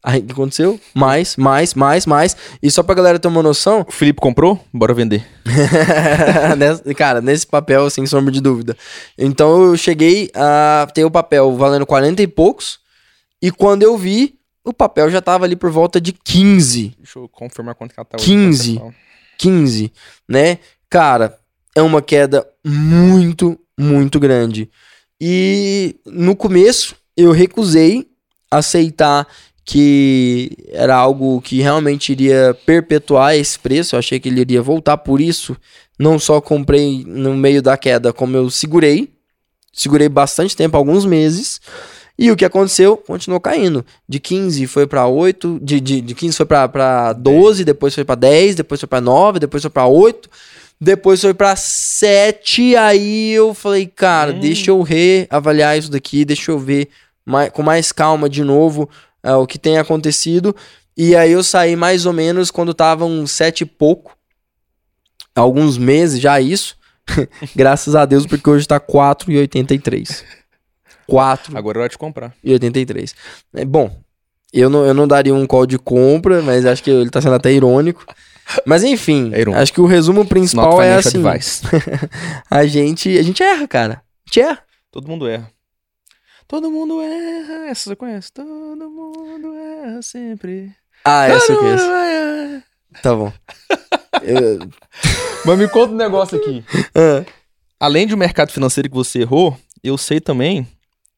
Aí 0.03 0.19
o 0.19 0.23
que 0.23 0.31
aconteceu? 0.31 0.79
Mais, 0.95 1.35
mais, 1.35 1.75
mais, 1.75 2.05
mais. 2.07 2.35
E 2.61 2.71
só 2.71 2.81
pra 2.81 2.95
galera 2.95 3.19
ter 3.19 3.27
uma 3.27 3.43
noção, 3.43 3.85
O 3.87 3.91
Felipe 3.91 4.19
comprou? 4.19 4.59
Bora 4.73 4.93
vender. 4.95 5.23
Cara, 6.97 7.21
nesse 7.21 7.45
papel, 7.45 7.89
sem 7.89 8.05
sombra 8.07 8.31
de 8.31 8.41
dúvida. 8.41 8.75
Então 9.17 9.61
eu 9.63 9.77
cheguei 9.77 10.31
a 10.33 10.87
ter 10.93 11.05
o 11.05 11.11
papel 11.11 11.55
valendo 11.55 11.85
40 11.85 12.21
e 12.21 12.27
poucos. 12.27 12.79
E 13.41 13.51
quando 13.51 13.83
eu 13.83 13.95
vi, 13.95 14.39
o 14.63 14.73
papel 14.73 15.09
já 15.09 15.21
tava 15.21 15.45
ali 15.45 15.55
por 15.55 15.69
volta 15.69 16.01
de 16.01 16.13
15. 16.13 16.95
Deixa 16.97 17.19
eu 17.19 17.29
confirmar 17.29 17.75
quanto 17.75 17.93
que 17.93 17.99
ela 17.99 18.05
tá 18.05 18.17
15. 18.17 18.79
hoje. 18.81 18.95
15, 19.37 19.91
né? 20.27 20.59
Cara, 20.89 21.37
é 21.75 21.81
uma 21.81 22.01
queda 22.01 22.47
muito, 22.65 23.59
muito 23.77 24.19
grande. 24.19 24.69
E 25.19 25.95
no 26.05 26.35
começo 26.35 26.95
eu 27.15 27.31
recusei 27.31 28.07
aceitar 28.51 29.27
que 29.71 30.51
era 30.69 30.95
algo 30.95 31.39
que 31.41 31.61
realmente 31.61 32.11
iria 32.11 32.55
perpetuar 32.65 33.35
esse 33.35 33.57
preço. 33.57 33.95
Eu 33.95 33.99
achei 33.99 34.19
que 34.19 34.27
ele 34.27 34.41
iria 34.41 34.61
voltar 34.61 34.97
por 34.97 35.21
isso. 35.21 35.55
Não 35.97 36.19
só 36.19 36.41
comprei 36.41 37.03
no 37.07 37.33
meio 37.35 37.61
da 37.61 37.77
queda, 37.77 38.11
como 38.11 38.35
eu 38.35 38.49
segurei. 38.49 39.09
Segurei 39.71 40.09
bastante 40.09 40.55
tempo, 40.55 40.75
alguns 40.75 41.05
meses. 41.05 41.61
E 42.19 42.29
o 42.29 42.35
que 42.35 42.43
aconteceu? 42.43 42.97
Continuou 42.97 43.39
caindo. 43.39 43.85
De 44.07 44.19
15 44.19 44.67
foi 44.67 44.85
pra 44.85 45.07
8, 45.07 45.59
de, 45.61 45.79
de, 45.79 46.01
de 46.01 46.13
15 46.13 46.35
foi 46.37 46.45
pra 46.45 47.13
12, 47.13 47.63
depois 47.63 47.95
foi 47.95 48.03
pra 48.03 48.15
10, 48.15 48.55
depois 48.55 48.81
foi 48.81 48.87
pra 48.87 48.99
9, 49.01 49.39
depois 49.39 49.63
foi 49.63 49.69
pra 49.71 49.85
8, 49.87 50.29
depois 50.79 51.21
foi 51.21 51.33
pra 51.33 51.55
7. 51.55 52.75
Aí 52.75 53.31
eu 53.31 53.53
falei, 53.53 53.85
cara, 53.87 54.33
Hum. 54.33 54.39
deixa 54.39 54.69
eu 54.71 54.81
reavaliar 54.81 55.77
isso 55.77 55.89
daqui, 55.89 56.25
deixa 56.25 56.51
eu 56.51 56.59
ver 56.59 56.89
mai- 57.25 57.49
com 57.49 57.63
mais 57.63 57.91
calma 57.91 58.29
de 58.29 58.43
novo 58.43 58.89
é, 59.23 59.33
o 59.35 59.45
que 59.47 59.57
tem 59.59 59.77
acontecido. 59.77 60.55
E 60.95 61.15
aí 61.15 61.31
eu 61.31 61.43
saí 61.43 61.75
mais 61.75 62.05
ou 62.05 62.13
menos 62.13 62.51
quando 62.51 62.73
tava 62.73 63.05
uns 63.05 63.31
7 63.31 63.61
e 63.61 63.65
pouco. 63.65 64.15
Alguns 65.35 65.77
meses 65.77 66.19
já 66.19 66.39
isso. 66.41 66.77
Graças 67.55 67.95
a 67.95 68.05
Deus, 68.05 68.25
porque 68.25 68.49
hoje 68.49 68.67
tá 68.67 68.79
4,83. 68.79 70.23
4 71.07 71.57
Agora 71.57 71.79
é 71.79 71.81
hora 71.81 71.89
de 71.89 71.97
comprar. 71.97 72.33
e 72.43 72.51
83. 72.53 73.15
É, 73.55 73.65
bom, 73.65 73.95
eu 74.53 74.69
não, 74.69 74.85
eu 74.85 74.93
não 74.93 75.07
daria 75.07 75.33
um 75.33 75.45
call 75.47 75.65
de 75.65 75.77
compra, 75.77 76.41
mas 76.41 76.65
acho 76.65 76.83
que 76.83 76.89
ele 76.89 77.09
tá 77.09 77.21
sendo 77.21 77.35
até 77.35 77.51
irônico. 77.51 78.05
Mas 78.65 78.83
enfim, 78.83 79.31
É 79.33 79.41
irônico. 79.41 79.61
acho 79.61 79.73
que 79.73 79.81
o 79.81 79.85
resumo 79.85 80.25
principal 80.25 80.81
é 80.81 80.95
assim: 80.95 81.23
a 82.49 82.65
gente, 82.65 83.17
a 83.17 83.23
gente 83.23 83.41
erra, 83.41 83.67
cara. 83.67 83.93
A 83.93 84.29
gente 84.29 84.41
erra. 84.41 84.59
Todo 84.91 85.07
mundo 85.07 85.27
erra. 85.27 85.49
Todo 86.51 86.69
mundo 86.69 87.01
erra. 87.01 87.69
Essa 87.69 87.83
você 87.91 87.95
conhece? 87.95 88.29
Todo 88.33 88.45
mundo 88.89 89.53
erra 89.55 90.01
sempre. 90.01 90.75
Ah, 91.05 91.25
essa 91.27 91.53
eu 91.53 91.55
Todo 91.57 91.63
mundo 91.65 91.77
conheço. 91.77 91.91
erra. 91.91 92.63
Tá 93.01 93.15
bom. 93.15 93.33
Eu- 94.21 94.59
Mas 95.47 95.57
me 95.57 95.69
conta 95.69 95.93
um 95.93 95.95
negócio 95.95 96.37
aqui. 96.37 96.61
ah, 96.93 97.23
Além 97.79 98.05
de 98.05 98.13
o 98.13 98.17
mercado 98.17 98.51
financeiro 98.51 98.89
que 98.89 98.95
você 98.95 99.19
errou, 99.21 99.57
eu 99.81 99.97
sei 99.97 100.19
também 100.19 100.67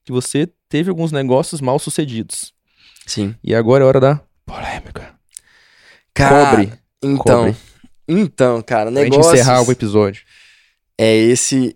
que 0.06 0.12
você 0.12 0.48
teve 0.70 0.92
alguns 0.92 1.12
negócios 1.12 1.60
mal 1.62 1.80
sucedidos. 1.80 2.54
sim. 3.08 3.34
E 3.44 3.56
agora 3.56 3.84
é 3.84 3.88
hora 3.88 4.00
da 4.00 4.22
polêmica. 4.46 5.16
Cara, 6.14 6.52
Cobre. 6.52 6.74
Então, 7.02 7.18
Cobre. 7.46 7.56
então, 8.08 8.62
cara, 8.62 8.92
Pra 8.92 9.04
gente 9.04 9.18
encerrar 9.18 9.64
o 9.68 9.72
episódio. 9.72 10.22
é 10.96 11.16
esse 11.16 11.76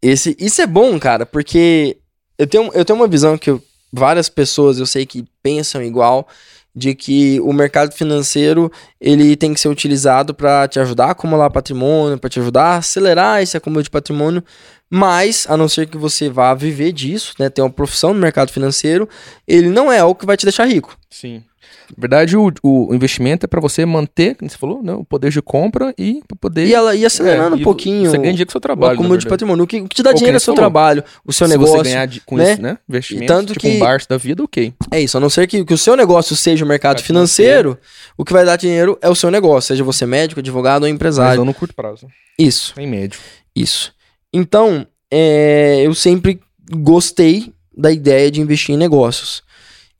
esse 0.00 0.36
isso 0.38 0.62
é 0.62 0.66
bom, 0.68 0.96
cara, 1.00 1.26
porque 1.26 1.98
eu 2.38 2.46
tenho, 2.46 2.70
eu 2.74 2.84
tenho 2.84 2.98
uma 2.98 3.08
visão 3.08 3.36
que 3.38 3.50
eu- 3.50 3.62
várias 3.92 4.28
pessoas 4.28 4.78
eu 4.78 4.86
sei 4.86 5.06
que 5.06 5.24
pensam 5.42 5.82
igual 5.82 6.26
de 6.74 6.94
que 6.94 7.40
o 7.40 7.52
mercado 7.54 7.92
financeiro 7.94 8.70
ele 9.00 9.34
tem 9.34 9.54
que 9.54 9.60
ser 9.60 9.68
utilizado 9.68 10.34
para 10.34 10.68
te 10.68 10.78
ajudar 10.78 11.06
a 11.06 11.10
acumular 11.12 11.48
patrimônio, 11.50 12.18
para 12.18 12.28
te 12.28 12.38
ajudar 12.38 12.64
a 12.64 12.76
acelerar 12.76 13.42
esse 13.42 13.56
acúmulo 13.56 13.82
de 13.82 13.88
patrimônio, 13.88 14.44
mas 14.90 15.46
a 15.48 15.56
não 15.56 15.68
ser 15.68 15.86
que 15.86 15.96
você 15.96 16.28
vá 16.28 16.52
viver 16.52 16.92
disso, 16.92 17.32
né, 17.38 17.48
ter 17.48 17.62
uma 17.62 17.70
profissão 17.70 18.12
no 18.12 18.20
mercado 18.20 18.52
financeiro, 18.52 19.08
ele 19.48 19.70
não 19.70 19.90
é 19.90 20.00
algo 20.00 20.14
que 20.20 20.26
vai 20.26 20.36
te 20.36 20.44
deixar 20.44 20.66
rico. 20.66 20.96
Sim. 21.10 21.42
Na 21.90 22.00
verdade, 22.00 22.36
o, 22.36 22.50
o 22.62 22.94
investimento 22.94 23.44
é 23.44 23.46
pra 23.46 23.60
você 23.60 23.84
manter, 23.84 24.34
como 24.36 24.50
você 24.50 24.56
falou, 24.56 24.82
né, 24.82 24.92
o 24.94 25.04
poder 25.04 25.30
de 25.30 25.40
compra 25.42 25.94
e 25.98 26.20
poder. 26.40 26.66
E 26.66 26.74
ela 26.74 26.94
ia 26.94 27.06
acelerando 27.06 27.54
É, 27.54 27.58
um 27.58 27.60
e 27.60 27.64
pouquinho 27.64 28.10
Você 28.10 28.16
ganha 28.18 28.30
dinheiro 28.32 28.46
com 28.46 28.50
o 28.50 28.52
seu 28.52 28.58
o 28.58 28.60
trabalho. 28.60 28.94
acúmulo 28.94 29.14
na 29.14 29.20
de 29.20 29.26
patrimônio. 29.26 29.64
O 29.64 29.66
que, 29.66 29.80
o 29.80 29.88
que 29.88 29.94
te 29.96 30.02
dá 30.02 30.12
dinheiro 30.12 30.36
é 30.36 30.38
o 30.38 30.40
seu 30.40 30.54
falou. 30.54 30.70
trabalho, 30.70 31.04
o 31.24 31.32
seu 31.32 31.46
Se 31.46 31.52
negócio. 31.52 31.76
você 31.76 31.82
ganhar 31.84 32.08
com 32.24 32.36
né? 32.36 32.52
isso, 32.52 32.62
né? 32.62 32.78
Investimento, 32.88 33.26
tanto 33.32 33.52
tipo 33.52 33.60
que- 33.60 33.76
um 33.76 33.78
bar 33.78 34.00
da 34.08 34.16
vida, 34.16 34.42
ok. 34.42 34.72
É 34.90 35.00
isso, 35.00 35.16
a 35.16 35.20
não 35.20 35.28
ser 35.30 35.46
que, 35.46 35.64
que 35.64 35.74
o 35.74 35.78
seu 35.78 35.96
negócio 35.96 36.34
seja 36.36 36.64
o 36.64 36.68
mercado 36.68 36.96
Mercado 36.96 37.06
financeiro, 37.06 37.78
o 38.16 38.24
que 38.24 38.32
vai 38.32 38.44
dar 38.44 38.56
dinheiro 38.56 38.98
é 39.02 39.08
o 39.08 39.14
seu 39.14 39.30
negócio, 39.30 39.68
seja 39.68 39.82
você 39.84 40.04
médico, 40.06 40.40
advogado 40.40 40.82
ou 40.82 40.88
Mas 40.88 40.94
empresário. 40.94 41.38
não 41.38 41.44
no 41.46 41.54
curto 41.54 41.74
prazo. 41.74 42.06
Isso, 42.38 42.74
Em 42.78 42.86
médio. 42.86 43.18
isso. 43.54 43.92
Então, 44.32 44.86
é, 45.10 45.80
eu 45.84 45.94
sempre 45.94 46.40
gostei 46.70 47.52
da 47.76 47.90
ideia 47.90 48.30
de 48.30 48.40
investir 48.40 48.74
em 48.74 48.78
negócios. 48.78 49.42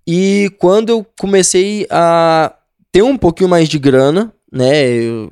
E 0.06 0.50
quando 0.58 0.90
eu 0.90 1.06
comecei 1.18 1.86
a 1.90 2.52
ter 2.92 3.02
um 3.02 3.16
pouquinho 3.16 3.50
mais 3.50 3.68
de 3.68 3.78
grana, 3.78 4.32
né, 4.52 4.86
eu 4.86 5.30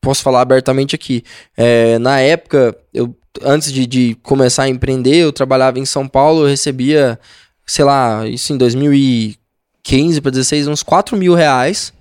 posso 0.00 0.22
falar 0.22 0.40
abertamente 0.40 0.94
aqui, 0.94 1.22
é, 1.56 1.98
na 1.98 2.20
época, 2.20 2.76
eu, 2.94 3.14
antes 3.42 3.72
de, 3.72 3.86
de 3.86 4.14
começar 4.22 4.64
a 4.64 4.68
empreender, 4.68 5.16
eu 5.16 5.32
trabalhava 5.32 5.78
em 5.78 5.84
São 5.84 6.06
Paulo, 6.08 6.42
eu 6.44 6.48
recebia, 6.48 7.18
sei 7.66 7.84
lá, 7.84 8.26
isso 8.26 8.52
em 8.52 8.56
2015 8.56 10.20
para 10.20 10.30
16, 10.30 10.68
uns 10.68 10.82
4 10.82 11.16
mil 11.16 11.34
reais, 11.34 11.92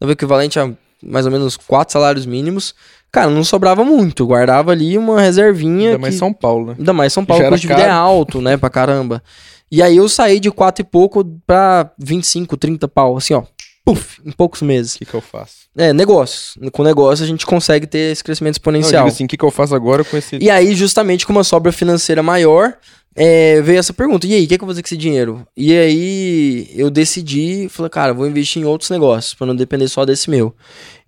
o 0.00 0.10
equivalente 0.10 0.58
a 0.58 0.70
mais 1.02 1.24
ou 1.24 1.32
menos 1.32 1.56
quatro 1.56 1.92
salários 1.92 2.26
mínimos. 2.26 2.74
Cara, 3.10 3.30
não 3.30 3.42
sobrava 3.42 3.82
muito, 3.84 4.22
eu 4.22 4.26
guardava 4.26 4.70
ali 4.70 4.96
uma 4.98 5.20
reservinha. 5.20 5.90
Ainda 5.90 5.98
mais 5.98 6.14
que- 6.14 6.18
São 6.18 6.32
Paulo, 6.32 6.66
né? 6.66 6.74
Ainda 6.78 6.92
mais 6.92 7.12
São 7.12 7.24
Paulo, 7.24 7.42
o 7.44 7.48
custo 7.48 7.66
de 7.66 7.72
vida 7.74 7.80
é 7.88 7.90
alto, 7.90 8.40
né, 8.40 8.56
pra 8.56 8.68
caramba. 8.70 9.22
E 9.70 9.82
aí 9.82 9.96
eu 9.96 10.08
saí 10.08 10.40
de 10.40 10.50
4 10.50 10.82
e 10.82 10.84
pouco 10.84 11.24
pra 11.46 11.90
25, 11.98 12.56
30 12.56 12.88
pau, 12.88 13.16
assim, 13.16 13.34
ó. 13.34 13.42
Puf, 13.84 14.20
em 14.24 14.30
poucos 14.32 14.60
O 14.60 14.64
meses. 14.64 14.96
que, 14.96 15.04
que 15.06 15.14
eu 15.14 15.20
faço? 15.20 15.54
É, 15.76 15.92
negócios. 15.92 16.54
Com 16.72 16.82
negócio 16.82 17.24
a 17.24 17.28
gente 17.28 17.46
consegue 17.46 17.86
ter 17.86 18.12
esse 18.12 18.22
crescimento 18.22 18.54
Não, 18.54 18.58
exponencial. 18.58 19.04
digo 19.04 19.14
assim, 19.14 19.24
o 19.24 19.28
que, 19.28 19.36
que 19.36 19.44
eu 19.44 19.50
faço 19.50 19.74
agora 19.74 20.04
com 20.04 20.16
esse. 20.16 20.36
E 20.40 20.50
aí, 20.50 20.74
justamente 20.74 21.26
com 21.26 21.32
uma 21.32 21.44
sobra 21.44 21.72
financeira 21.72 22.22
maior, 22.22 22.76
é, 23.16 23.60
veio 23.62 23.78
essa 23.78 23.92
pergunta: 23.92 24.26
e 24.26 24.34
aí, 24.34 24.44
o 24.44 24.48
que, 24.48 24.54
é 24.54 24.58
que 24.58 24.62
eu 24.62 24.66
vou 24.66 24.74
fazer 24.74 24.82
com 24.82 24.86
esse 24.88 24.96
dinheiro? 24.96 25.46
E 25.56 25.72
aí 25.76 26.70
eu 26.74 26.90
decidi, 26.90 27.68
falei, 27.70 27.88
cara, 27.90 28.12
vou 28.12 28.26
investir 28.26 28.60
em 28.60 28.66
outros 28.66 28.90
negócios, 28.90 29.32
pra 29.34 29.46
não 29.46 29.56
depender 29.56 29.88
só 29.88 30.04
desse 30.04 30.28
meu. 30.28 30.54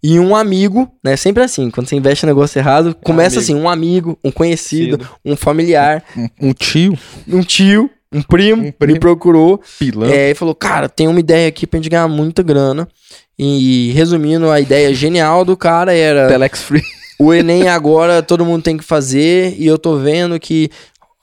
E 0.03 0.19
um 0.19 0.35
amigo, 0.35 0.91
né? 1.05 1.15
Sempre 1.17 1.43
assim, 1.43 1.71
quando 1.71 1.89
você 1.89 1.97
investe 1.97 2.25
em 2.25 2.29
negócio 2.29 2.59
errado, 2.59 2.97
começa 3.05 3.37
amigo. 3.39 3.53
assim: 3.53 3.55
um 3.55 3.69
amigo, 3.69 4.19
um 4.25 4.31
conhecido, 4.31 4.97
Cedo. 4.97 5.09
um 5.25 5.37
familiar, 5.37 6.03
Um, 6.17 6.49
um 6.49 6.53
tio, 6.55 6.99
um 7.29 7.43
tio, 7.43 7.91
um 8.13 8.23
primo, 8.23 8.67
Um 8.67 8.73
primo. 8.73 8.93
me 8.95 9.01
procurou 9.01 9.61
é, 10.11 10.31
e 10.31 10.35
falou: 10.35 10.55
Cara, 10.55 10.89
tem 10.89 11.09
uma 11.09 11.21
ideia 11.21 11.49
aqui 11.49 11.67
pra 11.67 11.79
gente 11.79 11.89
ganhar 11.89 12.09
muita 12.09 12.43
grana. 12.43 12.89
E 13.39 13.91
resumindo, 13.93 14.51
a 14.51 14.61
ideia 14.61 14.93
genial 14.95 15.45
do 15.45 15.57
cara 15.57 15.95
era: 15.95 16.29
Telex 16.29 16.63
Free. 16.63 16.83
o 17.19 17.33
Enem 17.33 17.69
agora 17.69 18.23
todo 18.23 18.45
mundo 18.45 18.63
tem 18.63 18.77
que 18.77 18.85
fazer. 18.85 19.55
E 19.59 19.67
eu 19.67 19.79
tô 19.79 19.97
vendo 19.97 20.39
que 20.39 20.71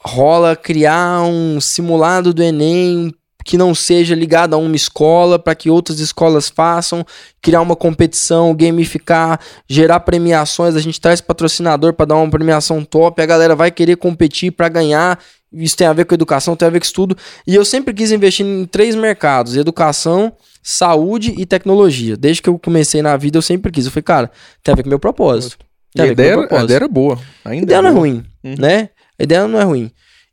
rola 0.04 0.56
criar 0.56 1.22
um 1.24 1.60
simulado 1.62 2.34
do 2.34 2.42
Enem 2.42 3.14
que 3.50 3.58
não 3.58 3.74
seja 3.74 4.14
ligado 4.14 4.54
a 4.54 4.58
uma 4.58 4.76
escola, 4.76 5.40
para 5.40 5.56
que 5.56 5.70
outras 5.72 6.00
escolas 6.00 6.50
façam, 6.50 7.04
criar 7.42 7.62
uma 7.62 7.76
competição, 7.76 8.54
gamificar, 8.54 9.40
gerar 9.68 10.02
premiações. 10.02 10.76
A 10.76 10.80
gente 10.80 11.02
traz 11.02 11.20
patrocinador 11.20 11.94
para 11.94 12.06
dar 12.06 12.16
uma 12.18 12.30
premiação 12.30 12.84
top, 12.84 13.20
a 13.20 13.26
galera 13.26 13.56
vai 13.56 13.72
querer 13.72 13.96
competir 13.98 14.52
para 14.52 14.70
ganhar. 14.70 15.20
Isso 15.52 15.76
tem 15.76 15.88
a 15.88 15.94
ver 15.94 16.06
com 16.06 16.14
educação, 16.14 16.56
tem 16.56 16.68
a 16.68 16.72
ver 16.72 16.80
com 16.80 16.86
estudo. 16.86 17.18
E 17.46 17.56
eu 17.56 17.66
sempre 17.66 17.94
quis 17.94 18.12
investir 18.12 18.46
em 18.46 18.66
três 18.66 18.96
mercados: 18.96 19.56
educação, 19.56 20.32
saúde 20.62 21.34
e 21.38 21.46
tecnologia. 21.46 22.16
Desde 22.16 22.42
que 22.42 22.50
eu 22.50 22.60
comecei 22.60 23.02
na 23.02 23.18
vida, 23.18 23.38
eu 23.38 23.42
sempre 23.42 23.72
quis. 23.72 23.86
Eu 23.86 23.92
falei, 23.92 24.04
cara, 24.04 24.32
tem 24.64 24.72
a 24.72 24.76
ver 24.76 24.84
com 24.84 24.90
meu 24.90 25.00
propósito. 25.00 25.58
Tem 25.94 26.06
a, 26.06 26.10
a, 26.10 26.12
ideia, 26.12 26.48
a 26.52 26.64
ideia 26.64 26.78
era 26.78 26.88
boa. 26.88 27.20
Ainda 27.44 27.64
a 27.64 27.64
ideia 27.64 27.78
é 27.80 27.82
não 27.82 27.90
é 27.90 27.94
ruim, 27.94 28.24
uhum. 28.44 28.56
né? 28.60 28.90
A 29.18 29.24
ideia 29.24 29.48
não 29.48 29.60
é 29.60 29.64
ruim. 29.64 29.92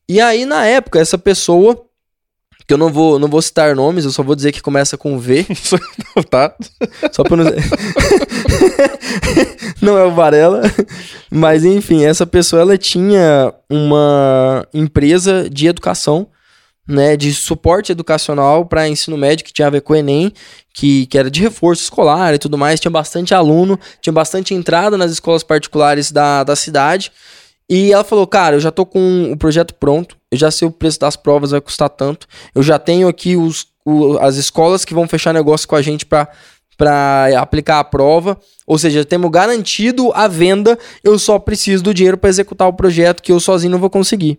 E 0.09 0.21
aí, 0.21 0.45
na 0.45 0.65
época, 0.67 1.01
essa 1.01 1.19
pessoa, 1.19 1.86
que 2.67 2.75
eu 2.75 2.79
não 2.79 2.93
vou, 2.93 3.19
não 3.19 3.29
vou 3.29 3.41
citar 3.41 3.77
nomes, 3.77 4.05
eu 4.05 4.11
só 4.11 4.23
vou 4.23 4.35
dizer 4.35 4.51
que 4.51 4.61
começa 4.61 4.99
com 4.99 5.19
V. 5.19 5.47
tá. 6.29 6.55
Só 7.13 7.23
pra 7.23 7.37
não. 7.37 7.45
não 9.81 9.97
é 9.97 10.05
o 10.05 10.13
Varela. 10.13 10.63
Mas, 11.31 11.65
enfim, 11.65 12.05
essa 12.05 12.27
pessoa, 12.27 12.63
ela 12.63 12.77
tinha 12.77 13.55
uma 13.71 14.67
empresa 14.75 15.49
de 15.49 15.69
educação, 15.69 16.27
né, 16.89 17.17
de 17.17 17.33
suporte 17.33 17.93
educacional 17.93 18.67
para 18.67 18.89
ensino 18.89 19.17
médio, 19.17 19.45
que 19.45 19.53
tinha 19.53 19.69
a 19.69 19.71
ver 19.71 19.83
com 19.83 19.93
o 19.93 19.97
Enem, 19.97 20.33
que, 20.75 21.07
que 21.07 21.19
era 21.19 21.31
de 21.31 21.41
reforço 21.41 21.83
escolar 21.83 22.35
e 22.35 22.39
tudo 22.39 22.59
mais. 22.59 22.81
Tinha 22.81 22.91
bastante 22.91 23.33
aluno, 23.33 23.79
tinha 24.01 24.13
bastante 24.13 24.55
entrada 24.55 24.99
nas 24.99 25.13
escolas 25.13 25.45
particulares 25.45 26.11
da, 26.11 26.43
da 26.43 26.57
cidade. 26.57 27.13
E 27.69 27.93
ela 27.93 28.05
falou, 28.05 28.27
cara, 28.27 28.57
eu 28.57 28.61
já 28.61 28.71
tô 28.71 28.87
com 28.87 29.33
o 29.33 29.37
projeto 29.37 29.75
pronto, 29.75 30.17
eu 30.31 30.39
já 30.39 30.51
sei 30.51 30.69
o 30.69 30.71
preço 30.71 31.01
das 31.01 31.17
provas, 31.17 31.51
vai 31.51 31.61
custar 31.61 31.91
tanto. 31.91 32.27
Eu 32.55 32.63
já 32.63 32.79
tenho 32.79 33.09
aqui 33.09 33.37
os, 33.37 33.67
o, 33.85 34.19
as 34.19 34.37
escolas 34.37 34.85
que 34.85 34.95
vão 34.95 35.09
fechar 35.09 35.35
negócio 35.35 35.67
com 35.67 35.77
a 35.77 35.83
gente 35.83 36.07
para 36.07 36.29
para 36.77 37.41
aplicar 37.41 37.81
a 37.81 37.85
prova, 37.85 38.39
ou 38.67 38.77
seja, 38.77 39.03
temos 39.03 39.31
garantido 39.31 40.13
a 40.13 40.29
venda, 40.29 40.79
eu 41.03 41.19
só 41.19 41.39
preciso 41.39 41.83
do 41.83 41.95
dinheiro 41.95 42.19
para 42.19 42.29
executar 42.29 42.69
o 42.69 42.73
projeto 42.73 43.23
que 43.23 43.33
eu 43.33 43.41
sozinho 43.41 43.73
não 43.73 43.79
vou 43.79 43.89
conseguir. 43.89 44.39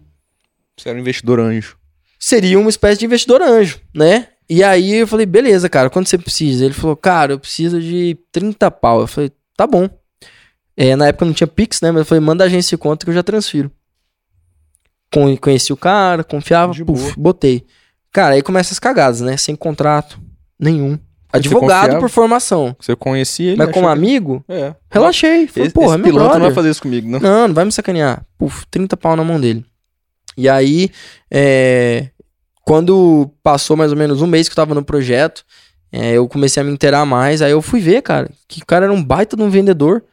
Você 0.77 0.89
era 0.89 0.97
um 0.97 1.01
investidor 1.01 1.39
anjo. 1.39 1.75
Seria 2.19 2.59
uma 2.59 2.69
espécie 2.69 2.99
de 2.99 3.05
investidor 3.05 3.41
anjo, 3.41 3.79
né? 3.93 4.27
E 4.49 4.63
aí 4.63 4.95
eu 4.95 5.07
falei, 5.07 5.25
beleza, 5.25 5.67
cara, 5.67 5.89
quanto 5.89 6.09
você 6.09 6.17
precisa? 6.17 6.63
Ele 6.63 6.73
falou, 6.73 6.95
cara, 6.95 7.33
eu 7.33 7.39
preciso 7.39 7.81
de 7.81 8.17
30 8.31 8.69
pau. 8.71 9.01
Eu 9.01 9.07
falei, 9.07 9.31
tá 9.57 9.67
bom. 9.67 9.89
É, 10.77 10.95
na 10.95 11.07
época 11.07 11.25
não 11.25 11.33
tinha 11.33 11.47
Pix, 11.47 11.81
né? 11.81 11.91
Mas 11.91 12.01
eu 12.01 12.05
falei, 12.05 12.23
manda 12.23 12.43
a 12.43 12.47
agência 12.47 12.77
de 12.77 12.81
conta 12.81 13.03
que 13.03 13.09
eu 13.09 13.15
já 13.15 13.23
transfiro. 13.23 13.71
Conheci 15.41 15.73
o 15.73 15.77
cara, 15.77 16.23
confiava, 16.23 16.73
puf, 16.85 17.19
botei. 17.19 17.65
Cara, 18.11 18.35
aí 18.35 18.43
começa 18.43 18.73
as 18.73 18.79
cagadas, 18.79 19.21
né? 19.21 19.35
Sem 19.37 19.55
contrato 19.55 20.19
nenhum. 20.59 20.99
Advogado 21.31 21.99
por 21.99 22.09
formação. 22.09 22.75
Você 22.79 22.95
conhecia 22.95 23.49
ele? 23.49 23.57
Mas 23.57 23.71
como 23.71 23.87
que... 23.87 23.91
amigo, 23.91 24.43
é. 24.47 24.75
relaxei. 24.89 25.47
Falei, 25.47 25.67
esse, 25.67 25.73
porra, 25.73 25.95
esse 25.95 26.03
piloto 26.03 26.23
brother. 26.23 26.39
não 26.39 26.45
vai 26.45 26.53
fazer 26.53 26.69
isso 26.69 26.81
comigo, 26.81 27.09
não. 27.09 27.19
Não, 27.19 27.47
não 27.47 27.55
vai 27.55 27.65
me 27.65 27.71
sacanear. 27.71 28.23
Puf, 28.37 28.65
30 28.69 28.95
pau 28.97 29.15
na 29.15 29.23
mão 29.23 29.39
dele. 29.39 29.65
E 30.37 30.47
aí, 30.47 30.89
é... 31.31 32.09
quando 32.63 33.29
passou 33.41 33.75
mais 33.75 33.91
ou 33.91 33.97
menos 33.97 34.21
um 34.21 34.27
mês 34.27 34.47
que 34.47 34.53
eu 34.53 34.55
tava 34.57 34.75
no 34.75 34.83
projeto, 34.83 35.43
é, 35.91 36.13
eu 36.13 36.27
comecei 36.27 36.61
a 36.61 36.63
me 36.63 36.71
inteirar 36.71 37.05
mais. 37.05 37.41
Aí 37.41 37.51
eu 37.51 37.61
fui 37.61 37.79
ver, 37.79 38.01
cara, 38.01 38.29
que 38.47 38.61
o 38.61 38.65
cara 38.65 38.85
era 38.85 38.93
um 38.93 39.03
baita 39.03 39.35
de 39.35 39.43
um 39.43 39.49
vendedor 39.49 40.03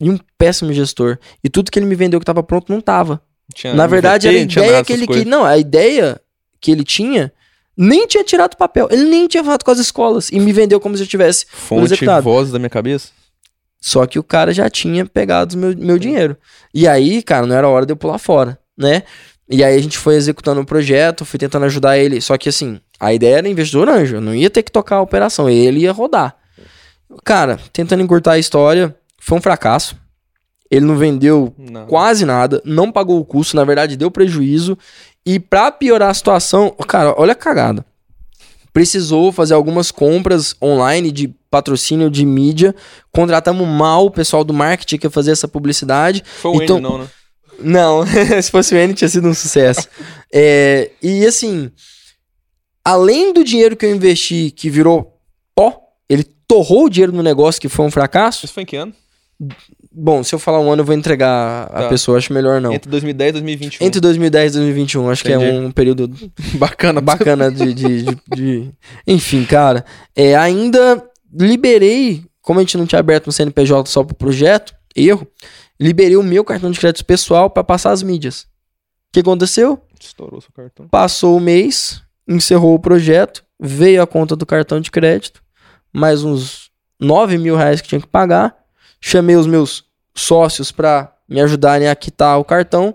e 0.00 0.10
um 0.10 0.18
péssimo 0.38 0.72
gestor. 0.72 1.18
E 1.42 1.48
tudo 1.48 1.70
que 1.70 1.78
ele 1.78 1.86
me 1.86 1.94
vendeu 1.94 2.20
que 2.20 2.26
tava 2.26 2.42
pronto 2.42 2.72
não 2.72 2.80
tava. 2.80 3.20
Tinha, 3.54 3.74
Na 3.74 3.86
verdade, 3.86 4.28
era 4.28 4.36
a 4.36 4.40
ideia 4.40 4.84
que 4.84 4.92
ele 4.92 5.06
que 5.06 5.24
Não, 5.24 5.44
a 5.44 5.56
ideia 5.56 6.20
que 6.60 6.70
ele 6.70 6.84
tinha 6.84 7.32
nem 7.76 8.06
tinha 8.06 8.24
tirado 8.24 8.54
o 8.54 8.56
papel. 8.56 8.88
Ele 8.90 9.04
nem 9.04 9.28
tinha 9.28 9.44
falado 9.44 9.62
com 9.62 9.70
as 9.70 9.78
escolas. 9.78 10.30
E 10.30 10.40
me 10.40 10.52
vendeu 10.52 10.80
como 10.80 10.96
se 10.96 11.02
eu 11.02 11.06
tivesse. 11.06 11.46
Fonte 11.48 12.04
voz 12.22 12.50
da 12.50 12.58
minha 12.58 12.70
cabeça? 12.70 13.10
Só 13.80 14.06
que 14.06 14.18
o 14.18 14.22
cara 14.22 14.52
já 14.52 14.68
tinha 14.70 15.04
pegado 15.04 15.56
meu, 15.56 15.76
meu 15.76 15.98
dinheiro. 15.98 16.36
E 16.72 16.88
aí, 16.88 17.22
cara, 17.22 17.46
não 17.46 17.54
era 17.54 17.68
hora 17.68 17.84
de 17.84 17.92
eu 17.92 17.96
pular 17.96 18.18
fora, 18.18 18.58
né? 18.76 19.02
E 19.48 19.62
aí 19.62 19.76
a 19.76 19.80
gente 19.80 19.96
foi 19.98 20.16
executando 20.16 20.58
o 20.58 20.62
um 20.62 20.66
projeto, 20.66 21.24
fui 21.24 21.38
tentando 21.38 21.66
ajudar 21.66 21.98
ele. 21.98 22.20
Só 22.20 22.36
que 22.36 22.48
assim, 22.48 22.80
a 22.98 23.12
ideia 23.12 23.36
era 23.36 23.48
investidor 23.48 23.88
anjo. 23.88 24.16
Eu 24.16 24.20
não 24.20 24.34
ia 24.34 24.50
ter 24.50 24.62
que 24.62 24.72
tocar 24.72 24.96
a 24.96 25.02
operação. 25.02 25.48
Ele 25.48 25.80
ia 25.80 25.92
rodar. 25.92 26.34
Cara, 27.24 27.60
tentando 27.72 28.02
encurtar 28.02 28.32
a 28.32 28.38
história, 28.38 28.96
foi 29.26 29.38
um 29.38 29.42
fracasso. 29.42 29.96
Ele 30.70 30.86
não 30.86 30.96
vendeu 30.96 31.52
não. 31.58 31.86
quase 31.86 32.24
nada, 32.24 32.62
não 32.64 32.92
pagou 32.92 33.18
o 33.18 33.24
custo, 33.24 33.56
na 33.56 33.64
verdade 33.64 33.96
deu 33.96 34.10
prejuízo. 34.10 34.78
E 35.24 35.40
para 35.40 35.72
piorar 35.72 36.10
a 36.10 36.14
situação, 36.14 36.70
cara, 36.86 37.12
olha 37.18 37.32
a 37.32 37.36
cagada. 37.36 37.84
Precisou 38.72 39.32
fazer 39.32 39.54
algumas 39.54 39.90
compras 39.90 40.54
online 40.62 41.10
de 41.10 41.34
patrocínio 41.50 42.08
de 42.08 42.24
mídia. 42.24 42.74
Contratamos 43.10 43.66
mal 43.66 44.06
o 44.06 44.10
pessoal 44.10 44.44
do 44.44 44.54
marketing 44.54 44.98
que 44.98 45.06
ia 45.06 45.10
fazer 45.10 45.32
essa 45.32 45.48
publicidade. 45.48 46.22
Foi 46.24 46.52
o 46.52 46.62
então, 46.62 46.76
N, 46.76 46.82
não, 46.82 46.98
né? 46.98 47.08
Não, 47.58 48.04
se 48.40 48.50
fosse 48.50 48.74
o 48.74 48.78
N 48.78 48.94
tinha 48.94 49.08
sido 49.08 49.26
um 49.26 49.34
sucesso. 49.34 49.88
é, 50.32 50.90
e 51.02 51.26
assim, 51.26 51.70
além 52.84 53.32
do 53.32 53.42
dinheiro 53.42 53.76
que 53.76 53.86
eu 53.86 53.94
investi 53.94 54.52
que 54.52 54.70
virou 54.70 55.18
pó, 55.52 55.80
ele 56.08 56.22
torrou 56.46 56.84
o 56.84 56.90
dinheiro 56.90 57.12
no 57.12 57.22
negócio 57.24 57.60
que 57.60 57.68
foi 57.68 57.84
um 57.86 57.90
fracasso. 57.90 58.44
Isso 58.44 58.54
foi 58.54 58.62
em 58.62 58.66
que 58.66 58.76
ano? 58.76 58.94
Bom, 59.92 60.22
se 60.22 60.34
eu 60.34 60.38
falar 60.38 60.60
um 60.60 60.70
ano, 60.70 60.80
eu 60.80 60.86
vou 60.86 60.94
entregar 60.94 61.64
a 61.64 61.82
tá. 61.82 61.88
pessoa, 61.88 62.16
acho 62.16 62.32
melhor 62.32 62.60
não. 62.60 62.72
Entre 62.72 62.90
2010 62.90 63.28
e 63.28 63.32
2021. 63.32 63.86
Entre 63.86 64.00
2010 64.00 64.52
e 64.52 64.54
2021, 64.56 65.10
acho 65.10 65.28
Entendi. 65.28 65.44
que 65.44 65.50
é 65.50 65.60
um 65.60 65.70
período 65.70 66.10
bacana, 66.58 67.00
bacana 67.00 67.50
de, 67.50 67.74
de, 67.74 68.02
de, 68.02 68.18
de... 68.34 68.70
Enfim, 69.06 69.44
cara, 69.44 69.84
é, 70.14 70.34
ainda 70.34 71.02
liberei, 71.32 72.24
como 72.40 72.58
a 72.58 72.62
gente 72.62 72.78
não 72.78 72.86
tinha 72.86 72.98
aberto 72.98 73.28
um 73.28 73.32
CNPJ 73.32 73.90
só 73.90 74.02
pro 74.02 74.14
projeto, 74.14 74.74
erro, 74.94 75.26
liberei 75.78 76.16
o 76.16 76.22
meu 76.22 76.44
cartão 76.44 76.70
de 76.70 76.80
crédito 76.80 77.04
pessoal 77.04 77.50
para 77.50 77.64
passar 77.64 77.92
as 77.92 78.02
mídias. 78.02 78.42
O 78.42 79.12
que 79.12 79.20
aconteceu? 79.20 79.80
Estourou 80.00 80.40
seu 80.40 80.50
cartão. 80.52 80.88
Passou 80.88 81.36
o 81.36 81.40
mês, 81.40 82.02
encerrou 82.26 82.74
o 82.74 82.78
projeto, 82.78 83.44
veio 83.60 84.02
a 84.02 84.06
conta 84.06 84.34
do 84.34 84.46
cartão 84.46 84.80
de 84.80 84.90
crédito, 84.90 85.42
mais 85.92 86.24
uns 86.24 86.70
9 87.00 87.36
mil 87.38 87.56
reais 87.56 87.80
que 87.80 87.88
tinha 87.88 88.00
que 88.00 88.06
pagar 88.06 88.65
chamei 89.00 89.36
os 89.36 89.46
meus 89.46 89.84
sócios 90.14 90.72
para 90.72 91.12
me 91.28 91.40
ajudarem 91.40 91.88
a 91.88 91.94
quitar 91.94 92.38
o 92.38 92.44
cartão. 92.44 92.94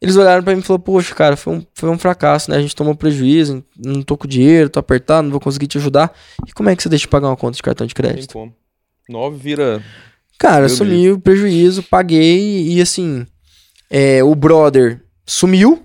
Eles 0.00 0.16
olharam 0.16 0.42
para 0.42 0.54
mim 0.54 0.60
e 0.60 0.64
falaram: 0.64 0.82
Poxa, 0.82 1.14
cara, 1.14 1.36
foi 1.36 1.54
um, 1.54 1.66
foi 1.74 1.90
um 1.90 1.98
fracasso, 1.98 2.50
né? 2.50 2.56
A 2.56 2.60
gente 2.60 2.76
tomou 2.76 2.94
prejuízo, 2.94 3.64
não 3.76 4.02
tô 4.02 4.16
com 4.16 4.28
dinheiro, 4.28 4.70
tô 4.70 4.78
apertado, 4.78 5.24
não 5.24 5.32
vou 5.32 5.40
conseguir 5.40 5.66
te 5.66 5.78
ajudar. 5.78 6.12
E 6.46 6.52
como 6.52 6.68
é 6.68 6.76
que 6.76 6.82
você 6.82 6.88
deixa 6.88 7.02
de 7.02 7.08
pagar 7.08 7.28
uma 7.28 7.36
conta 7.36 7.56
de 7.56 7.62
cartão 7.62 7.86
de 7.86 7.94
crédito? 7.94 8.32
Tem 8.32 8.42
como. 8.42 8.54
Nove 9.08 9.38
vira. 9.38 9.82
Cara, 10.38 10.68
sumiu 10.68 11.14
o 11.14 11.20
prejuízo, 11.20 11.82
paguei 11.82 12.68
e 12.68 12.80
assim. 12.80 13.26
É, 13.90 14.22
o 14.22 14.34
brother 14.34 15.02
sumiu. 15.26 15.82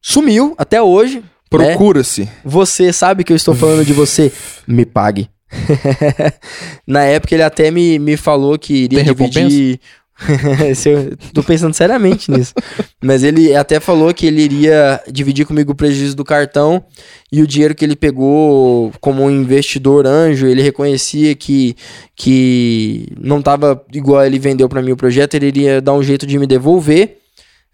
Sumiu 0.00 0.54
até 0.56 0.80
hoje. 0.80 1.18
Né? 1.18 1.24
Procura-se. 1.50 2.22
Né? 2.22 2.32
Você 2.44 2.92
sabe 2.92 3.22
que 3.22 3.32
eu 3.32 3.36
estou 3.36 3.54
falando 3.54 3.84
de 3.84 3.92
você. 3.92 4.32
Me 4.66 4.86
pague. 4.86 5.28
Na 6.86 7.04
época 7.04 7.34
ele 7.34 7.42
até 7.42 7.70
me, 7.70 7.98
me 7.98 8.16
falou 8.16 8.58
que 8.58 8.84
iria 8.84 9.04
Tem 9.04 9.14
dividir. 9.14 9.80
eu 10.86 11.16
tô 11.32 11.42
pensando 11.42 11.74
seriamente 11.74 12.30
nisso. 12.30 12.54
Mas 13.02 13.22
ele 13.22 13.54
até 13.54 13.80
falou 13.80 14.12
que 14.14 14.26
ele 14.26 14.42
iria 14.42 15.00
dividir 15.10 15.46
comigo 15.46 15.72
o 15.72 15.74
prejuízo 15.74 16.14
do 16.14 16.24
cartão 16.24 16.84
e 17.30 17.42
o 17.42 17.46
dinheiro 17.46 17.74
que 17.74 17.84
ele 17.84 17.96
pegou 17.96 18.92
como 19.00 19.22
um 19.22 19.30
investidor 19.30 20.06
anjo, 20.06 20.46
ele 20.46 20.62
reconhecia 20.62 21.34
que, 21.34 21.76
que 22.14 23.08
não 23.18 23.42
tava 23.42 23.84
igual 23.92 24.24
ele 24.24 24.38
vendeu 24.38 24.68
para 24.68 24.82
mim 24.82 24.92
o 24.92 24.96
projeto, 24.96 25.34
ele 25.34 25.46
iria 25.46 25.80
dar 25.80 25.94
um 25.94 26.02
jeito 26.02 26.26
de 26.26 26.38
me 26.38 26.46
devolver. 26.46 27.18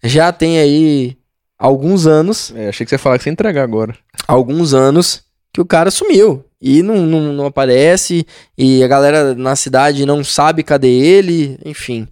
Já 0.03 0.31
tem 0.31 0.59
aí 0.59 1.17
alguns 1.57 2.07
anos. 2.07 2.53
É, 2.55 2.69
achei 2.69 2.85
que 2.85 2.89
você 2.89 2.95
ia 2.95 2.99
falar 2.99 3.17
que 3.17 3.23
você 3.23 3.29
ia 3.29 3.33
entregar 3.33 3.63
agora. 3.63 3.95
Alguns 4.27 4.73
anos 4.73 5.23
que 5.53 5.61
o 5.61 5.65
cara 5.65 5.91
sumiu 5.91 6.43
e 6.61 6.83
não, 6.83 6.97
não, 6.97 7.33
não, 7.33 7.45
aparece, 7.45 8.25
e 8.57 8.83
a 8.83 8.87
galera 8.87 9.33
na 9.33 9.55
cidade 9.55 10.05
não 10.05 10.23
sabe 10.23 10.63
cadê 10.63 10.89
ele, 10.89 11.57
enfim. 11.65 12.07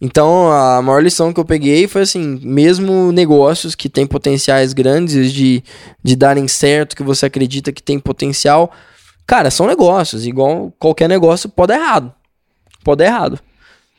Então, 0.00 0.50
a 0.50 0.80
maior 0.80 1.02
lição 1.02 1.32
que 1.32 1.40
eu 1.40 1.44
peguei 1.44 1.86
foi 1.86 2.02
assim: 2.02 2.40
mesmo 2.42 3.12
negócios 3.12 3.74
que 3.74 3.88
têm 3.88 4.06
potenciais 4.06 4.72
grandes 4.72 5.32
de, 5.32 5.62
de 6.02 6.16
darem 6.16 6.48
certo, 6.48 6.96
que 6.96 7.02
você 7.02 7.26
acredita 7.26 7.72
que 7.72 7.82
tem 7.82 7.98
potencial, 7.98 8.70
cara, 9.26 9.50
são 9.50 9.66
negócios, 9.66 10.26
igual 10.26 10.72
qualquer 10.78 11.08
negócio 11.08 11.48
pode 11.48 11.68
dar 11.68 11.80
errado. 11.80 12.14
Pode 12.82 12.98
dar 12.98 13.06
errado. 13.06 13.40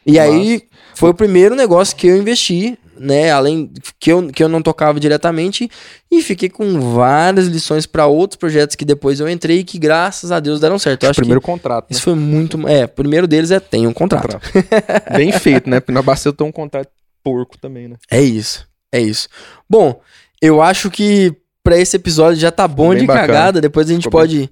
E 0.05 0.13
Nossa. 0.13 0.23
aí, 0.23 0.63
foi 0.95 1.11
o 1.11 1.13
primeiro 1.13 1.53
negócio 1.53 1.95
que 1.95 2.07
eu 2.07 2.17
investi 2.17 2.79
né? 3.01 3.31
Além 3.31 3.71
que 3.99 4.11
eu, 4.11 4.27
que 4.27 4.43
eu 4.43 4.47
não 4.49 4.61
tocava 4.61 4.99
diretamente 4.99 5.69
e 6.09 6.21
fiquei 6.21 6.49
com 6.49 6.79
várias 6.93 7.47
lições 7.47 7.85
para 7.85 8.05
outros 8.05 8.37
projetos 8.37 8.75
que 8.75 8.85
depois 8.85 9.19
eu 9.19 9.29
entrei 9.29 9.59
e 9.59 9.63
que 9.63 9.79
graças 9.79 10.31
a 10.31 10.39
Deus 10.39 10.59
deram 10.59 10.77
certo. 10.77 11.05
Acho 11.05 11.19
primeiro 11.19 11.41
contrato. 11.41 11.85
Né? 11.85 11.87
Isso 11.91 12.01
foi 12.01 12.15
muito, 12.15 12.67
é, 12.67 12.85
o 12.85 12.89
primeiro 12.89 13.27
deles 13.27 13.51
é 13.51 13.59
tem 13.59 13.87
um 13.87 13.93
contrato. 13.93 14.39
contrato. 14.39 14.51
Bem 15.15 15.31
feito, 15.31 15.69
né? 15.69 15.79
Porque 15.79 15.91
na 15.91 16.01
eu 16.25 16.33
tenho 16.33 16.49
um 16.49 16.53
contrato 16.53 16.89
porco 17.23 17.57
também, 17.57 17.87
né? 17.87 17.95
É 18.09 18.21
isso. 18.21 18.67
É 18.91 18.99
isso. 18.99 19.27
Bom, 19.69 19.99
eu 20.41 20.61
acho 20.61 20.89
que 20.91 21.33
pra 21.63 21.77
esse 21.77 21.95
episódio 21.95 22.39
já 22.39 22.51
tá 22.51 22.67
bom 22.67 22.89
Bem 22.89 22.99
de 22.99 23.05
bacana. 23.05 23.27
cagada. 23.27 23.61
Depois 23.61 23.89
a 23.89 23.93
gente 23.93 24.03
Ficou 24.03 24.19
pode 24.19 24.49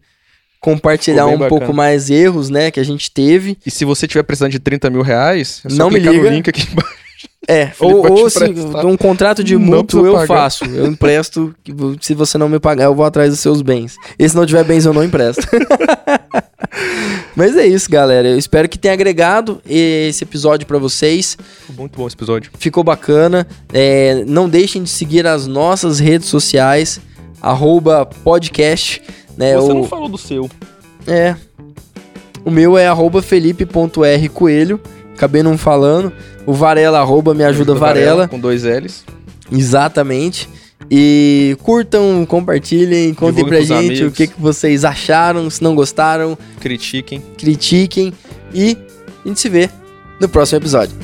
compartilhar 0.62 1.24
Ficou 1.24 1.36
um 1.36 1.40
bem 1.40 1.50
pouco 1.50 1.66
bacana. 1.66 1.78
mais 1.78 2.10
erros, 2.10 2.50
né, 2.50 2.72
que 2.72 2.80
a 2.80 2.84
gente 2.84 3.12
teve. 3.12 3.58
E 3.66 3.72
se 3.72 3.86
você 3.86 4.08
tiver 4.08 4.24
precisando 4.24 4.52
de 4.52 4.60
30 4.60 4.90
mil 4.90 5.02
reais, 5.02 5.62
é 5.66 5.74
Não 5.74 5.90
me 5.90 6.00
liga. 6.00 6.12
no 6.14 6.30
link 6.30 6.50
aqui 6.50 6.68
embaixo. 6.72 6.99
É, 7.48 7.72
ou, 7.80 8.10
ou 8.12 8.30
se 8.30 8.44
um 8.86 8.96
contrato 8.98 9.44
de 9.44 9.58
mútuo 9.58 10.06
eu 10.06 10.14
pagar. 10.14 10.28
faço. 10.28 10.66
Eu 10.66 10.86
empresto. 10.88 11.54
Se 12.02 12.14
você 12.14 12.38
não 12.38 12.48
me 12.50 12.60
pagar, 12.60 12.86
eu 12.86 12.96
vou 12.96 13.06
atrás 13.06 13.30
dos 13.32 13.40
seus 13.40 13.62
bens. 13.62 13.96
E 14.18 14.28
se 14.30 14.36
não 14.36 14.46
tiver 14.46 14.64
bens, 14.64 14.86
eu 14.86 14.94
não 14.94 15.04
empresto. 15.04 15.42
Mas 17.36 17.56
é 17.56 17.66
isso, 17.66 17.90
galera. 17.90 18.28
Eu 18.28 18.38
espero 18.38 18.68
que 18.68 18.78
tenha 18.78 18.94
agregado 18.94 19.62
esse 19.68 20.24
episódio 20.24 20.68
pra 20.68 20.78
vocês. 20.78 21.38
Muito 21.78 21.98
bom 21.98 22.06
esse 22.06 22.16
episódio. 22.16 22.52
Ficou 22.60 22.84
bacana. 22.84 23.48
É, 23.74 24.24
não 24.28 24.50
deixem 24.50 24.84
de 24.84 24.90
seguir 24.90 25.26
as 25.26 25.48
nossas 25.48 26.00
redes 26.00 26.28
sociais. 26.28 27.00
Arroba 27.42 28.06
podcast. 28.06 29.02
Né, 29.38 29.56
você 29.56 29.72
o- 29.72 29.76
não 29.76 29.84
falou 29.86 30.10
do 30.10 30.18
seu. 30.18 30.50
É. 31.08 31.36
O 32.44 32.52
meu 32.52 32.78
é 32.78 32.88
arroba 32.88 33.22
felipe.rcoelho. 33.22 34.80
Acabei 35.20 35.44
não 35.44 35.58
falando. 35.58 36.14
O 36.46 36.54
Varela, 36.54 36.98
arroba 37.00 37.34
me 37.34 37.44
ajuda 37.44 37.76
Varela. 37.76 38.26
Com 38.30 38.40
dois 38.40 38.64
L's. 38.64 39.04
Exatamente. 39.52 40.48
E 40.90 41.58
curtam, 41.62 42.26
compartilhem, 42.26 43.14
contem 43.14 43.44
Divulguem 43.44 43.68
pra 43.68 43.76
gente 43.82 43.96
o 43.96 44.06
amigos. 44.06 44.14
que, 44.18 44.28
que 44.28 44.40
vocês 44.42 44.86
acharam, 44.86 45.50
se 45.50 45.62
não 45.62 45.76
gostaram, 45.76 46.38
Critiquem. 46.62 47.22
critiquem 47.38 48.14
e 48.54 48.78
a 49.26 49.28
gente 49.28 49.42
se 49.42 49.50
vê 49.50 49.70
no 50.22 50.30
próximo 50.30 50.60
episódio. 50.62 50.96